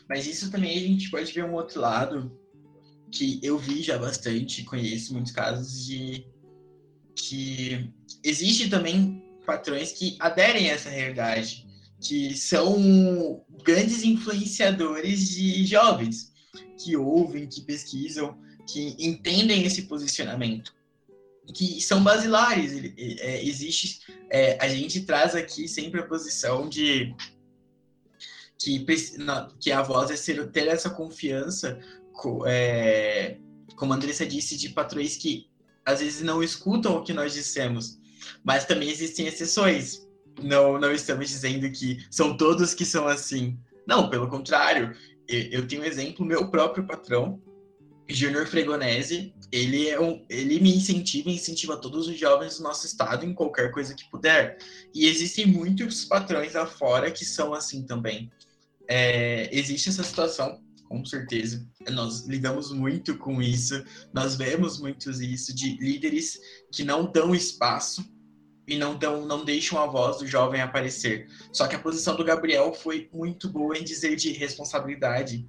Mas 0.08 0.28
isso 0.28 0.52
também 0.52 0.78
a 0.78 0.82
gente 0.82 1.10
pode 1.10 1.34
ver 1.34 1.46
um 1.46 1.54
outro 1.54 1.82
lado 1.82 2.32
que 3.10 3.40
eu 3.42 3.58
vi 3.58 3.82
já 3.82 3.98
bastante, 3.98 4.64
conheço 4.66 5.14
muitos 5.14 5.32
casos 5.32 5.84
de 5.84 6.28
que 7.16 7.92
existe 8.24 8.70
também 8.70 9.20
patrões 9.48 9.94
que 9.94 10.16
aderem 10.20 10.70
a 10.70 10.74
essa 10.74 10.92
realidade, 10.92 11.66
que 12.00 12.38
são 12.38 13.44
grandes 13.64 14.04
influenciadores 14.04 15.28
de 15.28 15.66
jovens, 15.66 16.32
que 16.78 16.96
ouvem, 16.96 17.48
que 17.48 17.62
pesquisam, 17.62 18.38
que 18.68 18.96
entendem 19.00 19.66
esse 19.66 19.84
posicionamento, 19.84 20.74
que 21.54 21.82
são 21.82 22.04
basilares. 22.04 22.94
É, 22.98 23.44
existe, 23.44 24.02
é, 24.30 24.58
a 24.60 24.68
gente 24.68 25.02
traz 25.02 25.36
aqui 25.36 25.68
sempre 25.68 26.00
a 26.00 26.06
posição 26.06 26.70
de 26.70 27.14
que, 28.58 28.86
que 29.60 29.72
a 29.72 29.82
voz 29.82 30.10
é 30.10 30.16
ser, 30.16 30.50
ter 30.52 30.68
essa 30.68 30.90
confiança, 30.90 31.80
é, 32.46 33.38
como 33.76 33.94
a 33.94 33.96
Andressa 33.96 34.26
disse, 34.26 34.58
de 34.58 34.70
patrões 34.70 35.18
que 35.18 35.48
às 35.86 36.00
vezes 36.00 36.22
não 36.22 36.42
escutam 36.42 36.96
o 36.96 37.04
que 37.04 37.14
nós 37.14 37.34
dissemos, 37.34 38.00
mas 38.44 38.66
também 38.66 38.90
existem 38.90 39.28
exceções. 39.28 40.08
Não, 40.42 40.80
não 40.80 40.92
estamos 40.92 41.30
dizendo 41.30 41.70
que 41.70 42.06
são 42.10 42.36
todos 42.38 42.74
que 42.74 42.86
são 42.86 43.08
assim. 43.08 43.60
Não, 43.86 44.10
pelo 44.10 44.30
contrário. 44.30 44.96
Eu 45.28 45.68
tenho 45.68 45.82
um 45.82 45.86
exemplo, 45.86 46.26
meu 46.26 46.50
próprio 46.50 46.86
patrão, 46.86 47.42
Júnior 48.08 48.46
Fregonese, 48.48 49.34
ele, 49.52 49.88
é 49.88 50.00
um, 50.00 50.26
ele 50.30 50.60
me 50.60 50.76
incentiva 50.76 51.30
e 51.30 51.36
incentiva 51.36 51.78
todos 51.78 52.08
os 52.08 52.20
jovens 52.20 52.58
do 52.58 52.64
nosso 52.64 52.86
estado 52.86 53.26
em 53.26 53.34
qualquer 53.34 53.72
coisa 53.72 53.96
que 53.96 54.10
puder. 54.10 54.58
E 54.94 55.08
existem 55.08 55.46
muitos 55.46 56.04
patrões 56.06 56.54
lá 56.54 56.66
fora 56.66 57.12
que 57.12 57.24
são 57.24 57.54
assim 57.54 57.84
também. 57.84 58.32
É, 58.88 59.50
existe 59.56 59.90
essa 59.90 60.04
situação, 60.04 60.62
com 60.90 61.06
certeza. 61.06 61.66
Nós 61.92 62.26
lidamos 62.28 62.72
muito 62.72 63.18
com 63.18 63.42
isso, 63.42 63.82
nós 64.14 64.36
vemos 64.36 64.80
muito 64.80 65.10
isso 65.10 65.56
de 65.56 65.78
líderes 65.78 66.40
que 66.72 66.84
não 66.84 67.10
dão 67.10 67.34
espaço 67.34 68.06
e 68.68 68.78
não, 68.78 68.98
dão, 68.98 69.26
não 69.26 69.44
deixam 69.46 69.80
a 69.80 69.86
voz 69.86 70.18
do 70.18 70.28
jovem 70.28 70.62
aparecer. 70.62 71.28
Só 71.52 71.68
que 71.68 71.76
a 71.76 71.80
posição 71.80 72.16
do 72.16 72.24
Gabriel 72.24 72.74
foi 72.74 73.10
muito 73.14 73.50
boa 73.50 73.78
em 73.78 73.84
dizer 73.84 74.16
de 74.16 74.32
responsabilidade 74.32 75.46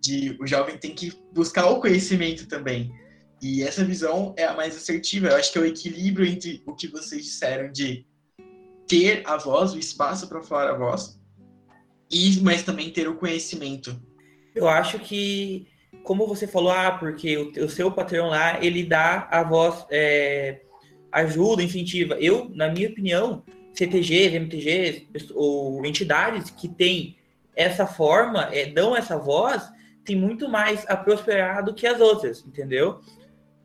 de 0.00 0.36
o 0.40 0.46
jovem 0.46 0.76
tem 0.76 0.94
que 0.94 1.12
buscar 1.32 1.66
o 1.66 1.80
conhecimento 1.80 2.46
também. 2.46 2.92
E 3.40 3.62
essa 3.62 3.84
visão 3.84 4.34
é 4.36 4.44
a 4.44 4.54
mais 4.54 4.76
assertiva. 4.76 5.28
Eu 5.28 5.36
acho 5.36 5.52
que 5.52 5.58
é 5.58 5.60
o 5.60 5.66
equilíbrio 5.66 6.26
entre 6.26 6.62
o 6.66 6.74
que 6.74 6.88
vocês 6.88 7.24
disseram 7.24 7.70
de 7.70 8.06
ter 8.86 9.22
a 9.26 9.36
voz, 9.36 9.74
o 9.74 9.78
espaço 9.78 10.28
para 10.28 10.42
falar 10.42 10.70
a 10.70 10.76
voz, 10.76 11.20
e 12.10 12.40
mas 12.40 12.62
também 12.62 12.90
ter 12.90 13.06
o 13.06 13.16
conhecimento. 13.16 14.00
Eu 14.54 14.66
acho 14.66 14.98
que, 14.98 15.68
como 16.02 16.26
você 16.26 16.46
falou, 16.46 16.72
ah, 16.72 16.92
porque 16.92 17.36
o, 17.36 17.50
o 17.64 17.68
seu 17.68 17.92
patrão 17.92 18.28
lá, 18.28 18.64
ele 18.64 18.82
dá 18.82 19.28
a 19.30 19.42
voz, 19.42 19.84
é, 19.90 20.62
ajuda, 21.12 21.62
incentiva. 21.62 22.14
Eu, 22.14 22.50
na 22.54 22.68
minha 22.68 22.88
opinião, 22.88 23.44
CTGs, 23.74 24.38
MTGs, 24.38 25.06
ou 25.34 25.84
entidades 25.84 26.50
que 26.50 26.66
têm 26.66 27.16
essa 27.54 27.86
forma, 27.86 28.48
é, 28.52 28.66
dão 28.66 28.96
essa 28.96 29.18
voz, 29.18 29.62
tem 30.08 30.16
muito 30.16 30.48
mais 30.48 30.86
a 30.88 30.96
prosperar 30.96 31.62
do 31.62 31.74
que 31.74 31.86
as 31.86 32.00
outras, 32.00 32.42
entendeu? 32.46 33.02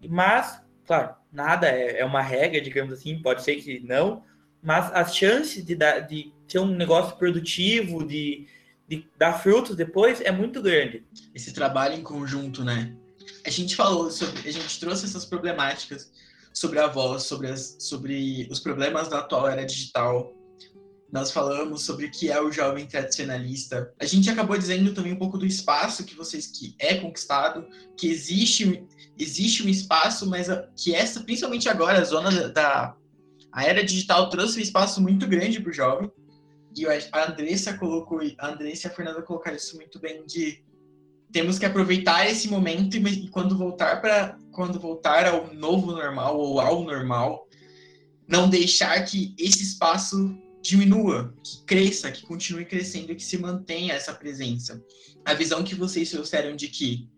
Mas, 0.09 0.61
claro, 0.85 1.15
nada 1.31 1.69
é, 1.69 2.01
é 2.01 2.05
uma 2.05 2.21
regra, 2.21 2.59
digamos 2.59 2.91
assim, 2.91 3.17
pode 3.21 3.43
ser 3.43 3.55
que 3.55 3.79
não, 3.79 4.21
mas 4.61 4.91
as 4.93 5.15
chances 5.15 5.65
de, 5.65 5.73
dar, 5.73 6.01
de 6.01 6.33
ter 6.45 6.59
um 6.59 6.67
negócio 6.67 7.15
produtivo, 7.15 8.05
de, 8.05 8.45
de 8.89 9.07
dar 9.17 9.39
frutos 9.39 9.77
depois, 9.77 10.19
é 10.19 10.33
muito 10.33 10.61
grande. 10.61 11.05
Esse 11.33 11.53
trabalho 11.53 11.95
em 11.95 12.03
conjunto, 12.03 12.61
né? 12.61 12.93
A 13.45 13.49
gente 13.49 13.73
falou 13.73 14.11
sobre, 14.11 14.45
a 14.45 14.51
gente 14.51 14.77
trouxe 14.81 15.05
essas 15.05 15.23
problemáticas 15.23 16.11
sobre 16.53 16.77
a 16.79 16.87
voz, 16.87 17.23
sobre, 17.23 17.47
as, 17.47 17.77
sobre 17.79 18.49
os 18.51 18.59
problemas 18.59 19.07
da 19.07 19.19
atual 19.19 19.47
era 19.47 19.65
digital. 19.65 20.35
Nós 21.13 21.31
falamos 21.31 21.83
sobre 21.83 22.07
o 22.07 22.11
que 22.11 22.31
é 22.31 22.41
o 22.41 22.51
jovem 22.51 22.87
tradicionalista. 22.87 23.93
A 23.99 24.05
gente 24.05 24.31
acabou 24.31 24.57
dizendo 24.57 24.95
também 24.95 25.13
um 25.13 25.19
pouco 25.19 25.37
do 25.37 25.45
espaço 25.45 26.03
que 26.03 26.15
vocês 26.15 26.47
que 26.47 26.75
é 26.79 26.95
conquistado, 26.95 27.67
que 27.95 28.07
existe 28.07 28.83
existe 29.19 29.61
um 29.63 29.69
espaço, 29.69 30.27
mas 30.27 30.47
que 30.75 30.95
essa, 30.95 31.19
principalmente 31.19 31.69
agora, 31.69 31.99
a 31.99 32.03
zona 32.03 32.49
da 32.49 32.95
a 33.51 33.63
era 33.63 33.83
digital 33.83 34.27
trouxe 34.31 34.57
um 34.57 34.63
espaço 34.63 34.99
muito 35.03 35.27
grande 35.27 35.59
para 35.59 35.69
o 35.69 35.73
jovem. 35.73 36.11
E 36.75 36.87
a 36.87 37.29
Andressa 37.29 37.77
colocou, 37.77 38.19
a 38.39 38.47
Andressa 38.47 38.87
e 38.87 38.91
a 38.91 38.95
Fernanda 38.95 39.21
colocaram 39.21 39.55
isso 39.55 39.75
muito 39.75 39.99
bem 39.99 40.25
de 40.25 40.63
temos 41.31 41.59
que 41.59 41.65
aproveitar 41.67 42.27
esse 42.27 42.47
momento 42.47 42.97
e 42.97 43.27
quando 43.27 43.55
voltar 43.55 44.01
para 44.01 44.35
quando 44.51 44.79
voltar 44.79 45.27
ao 45.27 45.53
novo 45.53 45.91
normal 45.91 46.39
ou 46.39 46.59
ao 46.59 46.83
normal, 46.83 47.47
não 48.27 48.49
deixar 48.49 49.05
que 49.05 49.35
esse 49.37 49.61
espaço 49.61 50.41
diminua, 50.63 51.35
que 51.43 51.63
cresça, 51.65 52.09
que 52.09 52.25
continue 52.25 52.65
crescendo 52.65 53.11
e 53.11 53.15
que 53.15 53.23
se 53.23 53.37
mantenha 53.37 53.93
essa 53.93 54.13
presença. 54.13 54.81
A 55.25 55.33
visão 55.33 55.63
que 55.63 55.75
vocês 55.75 56.09
trouxeram 56.09 56.55
de 56.55 56.69
que 56.69 57.09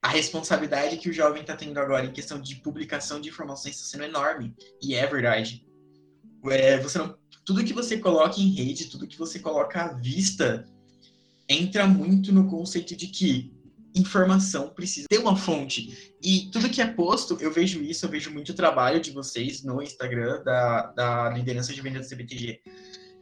a 0.00 0.08
responsabilidade 0.08 0.98
que 0.98 1.08
o 1.08 1.12
jovem 1.12 1.40
está 1.40 1.56
tendo 1.56 1.78
agora 1.78 2.06
em 2.06 2.12
questão 2.12 2.40
de 2.40 2.56
publicação 2.56 3.20
de 3.20 3.30
informações 3.30 3.74
está 3.74 3.88
sendo 3.88 4.04
enorme, 4.04 4.54
e 4.80 4.94
é 4.94 5.06
verdade. 5.06 5.66
É, 6.50 6.78
você 6.78 6.98
não, 6.98 7.16
tudo 7.44 7.64
que 7.64 7.72
você 7.72 7.98
coloca 7.98 8.40
em 8.40 8.54
rede, 8.54 8.86
tudo 8.86 9.08
que 9.08 9.18
você 9.18 9.40
coloca 9.40 9.82
à 9.82 9.92
vista, 9.94 10.64
entra 11.48 11.86
muito 11.86 12.32
no 12.32 12.46
conceito 12.48 12.94
de 12.94 13.08
que 13.08 13.53
informação 13.94 14.70
precisa 14.70 15.06
ter 15.08 15.18
uma 15.18 15.36
fonte. 15.36 16.14
E 16.22 16.50
tudo 16.50 16.68
que 16.68 16.82
é 16.82 16.86
posto, 16.86 17.38
eu 17.40 17.52
vejo 17.52 17.80
isso, 17.80 18.04
eu 18.04 18.10
vejo 18.10 18.30
muito 18.30 18.54
trabalho 18.54 19.00
de 19.00 19.12
vocês 19.12 19.62
no 19.62 19.80
Instagram, 19.80 20.42
da, 20.42 20.92
da 20.92 21.30
liderança 21.30 21.72
de 21.72 21.80
venda 21.80 22.00
do 22.00 22.08
CBTG, 22.08 22.60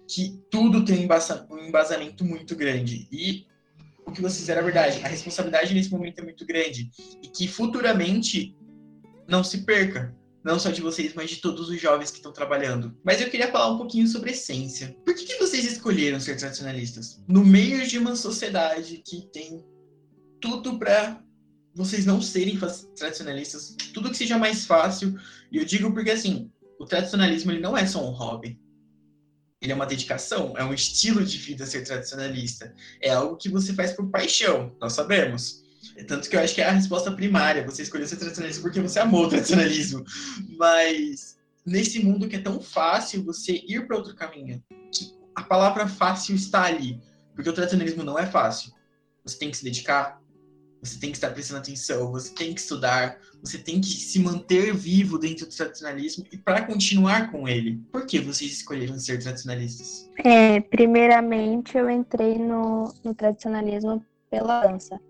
que 0.09 0.41
tudo 0.51 0.85
tem 0.85 1.09
um 1.51 1.59
embasamento 1.59 2.25
muito 2.25 2.57
grande. 2.57 3.07
E 3.13 3.47
o 4.07 4.13
que 4.13 4.23
vocês 4.23 4.41
fizeram 4.41 4.63
é 4.63 4.65
verdade. 4.65 5.01
A 5.05 5.09
responsabilidade 5.09 5.75
nesse 5.75 5.91
momento 5.91 6.21
é 6.21 6.23
muito 6.23 6.47
grande. 6.47 6.91
E 7.23 7.29
que 7.29 7.47
futuramente 7.47 8.57
não 9.29 9.45
se 9.45 9.59
perca. 9.59 10.15
Não 10.45 10.59
só 10.59 10.71
de 10.71 10.81
vocês, 10.81 11.15
mas 11.15 11.31
de 11.31 11.37
todos 11.37 11.69
os 11.69 11.81
jovens 11.81 12.11
que 12.11 12.17
estão 12.17 12.33
trabalhando. 12.33 12.97
Mas 13.05 13.21
eu 13.21 13.31
queria 13.31 13.53
falar 13.53 13.71
um 13.71 13.79
pouquinho 13.79 14.09
sobre 14.09 14.33
essência. 14.33 14.97
Por 15.05 15.15
que, 15.15 15.25
que 15.25 15.39
vocês 15.39 15.65
escolheram 15.65 16.19
ser 16.19 16.37
tradicionalistas? 16.37 17.23
No 17.29 17.45
meio 17.45 17.87
de 17.87 17.97
uma 17.97 18.17
sociedade 18.17 19.01
que 19.07 19.29
tem 19.33 19.65
tudo 20.43 20.79
para 20.79 21.23
vocês 21.75 22.05
não 22.05 22.21
serem 22.21 22.59
tradicionalistas, 22.97 23.75
tudo 23.95 24.11
que 24.11 24.17
seja 24.17 24.37
mais 24.37 24.67
fácil. 24.67 25.19
E 25.51 25.57
eu 25.57 25.65
digo 25.65 25.91
porque 25.93 26.11
assim, 26.11 26.51
o 26.79 26.85
tradicionalismo 26.85 27.53
ele 27.53 27.61
não 27.61 27.79
é 27.79 27.87
só 27.87 28.05
um 28.07 28.11
hobby. 28.11 28.61
Ele 29.63 29.71
é 29.71 29.75
uma 29.75 29.87
dedicação, 29.87 30.55
é 30.59 30.65
um 30.65 30.75
estilo 30.75 31.25
de 31.25 31.39
vida 31.39 31.65
ser 31.65 31.85
tradicionalista. 31.85 32.75
É 33.01 33.11
algo 33.11 33.37
que 33.37 33.49
você 33.49 33.73
faz 33.73 33.93
por 33.93 34.11
paixão, 34.11 34.77
nós 34.81 34.93
sabemos. 34.93 35.63
Tanto 36.09 36.29
que 36.29 36.35
eu 36.35 36.41
acho 36.41 36.55
que 36.55 36.61
é 36.61 36.67
a 36.67 36.73
resposta 36.73 37.13
primária. 37.13 37.65
Você 37.65 37.83
escolheu 37.83 38.09
ser 38.09 38.17
tradicionalista 38.17 38.61
porque 38.61 38.81
você 38.81 38.99
amou 38.99 39.27
o 39.27 39.29
tradicionalismo. 39.29 40.05
Mas 40.59 41.39
nesse 41.65 42.03
mundo 42.03 42.29
que 42.29 42.37
é 42.37 42.41
tão 42.41 42.61
fácil 42.61 43.23
você 43.23 43.53
ir 43.53 43.87
para 43.87 43.97
outro 43.97 44.17
caminho, 44.17 44.63
que 44.93 45.15
a 45.37 45.45
palavra 45.45 45.87
fácil 45.87 46.35
está 46.35 46.65
ali. 46.65 47.01
Porque 47.33 47.49
o 47.49 47.53
tradicionalismo 47.53 48.03
não 48.03 48.19
é 48.19 48.27
fácil. 48.27 48.73
Você 49.25 49.39
tem 49.39 49.51
que 49.51 49.57
se 49.57 49.65
dedicar, 49.65 50.21
você 50.83 50.99
tem 50.99 51.13
que 51.13 51.17
estar 51.17 51.31
prestando 51.31 51.61
atenção, 51.61 52.11
você 52.11 52.35
tem 52.35 52.53
que 52.53 52.61
estudar, 52.61 53.17
você 53.41 53.57
tem 53.57 53.81
que 53.81 53.87
se 53.87 54.19
manter 54.19 54.75
vivo 54.75 55.17
dentro 55.17 55.47
do 55.47 55.55
tradicionalismo 55.55 56.27
e 56.33 56.37
para 56.37 56.63
continuar 56.63 57.31
com 57.31 57.47
ele. 57.47 57.81
Por 57.93 58.05
que 58.05 58.19
vocês 58.19 58.53
escolheram 58.53 58.99
ser 58.99 59.23
tradicionalistas? 59.23 60.11
É, 60.25 60.61
primeiramente, 60.61 61.79
eu 61.79 61.89
entrei 61.89 62.37
no, 62.37 62.93
no 63.05 63.15
tradicionalismo 63.15 64.05
pela 64.29 64.67
dança. 64.67 65.01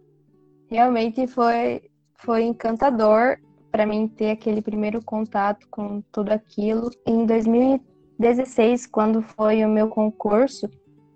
Realmente 0.68 1.26
foi, 1.26 1.82
foi 2.16 2.42
encantador 2.42 3.38
para 3.70 3.86
mim 3.86 4.06
ter 4.06 4.30
aquele 4.32 4.60
primeiro 4.60 5.02
contato 5.02 5.66
com 5.70 6.02
tudo 6.12 6.32
aquilo. 6.32 6.90
Em 7.06 7.24
2016, 7.24 8.86
quando 8.88 9.22
foi 9.22 9.64
o 9.64 9.68
meu 9.70 9.88
concurso, 9.88 10.68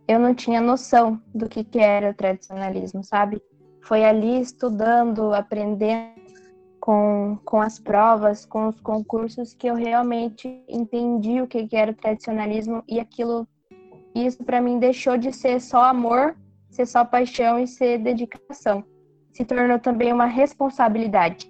eu 0.08 0.18
não 0.18 0.34
tinha 0.34 0.62
noção 0.62 1.20
do 1.34 1.46
que, 1.46 1.62
que 1.62 1.78
era 1.78 2.10
o 2.10 2.14
tradicionalismo, 2.14 3.04
sabe? 3.04 3.42
Foi 3.86 4.04
ali 4.04 4.40
estudando, 4.40 5.32
aprendendo 5.32 6.16
com, 6.80 7.38
com 7.44 7.60
as 7.60 7.78
provas, 7.78 8.44
com 8.44 8.68
os 8.68 8.80
concursos, 8.80 9.54
que 9.54 9.68
eu 9.68 9.74
realmente 9.74 10.62
entendi 10.68 11.40
o 11.40 11.46
que, 11.46 11.66
que 11.66 11.76
era 11.76 11.92
o 11.92 11.94
tradicionalismo 11.94 12.82
e 12.88 12.98
aquilo, 12.98 13.46
isso 14.14 14.42
para 14.44 14.60
mim 14.60 14.78
deixou 14.78 15.16
de 15.16 15.32
ser 15.32 15.60
só 15.60 15.84
amor, 15.84 16.36
ser 16.68 16.86
só 16.86 17.04
paixão 17.04 17.58
e 17.60 17.66
ser 17.66 17.98
dedicação. 17.98 18.84
Se 19.32 19.44
tornou 19.44 19.78
também 19.78 20.12
uma 20.12 20.26
responsabilidade, 20.26 21.48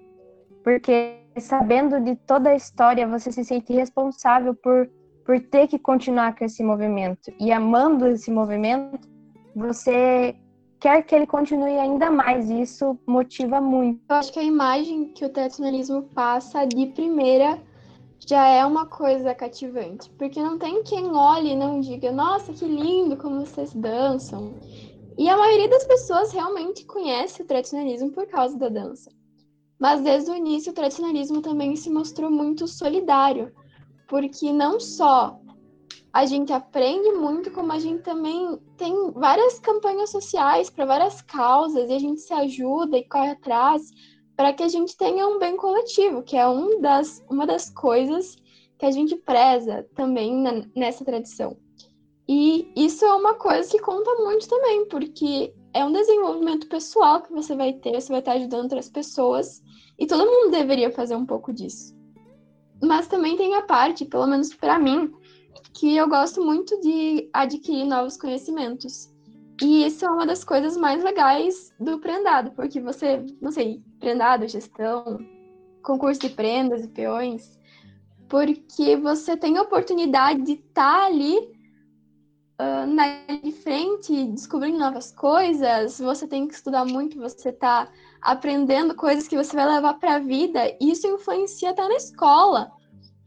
porque 0.62 1.18
sabendo 1.39 2.01
de 2.01 2.16
toda 2.16 2.51
a 2.51 2.57
história, 2.57 3.07
você 3.07 3.32
se 3.32 3.45
sente 3.45 3.72
responsável 3.72 4.55
por, 4.55 4.91
por 5.24 5.41
ter 5.41 5.68
que 5.68 5.78
continuar 5.78 6.34
com 6.37 6.45
esse 6.45 6.62
movimento. 6.62 7.32
E 7.41 7.53
amando 7.53 8.07
esse 8.07 8.30
movimento, 8.30 9.09
você 9.55 10.37
quer 10.81 11.03
que 11.03 11.14
ele 11.14 11.27
continue 11.27 11.79
ainda 11.79 12.11
mais. 12.11 12.51
E 12.51 12.61
isso 12.62 12.99
motiva 13.07 13.61
muito. 13.61 14.01
Eu 14.09 14.16
acho 14.16 14.33
que 14.33 14.39
a 14.39 14.45
imagem 14.45 15.09
que 15.09 15.24
o 15.24 15.29
tradicionalismo 15.29 16.03
passa 16.14 16.64
de 16.64 16.87
primeira 16.87 17.61
já 18.27 18.47
é 18.49 18.64
uma 18.64 18.87
coisa 18.87 19.35
cativante. 19.35 20.11
Porque 20.11 20.43
não 20.43 20.59
tem 20.59 20.83
quem 20.83 21.12
olhe 21.12 21.53
e 21.53 21.57
não 21.57 21.81
diga, 21.81 22.11
nossa, 22.12 22.53
que 22.53 22.64
lindo 22.64 23.16
como 23.16 23.45
vocês 23.45 23.72
dançam. 23.72 24.55
E 25.18 25.29
a 25.29 25.37
maioria 25.37 25.68
das 25.68 25.85
pessoas 25.85 26.33
realmente 26.33 26.85
conhece 26.85 27.43
o 27.43 27.47
tradicionalismo 27.47 28.11
por 28.11 28.27
causa 28.27 28.59
da 28.59 28.68
dança. 28.68 29.11
Mas 29.79 30.01
desde 30.01 30.31
o 30.31 30.35
início, 30.35 30.72
o 30.72 30.74
tradicionalismo 30.74 31.41
também 31.41 31.77
se 31.77 31.91
mostrou 31.91 32.31
muito 32.31 32.66
solidário, 32.66 33.53
porque 34.09 34.53
não 34.53 34.81
só 34.81 35.39
a 36.17 36.25
gente 36.25 36.51
aprende 36.51 37.12
muito, 37.12 37.51
como 37.51 37.71
a 37.73 37.79
gente 37.79 38.03
também 38.03 38.59
tem 38.79 39.11
várias 39.11 39.59
campanhas 39.59 40.09
sociais 40.09 40.71
para 40.71 40.87
várias 40.87 41.21
causas 41.21 41.91
e 41.91 41.93
a 41.93 41.99
gente 41.99 42.23
se 42.23 42.33
ajuda 42.33 42.97
e 42.97 43.07
corre 43.07 43.33
atrás 43.33 43.83
para 44.35 44.51
que 44.55 44.62
a 44.62 44.69
gente 44.69 44.97
tenha 44.97 45.29
um 45.29 45.39
bem 45.39 45.59
coletivo, 45.59 46.23
que 46.23 46.35
é 46.35 46.49
um 46.49 46.81
das, 46.81 47.23
uma 47.29 47.47
das 47.47 47.69
coisas 47.69 48.35
que 48.79 48.87
a 48.87 48.91
gente 48.91 49.14
preza 49.14 49.87
também 49.95 50.35
na, 50.35 50.64
nessa 50.75 51.05
tradição. 51.05 51.55
E 52.27 52.73
isso 52.75 53.05
é 53.05 53.12
uma 53.12 53.35
coisa 53.35 53.71
que 53.71 53.79
conta 53.79 54.14
muito 54.14 54.49
também, 54.49 54.89
porque 54.89 55.53
é 55.75 55.85
um 55.85 55.93
desenvolvimento 55.93 56.67
pessoal 56.67 57.21
que 57.21 57.31
você 57.31 57.55
vai 57.55 57.75
ter, 57.75 58.01
você 58.01 58.09
vai 58.09 58.21
estar 58.21 58.33
ajudando 58.33 58.62
outras 58.62 58.89
pessoas, 58.89 59.62
e 59.99 60.07
todo 60.07 60.25
mundo 60.25 60.51
deveria 60.51 60.91
fazer 60.91 61.14
um 61.14 61.27
pouco 61.27 61.53
disso. 61.53 61.95
Mas 62.83 63.07
também 63.07 63.37
tem 63.37 63.55
a 63.55 63.61
parte, 63.61 64.07
pelo 64.07 64.27
menos 64.27 64.55
para 64.55 64.79
mim, 64.79 65.12
que 65.77 65.95
eu 65.95 66.09
gosto 66.09 66.43
muito 66.43 66.81
de 66.81 67.29
adquirir 67.33 67.85
novos 67.85 68.16
conhecimentos. 68.16 69.12
E 69.61 69.87
isso 69.87 70.05
é 70.05 70.11
uma 70.11 70.27
das 70.27 70.43
coisas 70.43 70.77
mais 70.77 71.05
legais 71.05 71.72
do 71.79 71.99
prendado, 71.99 72.51
porque 72.53 72.81
você, 72.81 73.22
não 73.41 73.51
sei, 73.51 73.83
prendado, 74.01 74.49
gestão, 74.49 75.18
concurso 75.83 76.20
de 76.20 76.31
prendas 76.31 76.85
e 76.85 76.89
peões, 76.89 77.59
porque 78.29 78.97
você 78.97 79.37
tem 79.37 79.57
a 79.57 79.62
oportunidade 79.62 80.43
de 80.43 80.53
estar 80.53 81.01
tá 81.01 81.07
ali 81.07 81.37
uh, 82.61 82.87
na 82.87 83.24
de 83.43 83.53
frente, 83.53 84.24
descobrindo 84.24 84.79
novas 84.79 85.12
coisas, 85.12 85.99
você 85.99 86.27
tem 86.27 86.49
que 86.49 86.55
estudar 86.55 86.85
muito, 86.85 87.18
você 87.18 87.51
está 87.51 87.89
aprendendo 88.20 88.95
coisas 88.95 89.29
que 89.29 89.37
você 89.37 89.55
vai 89.55 89.66
levar 89.66 89.95
para 89.95 90.16
a 90.16 90.20
vida, 90.20 90.68
e 90.81 90.91
isso 90.91 91.07
influencia 91.07 91.70
até 91.70 91.87
na 91.87 91.97
escola. 91.97 92.72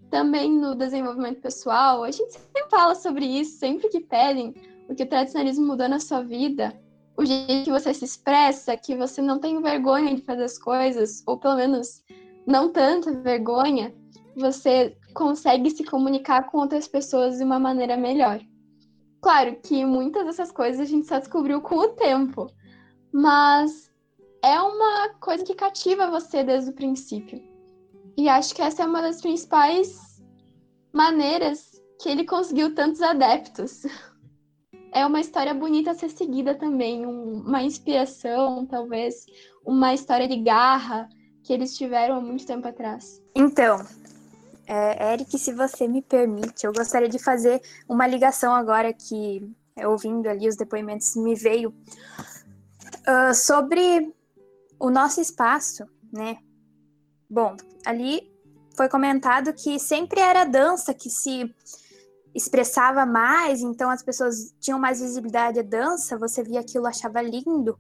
Também 0.10 0.52
no 0.52 0.76
desenvolvimento 0.76 1.42
pessoal, 1.42 2.04
a 2.04 2.12
gente 2.12 2.34
sempre 2.34 2.70
fala 2.70 2.96
sobre 2.96 3.26
isso, 3.26 3.60
sempre 3.60 3.90
que 3.90 4.00
pedem 4.00 4.54
o 4.90 4.96
que 4.96 5.04
o 5.04 5.08
tradicionalismo 5.08 5.68
mudou 5.68 5.88
na 5.88 6.00
sua 6.00 6.24
vida, 6.24 6.80
o 7.16 7.26
jeito 7.26 7.66
que 7.66 7.72
você 7.72 7.94
se 7.94 8.06
expressa, 8.06 8.76
que 8.76 8.96
você 8.96 9.22
não 9.22 9.40
tem 9.40 9.62
vergonha 9.62 10.16
de 10.16 10.22
fazer 10.22 10.44
as 10.44 10.58
coisas, 10.58 11.22
ou 11.28 11.38
pelo 11.38 11.58
menos 11.58 12.04
não 12.48 12.72
tanta 12.72 13.12
vergonha, 13.12 13.94
você 14.36 14.98
consegue 15.14 15.70
se 15.70 15.84
comunicar 15.84 16.50
com 16.50 16.60
outras 16.60 16.88
pessoas 16.88 17.38
de 17.38 17.44
uma 17.44 17.60
maneira 17.60 17.98
melhor. 17.98 18.40
Claro 19.22 19.58
que 19.62 19.84
muitas 19.86 20.26
dessas 20.26 20.52
coisas 20.52 20.80
a 20.80 20.86
gente 20.86 21.08
só 21.08 21.20
descobriu 21.20 21.62
com 21.62 21.76
o 21.76 21.90
tempo, 21.90 22.50
mas 23.12 23.92
é 24.42 24.60
uma 24.62 25.10
coisa 25.20 25.44
que 25.44 25.54
cativa 25.54 26.10
você 26.10 26.44
desde 26.44 26.70
o 26.70 26.74
princípio. 26.74 27.49
E 28.20 28.28
acho 28.28 28.54
que 28.54 28.62
essa 28.62 28.84
é 28.84 28.86
uma 28.86 29.02
das 29.02 29.22
principais 29.22 30.22
maneiras 30.92 31.82
que 32.02 32.10
ele 32.10 32.26
conseguiu 32.26 32.76
tantos 32.76 33.02
adeptos. 33.02 33.84
É 34.92 35.06
uma 35.06 35.22
história 35.22 35.54
bonita 35.54 35.92
a 35.92 35.94
ser 35.94 36.10
seguida 36.10 36.56
também, 36.56 37.06
uma 37.06 37.62
inspiração, 37.62 38.66
talvez, 38.66 39.24
uma 39.64 39.94
história 39.94 40.28
de 40.28 40.38
garra 40.38 41.08
que 41.44 41.54
eles 41.54 41.78
tiveram 41.78 42.16
há 42.16 42.22
muito 42.22 42.44
tempo 42.44 42.68
atrás. 42.68 43.22
Então, 43.36 43.86
é, 44.66 45.14
Eric, 45.14 45.38
se 45.38 45.54
você 45.54 45.88
me 45.88 46.02
permite, 46.02 46.66
eu 46.66 46.74
gostaria 46.74 47.08
de 47.08 47.20
fazer 47.20 47.62
uma 47.88 48.08
ligação 48.08 48.52
agora 48.52 48.92
que, 48.92 49.48
ouvindo 49.86 50.28
ali 50.28 50.48
os 50.48 50.56
depoimentos, 50.56 51.16
me 51.16 51.36
veio 51.36 51.70
uh, 51.70 53.36
sobre 53.36 54.12
o 54.80 54.90
nosso 54.90 55.22
espaço, 55.22 55.86
né? 56.12 56.40
Bom, 57.30 57.56
ali 57.86 58.32
foi 58.76 58.90
comentado 58.90 59.54
que 59.54 59.78
sempre 59.80 60.20
era 60.20 60.42
a 60.42 60.46
dança 60.46 60.94
que 60.94 61.10
se 61.10 61.54
expressava 62.34 63.06
mais, 63.06 63.62
então 63.62 63.90
as 63.90 64.02
pessoas 64.02 64.54
tinham 64.60 64.80
mais 64.80 65.02
visibilidade 65.02 65.60
à 65.60 65.64
dança, 65.64 66.18
você 66.18 66.44
via 66.44 66.60
aquilo, 66.60 66.88
achava 66.88 67.22
lindo. 67.22 67.78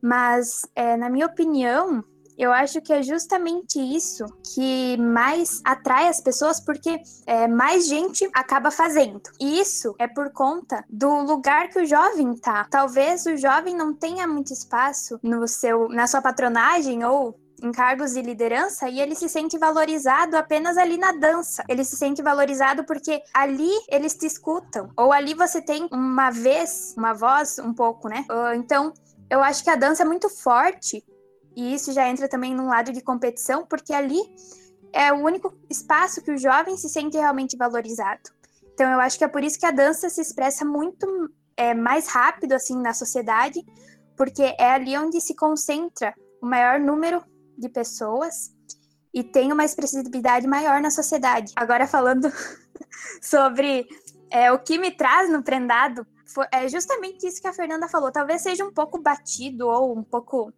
Mas, 0.00 0.66
é, 0.74 0.96
na 0.96 1.08
minha 1.08 1.26
opinião, 1.26 2.04
eu 2.36 2.52
acho 2.52 2.80
que 2.80 2.92
é 2.92 3.02
justamente 3.02 3.78
isso 3.78 4.24
que 4.54 4.96
mais 4.96 5.60
atrai 5.64 6.08
as 6.08 6.20
pessoas, 6.20 6.60
porque 6.60 7.00
é, 7.26 7.46
mais 7.46 7.86
gente 7.86 8.28
acaba 8.34 8.70
fazendo. 8.70 9.22
E 9.40 9.60
isso 9.60 9.94
é 9.98 10.08
por 10.08 10.30
conta 10.32 10.84
do 10.88 11.22
lugar 11.22 11.68
que 11.68 11.80
o 11.80 11.86
jovem 11.86 12.34
tá. 12.36 12.66
Talvez 12.68 13.24
o 13.26 13.36
jovem 13.36 13.74
não 13.74 13.94
tenha 13.94 14.26
muito 14.26 14.52
espaço 14.52 15.18
no 15.22 15.46
seu, 15.46 15.88
na 15.88 16.06
sua 16.06 16.20
patronagem 16.20 17.04
ou 17.04 17.38
em 17.64 17.72
cargos 17.72 18.12
de 18.12 18.20
liderança 18.20 18.90
e 18.90 19.00
ele 19.00 19.14
se 19.14 19.26
sente 19.26 19.56
valorizado 19.56 20.36
apenas 20.36 20.76
ali 20.76 20.98
na 20.98 21.12
dança. 21.12 21.64
Ele 21.66 21.82
se 21.82 21.96
sente 21.96 22.22
valorizado 22.22 22.84
porque 22.84 23.22
ali 23.32 23.70
eles 23.88 24.14
te 24.14 24.26
escutam. 24.26 24.90
Ou 24.94 25.10
ali 25.10 25.32
você 25.32 25.62
tem 25.62 25.88
uma 25.90 26.30
vez, 26.30 26.94
uma 26.96 27.14
voz 27.14 27.58
um 27.58 27.72
pouco, 27.72 28.06
né? 28.06 28.26
Uh, 28.30 28.54
então, 28.54 28.92
eu 29.30 29.42
acho 29.42 29.64
que 29.64 29.70
a 29.70 29.76
dança 29.76 30.02
é 30.02 30.06
muito 30.06 30.28
forte 30.28 31.02
e 31.56 31.74
isso 31.74 31.90
já 31.92 32.06
entra 32.06 32.28
também 32.28 32.54
num 32.54 32.66
lado 32.66 32.92
de 32.92 33.00
competição, 33.00 33.64
porque 33.64 33.94
ali 33.94 34.20
é 34.92 35.10
o 35.10 35.16
único 35.16 35.54
espaço 35.70 36.20
que 36.20 36.32
o 36.32 36.38
jovem 36.38 36.76
se 36.76 36.90
sente 36.90 37.16
realmente 37.16 37.56
valorizado. 37.56 38.30
Então 38.74 38.90
eu 38.90 39.00
acho 39.00 39.16
que 39.16 39.24
é 39.24 39.28
por 39.28 39.42
isso 39.42 39.58
que 39.58 39.66
a 39.66 39.70
dança 39.70 40.10
se 40.10 40.20
expressa 40.20 40.66
muito 40.66 41.32
é, 41.56 41.72
mais 41.72 42.08
rápido 42.08 42.52
assim 42.52 42.76
na 42.76 42.92
sociedade, 42.92 43.64
porque 44.16 44.54
é 44.58 44.70
ali 44.70 44.98
onde 44.98 45.18
se 45.20 45.34
concentra 45.34 46.12
o 46.42 46.46
maior 46.46 46.78
número 46.78 47.24
de 47.56 47.68
pessoas 47.68 48.52
e 49.12 49.22
tem 49.22 49.52
uma 49.52 49.64
expressividade 49.64 50.46
maior 50.46 50.80
na 50.80 50.90
sociedade. 50.90 51.52
Agora 51.54 51.86
falando 51.86 52.32
sobre 53.22 53.86
é, 54.30 54.50
o 54.50 54.58
que 54.58 54.78
me 54.78 54.90
traz 54.90 55.30
no 55.30 55.42
prendado, 55.42 56.06
foi, 56.26 56.46
é 56.52 56.68
justamente 56.68 57.26
isso 57.26 57.40
que 57.40 57.46
a 57.46 57.52
Fernanda 57.52 57.88
falou. 57.88 58.10
Talvez 58.10 58.42
seja 58.42 58.64
um 58.64 58.72
pouco 58.72 59.00
batido 59.00 59.68
ou 59.68 59.96
um 59.96 60.02
pouco 60.02 60.52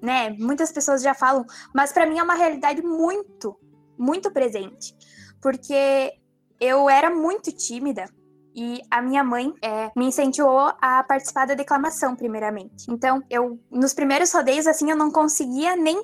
né? 0.00 0.30
Muitas 0.30 0.72
pessoas 0.72 1.00
já 1.00 1.14
falam, 1.14 1.46
mas 1.72 1.92
para 1.92 2.06
mim 2.06 2.18
é 2.18 2.22
uma 2.22 2.34
realidade 2.34 2.82
muito, 2.82 3.56
muito 3.96 4.32
presente, 4.32 4.96
porque 5.40 6.12
eu 6.58 6.90
era 6.90 7.08
muito 7.08 7.52
tímida 7.52 8.06
e 8.54 8.80
a 8.90 9.00
minha 9.00 9.24
mãe 9.24 9.52
é, 9.62 9.90
me 9.96 10.06
incentivou 10.06 10.72
a 10.80 11.02
participar 11.02 11.46
da 11.46 11.54
declamação, 11.54 12.14
primeiramente. 12.14 12.86
Então, 12.88 13.22
eu 13.30 13.58
nos 13.70 13.94
primeiros 13.94 14.32
rodeios 14.32 14.66
assim 14.66 14.90
eu 14.90 14.96
não 14.96 15.10
conseguia 15.10 15.76
nem 15.76 16.02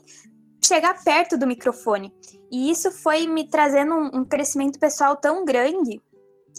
chegar 0.64 1.02
perto 1.02 1.36
do 1.36 1.46
microfone. 1.46 2.12
E 2.50 2.70
isso 2.70 2.90
foi 2.90 3.26
me 3.26 3.48
trazendo 3.48 3.94
um, 3.94 4.20
um 4.20 4.24
crescimento 4.24 4.78
pessoal 4.78 5.16
tão 5.16 5.44
grande 5.44 6.00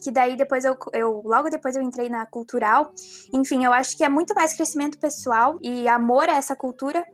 que 0.01 0.11
daí 0.11 0.37
depois 0.37 0.63
eu, 0.63 0.77
eu, 0.93 1.21
logo 1.25 1.49
depois 1.49 1.75
eu 1.75 1.81
entrei 1.81 2.09
na 2.09 2.25
cultural. 2.25 2.93
Enfim, 3.33 3.65
eu 3.65 3.73
acho 3.73 3.97
que 3.97 4.03
é 4.03 4.09
muito 4.09 4.33
mais 4.33 4.53
crescimento 4.53 4.97
pessoal 4.97 5.59
e 5.61 5.87
amor 5.87 6.29
a 6.29 6.37
essa 6.37 6.55
cultura 6.55 7.05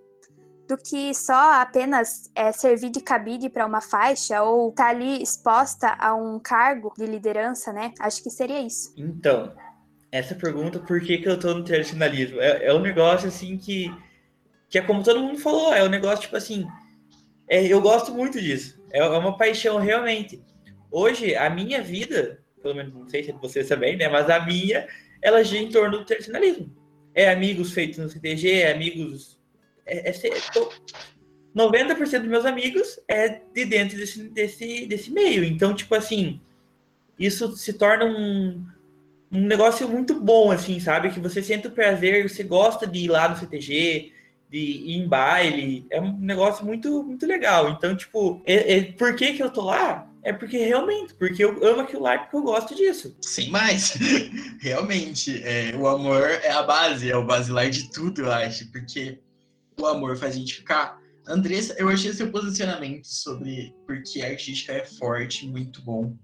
do 0.68 0.78
que 0.78 1.14
só 1.14 1.62
apenas 1.62 2.30
é, 2.36 2.52
servir 2.52 2.90
de 2.90 3.02
cabide 3.02 3.50
para 3.50 3.66
uma 3.66 3.82
faixa 3.82 4.42
ou 4.42 4.70
estar 4.70 4.86
tá 4.86 4.90
ali 4.90 5.22
exposta 5.22 5.96
a 6.00 6.16
um 6.16 6.40
cargo 6.40 6.94
de 6.98 7.06
liderança, 7.06 7.72
né? 7.72 7.94
Acho 8.00 8.24
que 8.24 8.30
seria 8.30 8.62
isso. 8.62 8.94
Então, 8.98 9.54
essa 10.12 10.34
pergunta, 10.34 10.80
por 10.80 11.00
que, 11.02 11.18
que 11.18 11.30
eu 11.30 11.40
tô 11.40 11.54
no 11.54 11.64
tradicionalismo? 11.64 12.40
É, 12.40 12.66
é 12.66 12.74
um 12.74 12.80
negócio 12.80 13.28
assim 13.28 13.58
que, 13.58 13.94
que 14.70 14.78
é 14.78 14.82
como 14.82 15.04
todo 15.04 15.22
mundo 15.22 15.40
falou, 15.40 15.74
é 15.74 15.84
um 15.84 15.90
negócio 15.90 16.22
tipo 16.22 16.36
assim, 16.36 16.68
é, 17.48 17.66
eu 17.66 17.82
gosto 17.82 18.14
muito 18.14 18.40
disso, 18.40 18.82
é, 18.92 19.00
é 19.00 19.18
uma 19.18 19.38
paixão 19.38 19.78
realmente. 19.78 20.42
Hoje, 20.90 21.36
a 21.36 21.50
minha 21.50 21.82
vida, 21.82 22.40
pelo 22.62 22.76
menos 22.76 22.94
não 22.94 23.08
sei 23.08 23.24
se 23.24 23.32
você 23.34 23.64
também, 23.64 23.98
né? 23.98 24.08
Mas 24.08 24.30
a 24.30 24.40
minha, 24.40 24.88
ela 25.22 25.44
gira 25.44 25.64
em 25.64 25.70
torno 25.70 26.00
do 26.00 26.06
tradicionalismo. 26.06 26.74
É 27.14 27.30
amigos 27.30 27.74
feitos 27.74 27.98
no 27.98 28.10
CTG, 28.10 28.62
é 28.62 28.72
amigos 28.72 29.35
é, 29.86 30.10
é, 30.10 30.40
tô, 30.54 30.72
90% 31.56 32.20
dos 32.20 32.30
meus 32.30 32.46
amigos 32.46 33.00
é 33.08 33.42
de 33.54 33.66
dentro 33.66 33.98
desse, 33.98 34.24
desse, 34.30 34.86
desse 34.86 35.12
meio. 35.12 35.44
Então, 35.44 35.74
tipo 35.74 35.96
assim, 35.96 36.42
isso 37.18 37.56
se 37.56 37.74
torna 37.74 38.06
um, 38.06 38.66
um 39.32 39.42
negócio 39.42 39.88
muito 39.88 40.20
bom, 40.20 40.52
assim, 40.52 40.80
sabe? 40.80 41.12
Que 41.12 41.20
você 41.20 41.42
sente 41.42 41.68
o 41.68 41.72
prazer, 41.72 42.30
você 42.30 42.44
gosta 42.44 42.86
de 42.86 43.00
ir 43.00 43.08
lá 43.08 43.30
no 43.30 43.38
CTG, 43.38 44.12
de 44.50 44.58
ir 44.58 44.98
em 44.98 45.08
baile. 45.08 45.86
É 45.90 46.02
um 46.02 46.18
negócio 46.18 46.66
muito, 46.66 47.04
muito 47.04 47.26
legal. 47.26 47.70
Então, 47.70 47.96
tipo, 47.96 48.42
é, 48.46 48.78
é, 48.78 48.84
por 48.92 49.16
que, 49.16 49.34
que 49.34 49.44
eu 49.44 49.50
tô 49.50 49.62
lá? 49.62 50.10
É 50.24 50.34
porque 50.34 50.58
realmente, 50.58 51.14
porque 51.14 51.44
eu 51.44 51.64
amo 51.64 51.82
aquilo 51.82 52.02
lá 52.02 52.18
porque 52.18 52.36
eu 52.36 52.42
gosto 52.42 52.76
disso. 52.76 53.16
Sem 53.22 53.50
mais. 53.50 53.94
realmente, 54.60 55.42
é, 55.44 55.74
o 55.78 55.88
amor 55.88 56.28
é 56.28 56.50
a 56.50 56.64
base, 56.64 57.10
é 57.10 57.16
o 57.16 57.24
basilar 57.24 57.70
de 57.70 57.92
tudo, 57.92 58.24
eu 58.24 58.32
acho. 58.32 58.70
Porque 58.72 59.20
o 59.80 59.86
amor 59.86 60.18
faz 60.18 60.36
a 60.36 60.38
gente 60.38 60.56
ficar. 60.56 61.00
Andressa, 61.28 61.76
eu 61.78 61.90
achei 61.90 62.14
seu 62.14 62.32
posicionamento 62.32 63.06
sobre 63.06 63.74
porque 63.86 64.22
a 64.22 64.28
artística 64.28 64.74
é 64.74 64.86
forte, 64.86 65.48
muito 65.48 65.82
bom. 65.82 66.16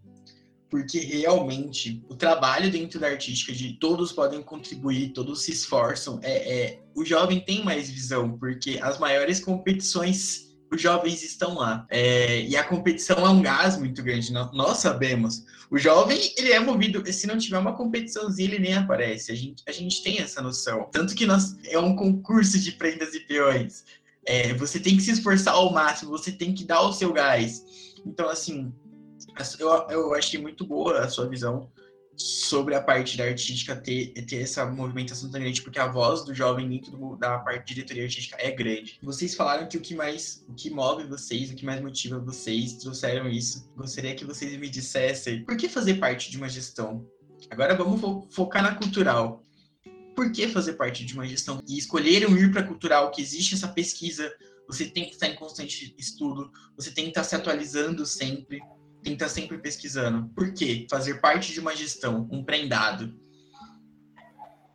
Porque 0.70 1.00
realmente 1.00 2.02
o 2.08 2.16
trabalho 2.16 2.72
dentro 2.72 3.00
da 3.00 3.08
artística 3.08 3.52
de 3.52 3.74
todos 3.74 4.14
podem 4.14 4.42
contribuir, 4.42 5.12
todos 5.12 5.42
se 5.42 5.52
esforçam. 5.52 6.20
É, 6.24 6.60
é, 6.60 6.80
o 6.96 7.04
jovem 7.04 7.42
tem 7.42 7.64
mais 7.64 7.90
visão, 7.90 8.38
porque 8.38 8.80
as 8.82 8.98
maiores 8.98 9.40
competições 9.40 10.51
os 10.72 10.82
jovens 10.82 11.22
estão 11.22 11.56
lá. 11.56 11.86
É, 11.90 12.42
e 12.44 12.56
a 12.56 12.64
competição 12.64 13.26
é 13.26 13.30
um 13.30 13.42
gás 13.42 13.78
muito 13.78 14.02
grande, 14.02 14.32
nós 14.32 14.78
sabemos. 14.78 15.44
O 15.70 15.78
jovem, 15.78 16.20
ele 16.38 16.52
é 16.52 16.60
movido, 16.60 17.04
se 17.12 17.28
não 17.28 17.38
tiver 17.38 17.58
uma 17.58 17.76
competiçãozinha, 17.76 18.50
ele 18.50 18.60
nem 18.60 18.74
aparece. 18.76 19.32
A 19.32 19.36
gente, 19.36 19.64
a 19.68 19.72
gente 19.72 20.02
tem 20.02 20.20
essa 20.20 20.42
noção. 20.42 20.88
Tanto 20.92 21.14
que 21.14 21.26
nós, 21.26 21.58
é 21.66 21.78
um 21.78 21.96
concurso 21.96 22.58
de 22.58 22.72
prendas 22.72 23.14
e 23.14 23.20
peões. 23.20 23.84
É, 24.26 24.54
você 24.54 24.80
tem 24.80 24.96
que 24.96 25.04
se 25.04 25.12
esforçar 25.12 25.54
ao 25.54 25.74
máximo, 25.74 26.12
você 26.12 26.32
tem 26.32 26.54
que 26.54 26.64
dar 26.64 26.82
o 26.82 26.94
seu 26.94 27.12
gás. 27.12 27.66
Então, 28.06 28.30
assim, 28.30 28.72
eu, 29.60 29.70
eu 29.90 30.14
achei 30.14 30.40
muito 30.40 30.66
boa 30.66 31.00
a 31.00 31.10
sua 31.10 31.28
visão 31.28 31.70
sobre 32.16 32.76
a 32.76 32.82
parte 32.82 33.18
da 33.18 33.24
artística 33.24 33.76
ter, 33.76 34.14
ter 34.26 34.42
essa 34.42 34.66
movimentação 34.66 35.30
tão 35.30 35.40
grande, 35.40 35.62
porque 35.62 35.80
a 35.80 35.88
voz 35.88 36.24
do 36.24 36.34
jovem 36.34 36.70
dentro 36.70 37.18
da 37.18 37.40
parte 37.40 37.68
de 37.68 37.76
diretoria 37.76 38.04
artística 38.04 38.38
é 38.40 38.52
grande. 38.52 39.00
Vocês 39.02 39.36
falaram 39.36 39.68
que 39.68 39.78
o 39.78 39.82
que 39.82 39.96
mais, 39.96 40.46
o 40.48 40.54
que 40.54 40.70
move 40.70 41.04
vocês, 41.06 41.50
o 41.50 41.56
que 41.56 41.66
mais 41.66 41.82
motiva 41.82 42.20
vocês, 42.20 42.74
trouxeram 42.74 43.30
isso. 43.30 43.70
Gostaria 43.76 44.16
que 44.16 44.26
vocês 44.26 44.56
me 44.58 44.70
dissessem 44.70 45.44
por 45.46 45.58
que 45.58 45.68
fazer 45.68 45.96
parte 45.96 46.30
de 46.30 46.38
uma 46.38 46.50
gestão? 46.50 47.06
Agora 47.50 47.76
vamos 47.76 48.00
fo 48.00 48.28
focar 48.30 48.62
na 48.62 48.76
cultural. 48.76 49.44
Por 50.16 50.32
que 50.32 50.48
fazer 50.48 50.74
parte 50.74 51.06
de 51.06 51.14
uma 51.14 51.28
gestão? 51.28 51.60
E 51.68 51.78
escolheram 51.78 52.38
ir 52.38 52.52
para 52.52 52.62
a 52.62 52.68
cultural, 52.68 53.12
que 53.12 53.22
existe 53.22 53.56
essa 53.56 53.68
pesquisa, 53.68 54.32
você 54.68 54.86
tem 54.86 55.06
que 55.06 55.14
estar 55.14 55.28
em 55.28 55.36
constante 55.36 55.96
estudo, 55.98 56.52
você 56.76 56.92
tem 56.92 57.06
que 57.06 57.12
estar 57.12 57.24
se 57.24 57.36
atualizando 57.36 58.06
sempre 58.06 58.62
tem 59.04 59.16
que 59.16 59.24
estar 59.24 59.30
sempre 59.30 59.58
pesquisando. 59.58 60.30
Por 60.36 60.54
quê? 60.54 60.86
Fazer 60.90 61.20
parte 61.22 61.54
de 61.54 61.60
uma 61.60 61.76
gestão, 61.76 62.28
um 62.32 62.44
prendado. 62.44 63.14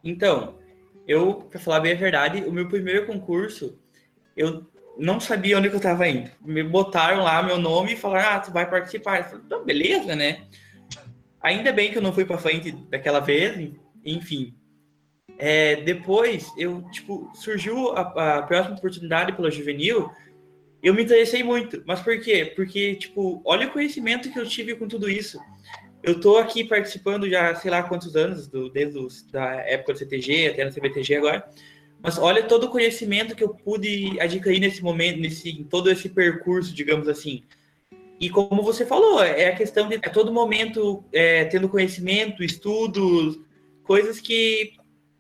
Então, 0.03 0.59
eu, 1.07 1.35
para 1.35 1.61
falar 1.61 1.81
bem 1.81 1.93
a 1.93 1.97
verdade, 1.97 2.43
o 2.45 2.53
meu 2.53 2.69
primeiro 2.69 3.07
concurso 3.07 3.79
eu 4.37 4.67
não 4.99 5.19
sabia 5.19 5.59
onde 5.59 5.69
eu 5.69 5.77
estava 5.77 6.07
indo. 6.09 6.31
Me 6.45 6.63
botaram 6.63 7.23
lá 7.23 7.43
meu 7.43 7.59
nome 7.59 7.93
e 7.93 7.97
falaram, 7.97 8.37
ah, 8.37 8.41
tu 8.41 8.53
vai 8.53 8.69
participar. 8.69 9.19
Eu 9.19 9.25
falei, 9.25 9.65
beleza, 9.65 10.15
né? 10.15 10.47
Ainda 11.41 11.73
bem 11.73 11.91
que 11.91 11.99
eu 11.99 12.03
não 12.03 12.13
fui 12.13 12.25
para 12.25 12.39
frente 12.39 12.73
daquela 12.73 13.21
vez, 13.21 13.73
enfim. 14.05 14.55
É, 15.39 15.77
depois, 15.77 16.51
eu, 16.57 16.83
tipo, 16.91 17.31
surgiu 17.35 17.93
a, 17.93 18.39
a 18.39 18.43
próxima 18.43 18.77
oportunidade 18.77 19.33
pela 19.33 19.51
Juvenil, 19.51 20.11
eu 20.83 20.95
me 20.95 21.03
interessei 21.03 21.43
muito. 21.43 21.83
Mas 21.87 22.01
por 22.01 22.21
quê? 22.21 22.53
Porque, 22.55 22.95
tipo, 22.97 23.41
olha 23.45 23.67
o 23.67 23.71
conhecimento 23.71 24.31
que 24.31 24.39
eu 24.39 24.47
tive 24.47 24.75
com 24.75 24.87
tudo 24.87 25.11
isso. 25.11 25.39
Eu 26.03 26.21
tô 26.21 26.37
aqui 26.37 26.63
participando 26.63 27.29
já, 27.29 27.55
sei 27.57 27.71
lá 27.71 27.83
quantos 27.83 28.15
anos, 28.15 28.47
do, 28.47 28.71
desde 28.71 28.99
os, 28.99 29.23
da 29.25 29.55
época 29.55 29.93
do 29.93 29.99
CTG 29.99 30.49
até 30.49 30.65
no 30.65 30.73
CBTG 30.73 31.17
agora. 31.17 31.49
Mas 32.01 32.19
olha 32.19 32.43
todo 32.43 32.65
o 32.65 32.71
conhecimento 32.71 33.35
que 33.35 33.43
eu 33.43 33.49
pude 33.49 34.17
adquirir 34.21 34.61
nesse 34.61 34.83
momento, 34.83 35.19
nesse 35.19 35.51
em 35.51 35.65
todo 35.65 35.91
esse 35.91 36.09
percurso, 36.09 36.73
digamos 36.73 37.09
assim. 37.09 37.43
E 38.21 38.31
como 38.31 38.63
você 38.63 38.87
falou, 38.87 39.23
é 39.23 39.49
a 39.49 39.57
questão 39.57 39.89
de 39.89 39.97
a 39.97 40.11
todo 40.11 40.33
momento 40.33 41.05
é, 41.13 41.45
tendo 41.47 41.69
conhecimento, 41.69 42.45
estudos, 42.45 43.39
coisas 43.83 44.21
que 44.21 44.75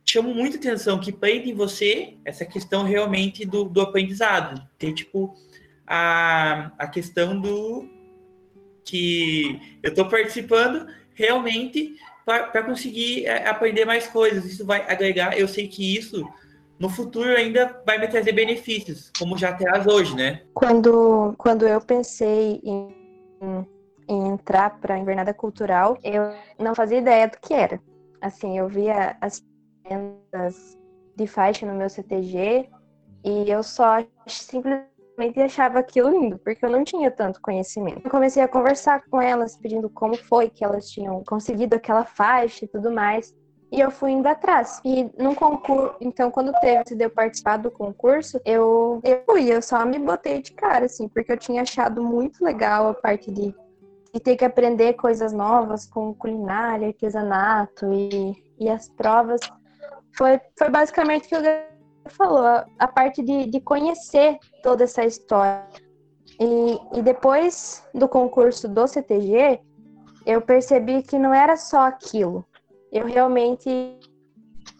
chamam 0.04 0.32
muita 0.32 0.56
atenção, 0.56 1.00
que 1.00 1.12
prendem 1.12 1.52
você 1.52 2.14
essa 2.24 2.44
questão 2.44 2.84
realmente 2.84 3.44
do, 3.44 3.64
do 3.64 3.80
aprendizado. 3.80 4.62
Tem 4.78 4.94
tipo 4.94 5.34
a, 5.86 6.72
a 6.78 6.86
questão 6.88 7.40
do 7.40 7.88
que 8.84 9.78
eu 9.82 9.90
estou 9.90 10.08
participando 10.08 10.86
realmente 11.14 11.96
para 12.24 12.62
conseguir 12.64 13.26
é, 13.26 13.48
aprender 13.48 13.84
mais 13.84 14.06
coisas. 14.06 14.44
Isso 14.44 14.64
vai 14.66 14.84
agregar. 14.90 15.38
Eu 15.38 15.46
sei 15.46 15.68
que 15.68 15.96
isso 15.96 16.28
no 16.78 16.88
futuro 16.88 17.30
ainda 17.30 17.80
vai 17.86 17.98
me 17.98 18.08
trazer 18.08 18.32
benefícios, 18.32 19.10
como 19.18 19.38
já 19.38 19.52
traz 19.54 19.86
hoje, 19.86 20.14
né? 20.14 20.42
Quando, 20.52 21.34
quando 21.38 21.66
eu 21.66 21.80
pensei 21.80 22.60
em, 22.62 22.94
em 24.08 24.28
entrar 24.28 24.78
para 24.78 24.94
a 24.94 24.98
Invernada 24.98 25.32
Cultural, 25.32 25.98
eu 26.02 26.34
não 26.58 26.74
fazia 26.74 26.98
ideia 26.98 27.28
do 27.28 27.38
que 27.38 27.54
era. 27.54 27.80
Assim, 28.20 28.58
eu 28.58 28.68
via 28.68 29.16
as 29.20 29.42
vendas 29.88 30.76
de 31.16 31.26
faixa 31.26 31.64
no 31.64 31.74
meu 31.74 31.88
CTG 31.88 32.68
e 33.24 33.50
eu 33.50 33.62
só 33.62 34.04
simplesmente 34.26 34.95
e 35.18 35.42
achava 35.42 35.78
aquilo 35.78 36.10
lindo, 36.10 36.38
porque 36.38 36.64
eu 36.64 36.70
não 36.70 36.84
tinha 36.84 37.10
tanto 37.10 37.40
conhecimento. 37.40 38.02
Eu 38.04 38.10
comecei 38.10 38.42
a 38.42 38.48
conversar 38.48 39.02
com 39.10 39.20
elas, 39.20 39.56
pedindo 39.56 39.88
como 39.88 40.16
foi 40.16 40.50
que 40.50 40.64
elas 40.64 40.90
tinham 40.90 41.22
conseguido 41.24 41.74
aquela 41.74 42.04
faixa 42.04 42.64
e 42.64 42.68
tudo 42.68 42.92
mais. 42.92 43.34
E 43.72 43.80
eu 43.80 43.90
fui 43.90 44.12
indo 44.12 44.26
atrás. 44.28 44.80
E 44.84 45.10
no 45.18 45.34
concurso, 45.34 45.96
então, 46.00 46.30
quando 46.30 46.52
teve 46.60 46.94
de 46.94 47.04
eu 47.04 47.10
participar 47.10 47.56
do 47.56 47.70
concurso, 47.70 48.40
eu, 48.44 49.00
eu 49.02 49.22
fui, 49.26 49.52
eu 49.52 49.60
só 49.60 49.84
me 49.84 49.98
botei 49.98 50.40
de 50.40 50.52
cara, 50.52 50.86
assim, 50.86 51.08
porque 51.08 51.32
eu 51.32 51.38
tinha 51.38 51.62
achado 51.62 52.02
muito 52.02 52.44
legal 52.44 52.88
a 52.88 52.94
parte 52.94 53.30
de, 53.30 53.54
de 54.12 54.20
ter 54.20 54.36
que 54.36 54.44
aprender 54.44 54.94
coisas 54.94 55.32
novas 55.32 55.86
com 55.86 56.14
culinária, 56.14 56.88
artesanato 56.88 57.92
e, 57.92 58.34
e 58.58 58.68
as 58.68 58.88
provas. 58.88 59.40
Foi, 60.16 60.40
foi 60.56 60.70
basicamente 60.70 61.28
que 61.28 61.34
eu 61.34 61.42
falou, 62.08 62.64
a 62.78 62.88
parte 62.88 63.22
de, 63.22 63.46
de 63.46 63.60
conhecer 63.60 64.38
toda 64.62 64.84
essa 64.84 65.04
história. 65.04 65.64
E, 66.40 66.98
e 66.98 67.02
depois 67.02 67.86
do 67.94 68.08
concurso 68.08 68.68
do 68.68 68.86
CTG, 68.86 69.60
eu 70.24 70.40
percebi 70.42 71.02
que 71.02 71.18
não 71.18 71.32
era 71.32 71.56
só 71.56 71.86
aquilo. 71.86 72.44
Eu 72.92 73.06
realmente 73.06 73.98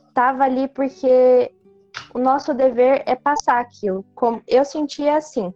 estava 0.08 0.44
ali 0.44 0.68
porque 0.68 1.52
o 2.14 2.18
nosso 2.18 2.52
dever 2.52 3.02
é 3.06 3.14
passar 3.14 3.60
aquilo. 3.60 4.04
Como 4.14 4.42
eu 4.46 4.64
sentia 4.64 5.16
assim. 5.16 5.52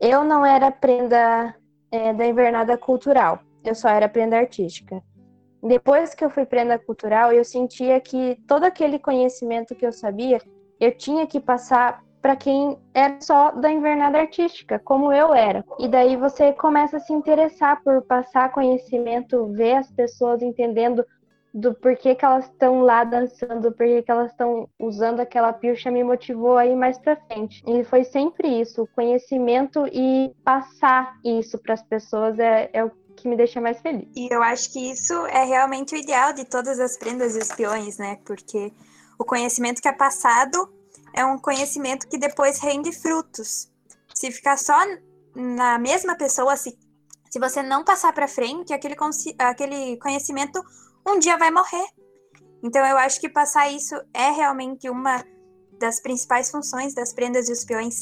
Eu 0.00 0.22
não 0.24 0.46
era 0.46 0.70
prenda 0.70 1.54
é, 1.90 2.12
da 2.12 2.26
invernada 2.26 2.78
cultural, 2.78 3.40
eu 3.64 3.74
só 3.74 3.88
era 3.88 4.08
prenda 4.08 4.38
artística. 4.38 5.02
Depois 5.60 6.14
que 6.14 6.24
eu 6.24 6.30
fui 6.30 6.46
prenda 6.46 6.78
cultural, 6.78 7.32
eu 7.32 7.44
sentia 7.44 8.00
que 8.00 8.40
todo 8.46 8.64
aquele 8.64 8.98
conhecimento 8.98 9.74
que 9.74 9.84
eu 9.84 9.92
sabia 9.92 10.40
eu 10.80 10.96
tinha 10.96 11.26
que 11.26 11.40
passar 11.40 12.02
para 12.20 12.36
quem 12.36 12.76
era 12.92 13.20
só 13.20 13.52
da 13.52 13.70
invernada 13.70 14.18
artística, 14.18 14.78
como 14.78 15.12
eu 15.12 15.32
era. 15.32 15.64
E 15.78 15.88
daí 15.88 16.16
você 16.16 16.52
começa 16.52 16.96
a 16.96 17.00
se 17.00 17.12
interessar 17.12 17.82
por 17.82 18.02
passar 18.02 18.52
conhecimento, 18.52 19.46
ver 19.52 19.76
as 19.76 19.90
pessoas 19.90 20.42
entendendo 20.42 21.04
do 21.54 21.74
porquê 21.74 22.14
que 22.14 22.24
elas 22.24 22.44
estão 22.44 22.82
lá 22.82 23.04
dançando, 23.04 23.72
porquê 23.72 24.02
que 24.02 24.10
elas 24.10 24.30
estão 24.30 24.68
usando 24.78 25.20
aquela 25.20 25.52
pilcha 25.52 25.90
me 25.90 26.04
motivou 26.04 26.56
aí 26.56 26.74
mais 26.74 26.98
para 26.98 27.16
frente. 27.16 27.62
E 27.66 27.84
foi 27.84 28.04
sempre 28.04 28.60
isso, 28.60 28.82
o 28.82 28.88
conhecimento 28.88 29.86
e 29.92 30.32
passar 30.44 31.14
isso 31.24 31.58
para 31.58 31.74
as 31.74 31.82
pessoas 31.82 32.38
é, 32.38 32.68
é 32.72 32.84
o 32.84 32.90
que 33.16 33.28
me 33.28 33.36
deixa 33.36 33.60
mais 33.60 33.80
feliz. 33.80 34.08
E 34.14 34.32
eu 34.32 34.42
acho 34.42 34.72
que 34.72 34.90
isso 34.90 35.14
é 35.26 35.44
realmente 35.44 35.94
o 35.94 35.98
ideal 35.98 36.32
de 36.32 36.44
todas 36.44 36.78
as 36.78 36.96
prendas 36.98 37.34
e 37.34 37.40
os 37.40 37.48
peões, 37.48 37.98
né? 37.98 38.18
Porque 38.24 38.72
o 39.18 39.24
conhecimento 39.24 39.82
que 39.82 39.88
é 39.88 39.92
passado 39.92 40.72
é 41.12 41.24
um 41.24 41.38
conhecimento 41.38 42.08
que 42.08 42.16
depois 42.16 42.58
rende 42.60 42.92
frutos. 42.92 43.70
Se 44.14 44.30
ficar 44.30 44.56
só 44.56 44.78
na 45.34 45.78
mesma 45.78 46.16
pessoa, 46.16 46.56
se, 46.56 46.78
se 47.30 47.38
você 47.38 47.62
não 47.62 47.84
passar 47.84 48.12
para 48.12 48.28
frente, 48.28 48.72
aquele, 48.72 48.96
aquele 49.38 49.96
conhecimento 49.98 50.62
um 51.06 51.18
dia 51.18 51.36
vai 51.36 51.50
morrer. 51.50 51.86
Então 52.62 52.84
eu 52.86 52.96
acho 52.98 53.20
que 53.20 53.28
passar 53.28 53.70
isso 53.70 53.94
é 54.12 54.30
realmente 54.30 54.88
uma 54.88 55.24
das 55.78 56.00
principais 56.00 56.50
funções 56.50 56.94
das 56.94 57.12
prendas 57.12 57.48
e 57.48 57.52
os 57.52 57.64
peões. 57.64 58.00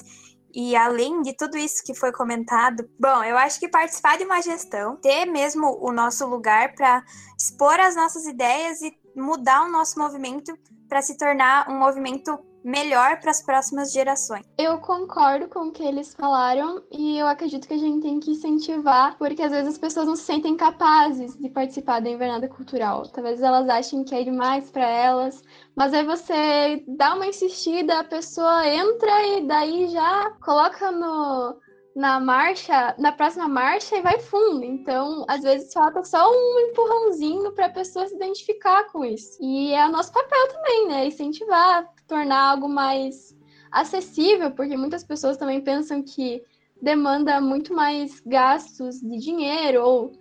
E 0.54 0.74
além 0.74 1.20
de 1.20 1.36
tudo 1.36 1.58
isso 1.58 1.84
que 1.84 1.94
foi 1.94 2.10
comentado, 2.10 2.88
bom, 2.98 3.22
eu 3.22 3.36
acho 3.36 3.60
que 3.60 3.68
participar 3.68 4.16
de 4.16 4.24
uma 4.24 4.40
gestão, 4.40 4.96
ter 4.96 5.26
mesmo 5.26 5.78
o 5.82 5.92
nosso 5.92 6.26
lugar 6.26 6.74
para 6.74 7.04
expor 7.38 7.78
as 7.78 7.94
nossas 7.94 8.24
ideias 8.24 8.80
e 8.80 8.98
mudar 9.14 9.64
o 9.64 9.70
nosso 9.70 9.98
movimento 9.98 10.56
para 10.88 11.02
se 11.02 11.16
tornar 11.16 11.68
um 11.68 11.78
movimento 11.78 12.38
melhor 12.66 13.20
para 13.20 13.30
as 13.30 13.40
próximas 13.40 13.92
gerações. 13.92 14.44
Eu 14.58 14.78
concordo 14.78 15.46
com 15.46 15.68
o 15.68 15.72
que 15.72 15.84
eles 15.84 16.12
falaram 16.14 16.82
e 16.90 17.16
eu 17.16 17.28
acredito 17.28 17.68
que 17.68 17.74
a 17.74 17.78
gente 17.78 18.02
tem 18.02 18.18
que 18.18 18.32
incentivar, 18.32 19.16
porque 19.16 19.40
às 19.40 19.52
vezes 19.52 19.68
as 19.68 19.78
pessoas 19.78 20.06
não 20.06 20.16
se 20.16 20.24
sentem 20.24 20.56
capazes 20.56 21.36
de 21.38 21.48
participar 21.48 22.00
da 22.00 22.10
invernada 22.10 22.48
cultural. 22.48 23.08
Talvez 23.08 23.40
elas 23.40 23.68
achem 23.68 24.02
que 24.02 24.16
é 24.16 24.24
demais 24.24 24.68
para 24.68 24.84
elas, 24.84 25.40
mas 25.76 25.94
aí 25.94 26.04
você 26.04 26.84
dá 26.88 27.14
uma 27.14 27.28
insistida, 27.28 28.00
a 28.00 28.04
pessoa 28.04 28.66
entra 28.66 29.26
e 29.28 29.46
daí 29.46 29.86
já 29.86 30.32
coloca 30.40 30.90
no 30.90 31.56
na 31.96 32.20
marcha, 32.20 32.94
na 32.98 33.10
próxima 33.10 33.48
marcha 33.48 33.96
e 33.96 34.02
vai 34.02 34.20
fundo. 34.20 34.62
Então, 34.62 35.24
às 35.26 35.42
vezes 35.42 35.72
falta 35.72 36.04
só 36.04 36.30
um 36.30 36.60
empurrãozinho 36.68 37.50
para 37.52 37.66
a 37.66 37.72
pessoa 37.72 38.06
se 38.06 38.14
identificar 38.14 38.84
com 38.92 39.02
isso. 39.02 39.38
E 39.40 39.72
é 39.72 39.86
o 39.86 39.90
nosso 39.90 40.12
papel 40.12 40.48
também, 40.48 40.88
né? 40.88 41.06
Incentivar, 41.06 41.90
tornar 42.06 42.50
algo 42.50 42.68
mais 42.68 43.34
acessível, 43.72 44.50
porque 44.50 44.76
muitas 44.76 45.04
pessoas 45.04 45.38
também 45.38 45.62
pensam 45.62 46.02
que 46.02 46.42
demanda 46.82 47.40
muito 47.40 47.72
mais 47.72 48.20
gastos 48.20 49.00
de 49.00 49.16
dinheiro 49.16 49.82
ou 49.82 50.12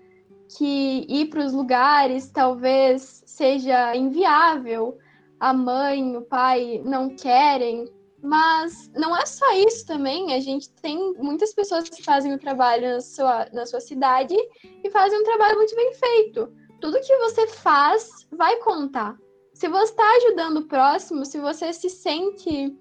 que 0.57 1.05
ir 1.09 1.25
para 1.25 1.45
os 1.45 1.51
lugares 1.51 2.31
talvez 2.31 3.21
seja 3.25 3.93
inviável. 3.93 4.97
A 5.37 5.51
mãe, 5.51 6.15
o 6.15 6.21
pai 6.21 6.81
não 6.85 7.09
querem 7.09 7.93
mas 8.25 8.89
não 8.95 9.15
é 9.15 9.25
só 9.25 9.53
isso 9.53 9.85
também. 9.85 10.33
A 10.33 10.39
gente 10.39 10.69
tem 10.81 11.13
muitas 11.13 11.53
pessoas 11.53 11.87
que 11.87 12.03
fazem 12.03 12.33
o 12.33 12.39
trabalho 12.39 12.95
na 12.95 13.01
sua, 13.01 13.47
na 13.53 13.65
sua 13.65 13.79
cidade 13.79 14.35
e 14.83 14.89
fazem 14.89 15.19
um 15.19 15.23
trabalho 15.23 15.55
muito 15.55 15.75
bem 15.75 15.93
feito. 15.93 16.51
Tudo 16.81 16.99
que 16.99 17.17
você 17.17 17.47
faz 17.47 18.27
vai 18.31 18.57
contar. 18.57 19.15
Se 19.53 19.67
você 19.69 19.91
está 19.91 20.03
ajudando 20.17 20.57
o 20.57 20.67
próximo, 20.67 21.25
se 21.25 21.39
você 21.39 21.71
se 21.71 21.89
sente 21.89 22.75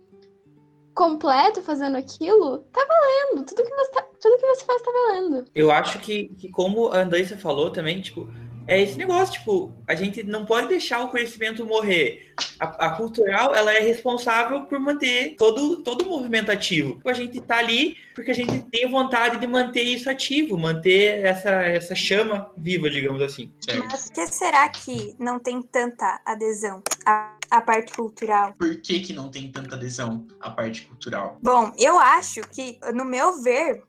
completo 0.95 1.61
fazendo 1.61 1.97
aquilo, 1.97 2.59
tá 2.73 2.87
valendo. 2.87 3.45
Tudo 3.47 3.65
que 3.65 3.75
você, 3.75 3.91
tá, 3.91 4.03
tudo 4.21 4.39
que 4.39 4.47
você 4.47 4.65
faz 4.65 4.83
tá 4.83 4.91
valendo. 4.91 5.45
Eu 5.55 5.71
acho 5.71 5.99
que, 6.01 6.29
que 6.29 6.51
como 6.51 6.89
a 6.89 7.01
Andressa 7.01 7.37
falou 7.37 7.71
também, 7.71 8.01
tipo, 8.01 8.29
é 8.67 8.81
esse 8.81 8.97
negócio, 8.97 9.35
tipo, 9.35 9.73
a 9.87 9.95
gente 9.95 10.23
não 10.23 10.47
pode 10.47 10.69
deixar 10.69 11.05
o 11.05 11.09
conhecimento 11.09 11.65
morrer. 11.67 12.33
A, 12.59 12.87
a, 12.87 12.91
cultural, 12.97 13.55
ela 13.55 13.73
é 13.73 13.81
responsável 13.81 14.63
por 14.63 14.81
manter 14.81 15.37
todo, 15.37 15.83
todo 15.83 16.03
o 16.03 16.09
movimento 16.09 16.51
ativo. 16.51 17.01
A 17.05 17.13
gente 17.13 17.41
tá 17.41 17.59
ali 17.59 17.97
porque 18.15 18.31
a 18.31 18.35
gente 18.35 18.61
tem 18.71 18.91
vontade 18.91 19.39
de 19.39 19.47
manter 19.47 19.83
isso 19.83 20.09
ativo, 20.09 20.57
manter 20.57 21.25
essa, 21.25 21.51
essa 21.51 21.95
chama 21.95 22.51
viva, 22.57 22.89
digamos 22.89 23.21
assim. 23.21 23.53
Mas 23.89 24.09
por 24.09 24.15
que 24.15 24.27
será 24.29 24.69
que 24.69 25.15
não 25.19 25.39
tem 25.39 25.61
tanta 25.63 26.21
adesão 26.25 26.83
à, 27.05 27.37
à 27.51 27.61
parte 27.61 27.93
cultural? 27.93 28.55
Por 28.55 28.81
que, 28.81 29.01
que 29.01 29.13
não 29.13 29.31
tem 29.31 29.51
tanta 29.51 29.75
adesão 29.75 30.27
à 30.41 30.51
parte 30.51 30.83
cultural? 30.83 31.39
Bom, 31.43 31.73
eu 31.77 31.99
acho 31.99 32.41
que, 32.49 32.79
no 32.95 33.05
meu 33.05 33.43
ver, 33.43 33.83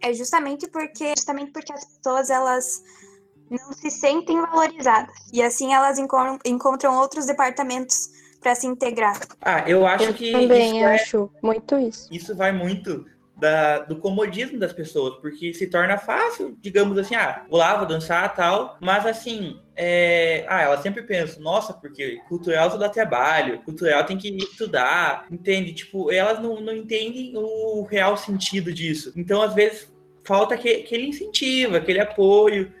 é 0.00 0.12
justamente 0.12 0.68
porque, 0.68 1.14
justamente 1.16 1.52
porque 1.52 1.72
as 1.72 1.84
pessoas, 1.84 2.28
elas 2.28 2.82
não 3.52 3.72
se 3.72 3.90
sentem 3.90 4.40
valorizadas. 4.40 5.14
E 5.32 5.42
assim 5.42 5.72
elas 5.74 5.98
encontram, 5.98 6.38
encontram 6.44 6.98
outros 6.98 7.26
departamentos 7.26 8.08
para 8.40 8.54
se 8.54 8.66
integrar? 8.66 9.20
Ah, 9.40 9.62
eu 9.68 9.86
acho 9.86 10.04
Eu 10.04 10.14
que 10.14 10.32
também 10.32 10.78
isso, 10.78 10.84
é- 10.84 10.94
acho 10.94 11.30
muito 11.42 11.78
isso. 11.78 12.08
isso 12.10 12.34
vai 12.34 12.50
muito 12.52 13.06
da- 13.36 13.80
do 13.80 13.96
comodismo 13.96 14.58
das 14.58 14.72
pessoas, 14.72 15.14
porque 15.20 15.52
se 15.54 15.66
torna 15.66 15.98
fácil, 15.98 16.56
digamos 16.60 16.96
assim, 16.98 17.14
ah, 17.14 17.44
vou 17.48 17.58
lá, 17.58 17.76
vou 17.76 17.86
dançar 17.86 18.32
tal, 18.34 18.76
mas 18.80 19.04
assim, 19.06 19.58
é, 19.74 20.44
ah, 20.48 20.60
ela 20.62 20.80
sempre 20.80 21.02
pensa, 21.02 21.40
nossa, 21.40 21.72
porque 21.72 22.20
cultural 22.28 22.70
só 22.70 22.76
dá 22.76 22.88
trabalho, 22.88 23.60
cultural 23.62 24.04
tem 24.04 24.16
que 24.18 24.28
estudar, 24.36 25.26
entende? 25.30 25.72
Tipo, 25.72 26.12
elas 26.12 26.40
não, 26.40 26.60
não 26.60 26.74
entendem 26.74 27.32
o 27.36 27.82
real 27.82 28.16
sentido 28.16 28.72
disso. 28.72 29.12
Então, 29.16 29.42
às 29.42 29.54
vezes, 29.54 29.90
falta 30.24 30.56
que- 30.56 30.68
aquele 30.84 31.08
incentivo, 31.08 31.76
aquele 31.76 32.00
apoio. 32.00 32.72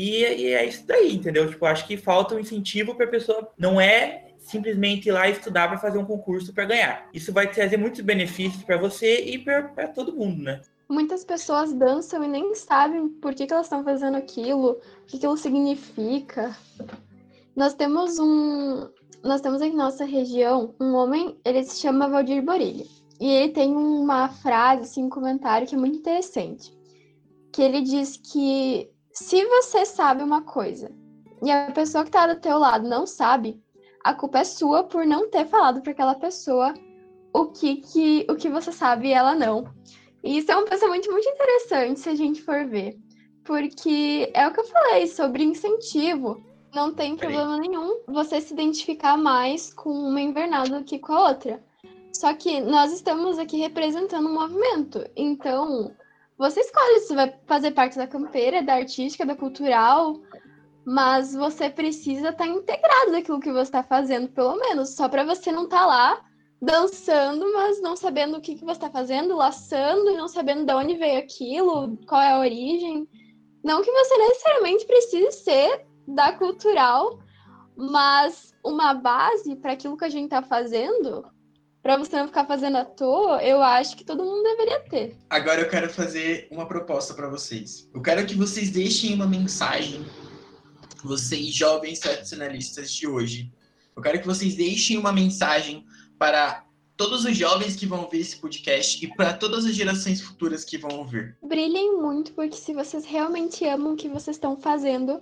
E, 0.00 0.22
e 0.22 0.46
é 0.54 0.64
isso 0.64 0.86
daí, 0.86 1.14
entendeu? 1.14 1.46
Tipo, 1.50 1.66
acho 1.66 1.86
que 1.86 1.94
falta 1.94 2.34
um 2.34 2.38
incentivo 2.38 2.94
para 2.94 3.04
a 3.04 3.10
pessoa. 3.10 3.52
Não 3.58 3.78
é 3.78 4.28
simplesmente 4.38 5.10
ir 5.10 5.12
lá 5.12 5.28
estudar 5.28 5.68
para 5.68 5.76
fazer 5.76 5.98
um 5.98 6.06
concurso 6.06 6.54
para 6.54 6.64
ganhar. 6.64 7.06
Isso 7.12 7.30
vai 7.34 7.50
trazer 7.52 7.76
muitos 7.76 8.00
benefícios 8.00 8.64
para 8.64 8.78
você 8.78 9.20
e 9.20 9.38
para 9.38 9.88
todo 9.88 10.16
mundo, 10.16 10.42
né? 10.42 10.62
Muitas 10.88 11.22
pessoas 11.22 11.74
dançam 11.74 12.24
e 12.24 12.28
nem 12.28 12.54
sabem 12.54 13.10
por 13.10 13.34
que, 13.34 13.46
que 13.46 13.52
elas 13.52 13.66
estão 13.66 13.84
fazendo 13.84 14.16
aquilo, 14.16 14.70
o 15.02 15.06
que, 15.06 15.18
aquilo 15.18 15.36
significa. 15.36 16.56
Nós 17.54 17.74
temos 17.74 18.18
um. 18.18 18.88
Nós 19.22 19.42
temos 19.42 19.60
na 19.60 19.68
nossa 19.68 20.06
região 20.06 20.74
um 20.80 20.94
homem, 20.94 21.36
ele 21.44 21.62
se 21.62 21.78
chama 21.78 22.08
Valdir 22.08 22.42
Borilli. 22.42 22.88
E 23.20 23.28
ele 23.28 23.52
tem 23.52 23.76
uma 23.76 24.30
frase, 24.30 24.84
assim, 24.84 25.04
um 25.04 25.10
comentário 25.10 25.66
que 25.66 25.74
é 25.74 25.78
muito 25.78 25.98
interessante. 25.98 26.74
Que 27.52 27.60
ele 27.60 27.82
diz 27.82 28.16
que 28.16 28.90
se 29.12 29.44
você 29.44 29.84
sabe 29.84 30.22
uma 30.22 30.42
coisa 30.42 30.90
e 31.42 31.50
a 31.50 31.70
pessoa 31.72 32.04
que 32.04 32.10
tá 32.10 32.26
do 32.26 32.40
teu 32.40 32.58
lado 32.58 32.88
não 32.88 33.06
sabe, 33.06 33.62
a 34.04 34.14
culpa 34.14 34.38
é 34.38 34.44
sua 34.44 34.84
por 34.84 35.04
não 35.04 35.28
ter 35.28 35.46
falado 35.46 35.82
para 35.82 35.92
aquela 35.92 36.14
pessoa 36.14 36.74
o 37.32 37.46
que, 37.46 37.76
que, 37.76 38.26
o 38.28 38.34
que 38.34 38.48
você 38.48 38.72
sabe 38.72 39.08
e 39.08 39.12
ela 39.12 39.34
não. 39.34 39.72
E 40.22 40.38
isso 40.38 40.52
é 40.52 40.56
um 40.56 40.64
pensamento 40.64 41.10
muito 41.10 41.28
interessante 41.28 42.00
se 42.00 42.08
a 42.08 42.14
gente 42.14 42.42
for 42.42 42.66
ver. 42.66 42.98
Porque 43.44 44.30
é 44.34 44.46
o 44.46 44.52
que 44.52 44.60
eu 44.60 44.64
falei 44.64 45.06
sobre 45.06 45.44
incentivo. 45.44 46.42
Não 46.74 46.92
tem 46.92 47.16
problema 47.16 47.58
nenhum 47.58 48.00
você 48.06 48.40
se 48.40 48.52
identificar 48.52 49.16
mais 49.16 49.72
com 49.72 49.90
uma 49.90 50.20
invernada 50.20 50.78
do 50.78 50.84
que 50.84 50.98
com 50.98 51.12
a 51.12 51.28
outra. 51.28 51.64
Só 52.12 52.34
que 52.34 52.60
nós 52.60 52.92
estamos 52.92 53.38
aqui 53.38 53.58
representando 53.58 54.28
um 54.28 54.34
movimento. 54.34 55.04
Então, 55.16 55.94
você 56.40 56.60
escolhe 56.60 57.00
se 57.00 57.14
vai 57.14 57.38
fazer 57.46 57.72
parte 57.72 57.98
da 57.98 58.06
campeira, 58.06 58.62
da 58.62 58.72
artística, 58.76 59.26
da 59.26 59.36
cultural, 59.36 60.18
mas 60.86 61.34
você 61.34 61.68
precisa 61.68 62.30
estar 62.30 62.46
integrado 62.46 63.12
daquilo 63.12 63.40
que 63.40 63.52
você 63.52 63.64
está 63.64 63.82
fazendo, 63.82 64.26
pelo 64.30 64.56
menos, 64.56 64.94
só 64.96 65.06
para 65.06 65.22
você 65.22 65.52
não 65.52 65.64
estar 65.64 65.84
lá 65.84 66.24
dançando, 66.62 67.52
mas 67.52 67.82
não 67.82 67.94
sabendo 67.94 68.38
o 68.38 68.40
que, 68.40 68.54
que 68.54 68.64
você 68.64 68.72
está 68.72 68.88
fazendo, 68.88 69.36
laçando 69.36 70.16
não 70.16 70.28
sabendo 70.28 70.64
de 70.64 70.72
onde 70.72 70.96
veio 70.96 71.18
aquilo, 71.18 71.98
qual 72.08 72.22
é 72.22 72.32
a 72.32 72.38
origem. 72.38 73.06
Não 73.62 73.82
que 73.82 73.92
você 73.92 74.16
necessariamente 74.16 74.86
precise 74.86 75.32
ser 75.32 75.86
da 76.08 76.32
cultural, 76.32 77.18
mas 77.76 78.54
uma 78.64 78.94
base 78.94 79.56
para 79.56 79.72
aquilo 79.72 79.94
que 79.94 80.06
a 80.06 80.08
gente 80.08 80.24
está 80.24 80.40
fazendo, 80.40 81.22
para 81.82 81.96
você 81.96 82.16
não 82.16 82.26
ficar 82.26 82.46
fazendo 82.46 82.76
à 82.76 82.84
toa, 82.84 83.42
eu 83.42 83.62
acho 83.62 83.96
que 83.96 84.04
todo 84.04 84.24
mundo 84.24 84.42
deveria 84.42 84.80
ter. 84.80 85.16
Agora 85.28 85.60
eu 85.60 85.68
quero 85.68 85.88
fazer 85.88 86.46
uma 86.50 86.66
proposta 86.66 87.14
para 87.14 87.28
vocês. 87.28 87.88
Eu 87.94 88.02
quero 88.02 88.26
que 88.26 88.34
vocês 88.34 88.70
deixem 88.70 89.14
uma 89.14 89.26
mensagem, 89.26 90.04
vocês 91.02 91.54
jovens 91.54 91.98
tradicionalistas 91.98 92.92
de 92.92 93.06
hoje. 93.06 93.50
Eu 93.96 94.02
quero 94.02 94.20
que 94.20 94.26
vocês 94.26 94.54
deixem 94.54 94.98
uma 94.98 95.12
mensagem 95.12 95.84
para 96.18 96.64
todos 97.00 97.24
os 97.24 97.34
jovens 97.34 97.76
que 97.76 97.86
vão 97.86 98.06
ver 98.10 98.18
esse 98.18 98.36
podcast 98.36 99.02
e 99.02 99.08
para 99.16 99.32
todas 99.32 99.64
as 99.64 99.74
gerações 99.74 100.20
futuras 100.20 100.64
que 100.64 100.76
vão 100.76 100.98
ouvir. 100.98 101.34
Brilhem 101.42 101.96
muito, 101.96 102.32
porque 102.34 102.56
se 102.56 102.74
vocês 102.74 103.06
realmente 103.06 103.64
amam 103.64 103.94
o 103.94 103.96
que 103.96 104.06
vocês 104.06 104.36
estão 104.36 104.54
fazendo, 104.54 105.18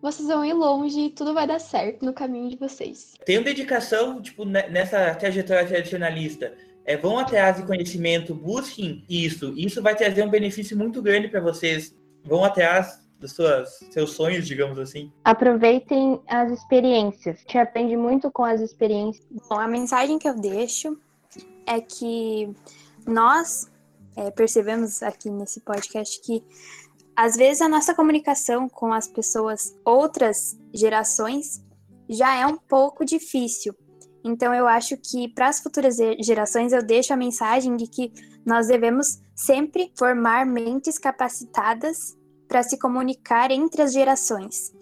vocês 0.00 0.28
vão 0.28 0.44
ir 0.44 0.52
longe 0.52 1.00
e 1.06 1.10
tudo 1.10 1.34
vai 1.34 1.46
dar 1.46 1.58
certo 1.58 2.04
no 2.04 2.12
caminho 2.12 2.48
de 2.48 2.56
vocês. 2.56 3.14
Tenham 3.24 3.42
dedicação, 3.42 4.20
tipo, 4.20 4.44
ne- 4.44 4.68
nessa 4.68 5.14
trajetória 5.14 5.66
tradicionalista. 5.66 6.54
É, 6.84 6.96
vão 6.96 7.18
atrás 7.18 7.56
de 7.56 7.66
conhecimento, 7.66 8.34
busquem 8.34 9.04
isso. 9.08 9.52
Isso 9.56 9.82
vai 9.82 9.94
trazer 9.94 10.22
um 10.22 10.30
benefício 10.30 10.76
muito 10.76 11.02
grande 11.02 11.28
para 11.28 11.40
vocês. 11.40 11.94
Vão 12.24 12.42
atrás 12.44 13.00
dos 13.20 13.32
suas, 13.32 13.80
seus 13.90 14.12
sonhos, 14.12 14.46
digamos 14.46 14.78
assim. 14.78 15.12
Aproveitem 15.24 16.20
as 16.26 16.50
experiências. 16.52 17.44
Te 17.46 17.58
aprende 17.58 17.96
muito 17.96 18.30
com 18.30 18.44
as 18.44 18.60
experiências. 18.60 19.26
Bom, 19.48 19.58
a 19.58 19.68
mensagem 19.68 20.18
que 20.18 20.28
eu 20.28 20.34
deixo 20.34 20.96
é 21.66 21.80
que 21.80 22.48
nós 23.06 23.70
é, 24.16 24.30
percebemos 24.30 25.02
aqui 25.02 25.28
nesse 25.30 25.60
podcast 25.60 26.20
que 26.22 26.42
às 27.18 27.34
vezes 27.34 27.60
a 27.60 27.68
nossa 27.68 27.92
comunicação 27.96 28.68
com 28.68 28.92
as 28.92 29.08
pessoas, 29.08 29.76
outras 29.84 30.56
gerações, 30.72 31.60
já 32.08 32.36
é 32.36 32.46
um 32.46 32.56
pouco 32.56 33.04
difícil. 33.04 33.74
Então 34.24 34.54
eu 34.54 34.68
acho 34.68 34.96
que 34.96 35.26
para 35.34 35.48
as 35.48 35.58
futuras 35.58 35.96
ge- 35.96 36.16
gerações 36.22 36.72
eu 36.72 36.80
deixo 36.80 37.12
a 37.12 37.16
mensagem 37.16 37.74
de 37.76 37.88
que 37.88 38.12
nós 38.46 38.68
devemos 38.68 39.20
sempre 39.34 39.92
formar 39.98 40.46
mentes 40.46 40.96
capacitadas 40.96 42.16
para 42.46 42.62
se 42.62 42.78
comunicar 42.78 43.50
entre 43.50 43.82
as 43.82 43.92
gerações. 43.92 44.72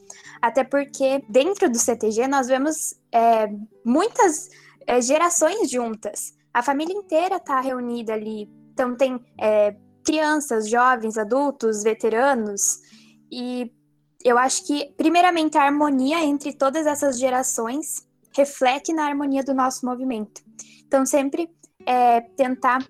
Até 0.43 0.63
porque 0.63 1.25
dentro 1.31 1.71
do 1.71 1.79
CTG 1.79 2.29
nós 2.29 2.49
vemos 2.49 2.95
é, 3.11 3.49
muitas 3.83 4.51
é, 4.87 5.01
gerações 5.01 5.71
juntas. 5.71 6.35
A 6.53 6.63
família 6.63 6.95
inteira 6.95 7.37
está 7.37 7.63
reunida 7.63 8.13
ali. 8.13 8.47
Então 8.75 8.95
tem 8.95 9.19
é, 9.41 9.75
crianças, 10.07 10.71
jovens, 10.71 11.19
adultos, 11.19 11.83
veteranos. 11.83 12.79
E 13.31 13.71
eu 14.25 14.39
acho 14.39 14.65
que, 14.65 14.95
primeiramente, 14.97 15.59
a 15.59 15.65
harmonia 15.65 16.25
entre 16.25 16.55
todas 16.55 16.87
essas 16.87 17.19
gerações 17.19 18.07
reflete 18.35 18.93
na 18.93 19.05
harmonia 19.05 19.43
do 19.43 19.53
nosso 19.53 19.85
movimento. 19.85 20.41
Então, 20.87 21.05
sempre 21.05 21.51
é, 21.85 22.21
tentar 22.21 22.87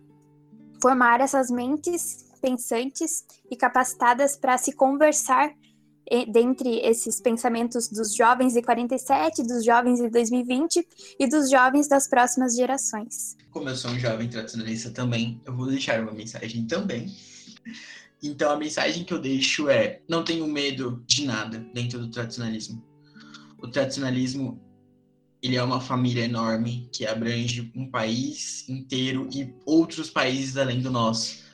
formar 0.81 1.21
essas 1.21 1.51
mentes 1.51 2.27
pensantes 2.41 3.25
e 3.51 3.57
capacitadas 3.57 4.37
para 4.37 4.59
se 4.59 4.73
conversar 4.73 5.51
dentre 6.29 6.81
esses 6.81 7.21
pensamentos 7.21 7.89
dos 7.89 8.15
jovens 8.15 8.53
de 8.53 8.63
47, 8.63 9.43
dos 9.43 9.65
jovens 9.65 10.01
de 10.01 10.09
2020 10.09 10.87
e 11.19 11.29
dos 11.29 11.51
jovens 11.51 11.89
das 11.89 12.09
próximas 12.09 12.55
gerações. 12.55 13.37
Como 13.51 13.69
eu 13.69 13.77
sou 13.77 13.91
um 13.91 13.99
jovem 13.99 14.29
tradicionalista 14.29 14.91
também, 14.91 15.41
eu 15.45 15.57
vou 15.57 15.67
deixar 15.67 16.01
uma 16.01 16.13
mensagem 16.13 16.67
também. 16.67 17.15
Então 18.23 18.51
a 18.51 18.57
mensagem 18.57 19.05
que 19.05 19.13
eu 19.13 19.21
deixo 19.21 19.69
é: 19.69 20.01
não 20.09 20.25
tenho 20.25 20.47
medo 20.47 21.03
de 21.07 21.27
nada 21.27 21.59
dentro 21.73 21.99
do 21.99 22.11
tradicionalismo. 22.11 22.83
O 23.59 23.69
tradicionalismo 23.69 24.61
ele 25.43 25.57
é 25.57 25.63
uma 25.63 25.81
família 25.81 26.25
enorme 26.25 26.89
que 26.93 27.07
abrange 27.07 27.71
um 27.75 27.89
país 27.89 28.69
inteiro 28.69 29.29
e 29.33 29.55
outros 29.65 30.11
países 30.11 30.57
além 30.57 30.81
do 30.81 30.91
nosso. 30.91 31.46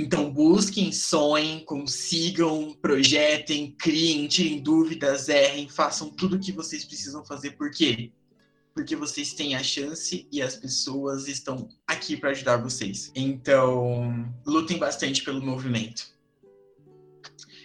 Então 0.00 0.32
busquem, 0.32 0.92
sonhem, 0.92 1.64
consigam, 1.64 2.72
projetem, 2.80 3.72
criem, 3.72 4.28
tirem 4.28 4.62
dúvidas, 4.62 5.28
errem, 5.28 5.68
façam 5.68 6.08
tudo 6.08 6.36
o 6.36 6.38
que 6.38 6.52
vocês 6.52 6.84
precisam 6.84 7.24
fazer. 7.24 7.52
Por 7.52 7.70
quê? 7.70 8.12
porque 8.78 8.94
vocês 8.94 9.32
têm 9.32 9.56
a 9.56 9.62
chance 9.62 10.28
e 10.30 10.40
as 10.40 10.54
pessoas 10.54 11.26
estão 11.26 11.68
aqui 11.84 12.16
para 12.16 12.30
ajudar 12.30 12.58
vocês. 12.58 13.10
Então, 13.12 14.32
lutem 14.46 14.78
bastante 14.78 15.24
pelo 15.24 15.44
movimento. 15.44 16.14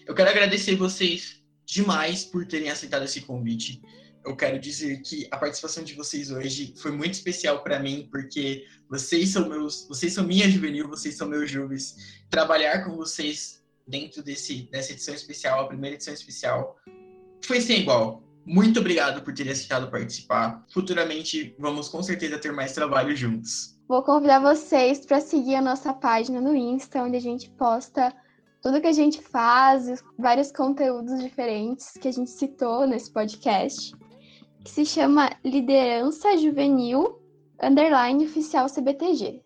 Eu 0.07 0.15
quero 0.15 0.31
agradecer 0.31 0.75
vocês 0.75 1.39
demais 1.67 2.25
por 2.25 2.47
terem 2.47 2.71
aceitado 2.71 3.03
esse 3.03 3.21
convite. 3.21 3.79
Eu 4.25 4.35
quero 4.35 4.57
dizer 4.59 5.01
que 5.01 5.27
a 5.31 5.37
participação 5.37 5.83
de 5.83 5.93
vocês 5.95 6.31
hoje 6.31 6.73
foi 6.77 6.91
muito 6.91 7.13
especial 7.15 7.61
para 7.61 7.79
mim, 7.79 8.07
porque 8.11 8.65
vocês 8.89 9.29
são 9.29 9.49
meus, 9.49 9.85
vocês 9.87 10.13
são 10.13 10.23
minha 10.25 10.49
juvenil, 10.49 10.87
vocês 10.87 11.15
são 11.17 11.27
meus 11.27 11.51
jovens. 11.51 11.95
Trabalhar 12.29 12.85
com 12.85 12.95
vocês 12.95 13.61
dentro 13.87 14.23
desse 14.23 14.69
dessa 14.71 14.93
edição 14.93 15.13
especial, 15.13 15.61
a 15.61 15.67
primeira 15.67 15.95
edição 15.95 16.13
especial, 16.13 16.77
foi 17.43 17.59
sem 17.59 17.81
igual. 17.81 18.23
Muito 18.45 18.79
obrigado 18.79 19.21
por 19.23 19.33
terem 19.33 19.51
aceitado 19.51 19.89
participar. 19.91 20.65
Futuramente 20.71 21.55
vamos 21.59 21.89
com 21.89 22.01
certeza 22.03 22.37
ter 22.37 22.51
mais 22.53 22.73
trabalho 22.73 23.15
juntos. 23.15 23.77
Vou 23.87 24.01
convidar 24.03 24.39
vocês 24.39 25.05
para 25.05 25.19
seguir 25.19 25.55
a 25.55 25.61
nossa 25.61 25.93
página 25.93 26.39
no 26.39 26.55
Insta, 26.55 27.03
onde 27.03 27.17
a 27.17 27.21
gente 27.21 27.49
posta 27.51 28.13
tudo 28.61 28.79
que 28.79 28.87
a 28.87 28.93
gente 28.93 29.21
faz, 29.21 29.89
os- 29.89 30.01
vários 30.17 30.49
conteúdos 30.51 31.19
diferentes 31.21 31.91
que 31.99 32.07
a 32.07 32.11
gente 32.13 32.31
citou 32.31 32.87
nesse 32.87 33.11
podcast, 33.11 33.91
que 34.63 34.71
se 34.71 34.85
chama 34.85 35.35
Liderança 35.43 36.37
Juvenil 36.37 37.19
Underline 37.61 38.25
Oficial 38.25 38.67
CBTG. 38.69 39.41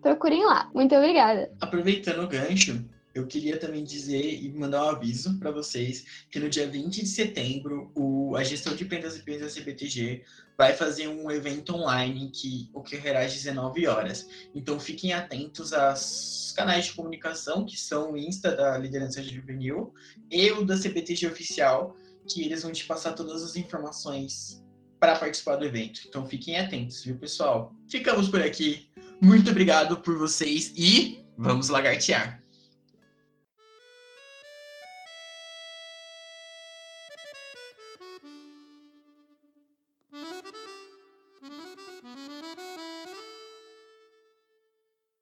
Procurem 0.00 0.44
lá. 0.44 0.70
Muito 0.74 0.94
obrigada. 0.94 1.52
Aproveitando 1.60 2.24
o 2.24 2.28
gancho, 2.28 2.82
eu 3.14 3.26
queria 3.26 3.58
também 3.58 3.84
dizer 3.84 4.42
e 4.42 4.48
mandar 4.50 4.84
um 4.84 4.88
aviso 4.88 5.38
para 5.38 5.50
vocês 5.50 6.24
que 6.30 6.38
no 6.38 6.48
dia 6.48 6.66
20 6.66 7.02
de 7.02 7.08
setembro 7.08 7.90
o, 7.94 8.34
a 8.36 8.42
gestão 8.42 8.74
de 8.74 8.84
prendas 8.84 9.16
e 9.16 9.38
da 9.38 9.48
CBTG 9.48 10.22
vai 10.56 10.72
fazer 10.74 11.08
um 11.08 11.30
evento 11.30 11.74
online 11.74 12.30
que 12.30 12.70
ocorrerá 12.72 13.20
às 13.20 13.34
19 13.34 13.86
horas. 13.86 14.28
Então 14.54 14.80
fiquem 14.80 15.12
atentos 15.12 15.72
aos 15.72 16.54
canais 16.56 16.86
de 16.86 16.92
comunicação, 16.92 17.66
que 17.66 17.78
são 17.78 18.12
o 18.12 18.16
Insta 18.16 18.54
da 18.54 18.78
Liderança 18.78 19.22
Juvenil 19.22 19.92
e 20.30 20.50
o 20.52 20.64
da 20.64 20.78
CBTG 20.78 21.26
Oficial, 21.26 21.96
que 22.28 22.42
eles 22.42 22.62
vão 22.62 22.72
te 22.72 22.84
passar 22.84 23.12
todas 23.12 23.42
as 23.42 23.56
informações 23.56 24.62
para 24.98 25.16
participar 25.16 25.56
do 25.56 25.64
evento. 25.64 26.02
Então 26.06 26.26
fiquem 26.26 26.58
atentos, 26.58 27.02
viu, 27.02 27.16
pessoal? 27.16 27.74
Ficamos 27.88 28.28
por 28.28 28.42
aqui. 28.42 28.90
Muito 29.20 29.50
obrigado 29.50 29.98
por 29.98 30.18
vocês 30.18 30.72
e 30.76 31.24
vamos 31.36 31.68
lagartear. 31.68 32.42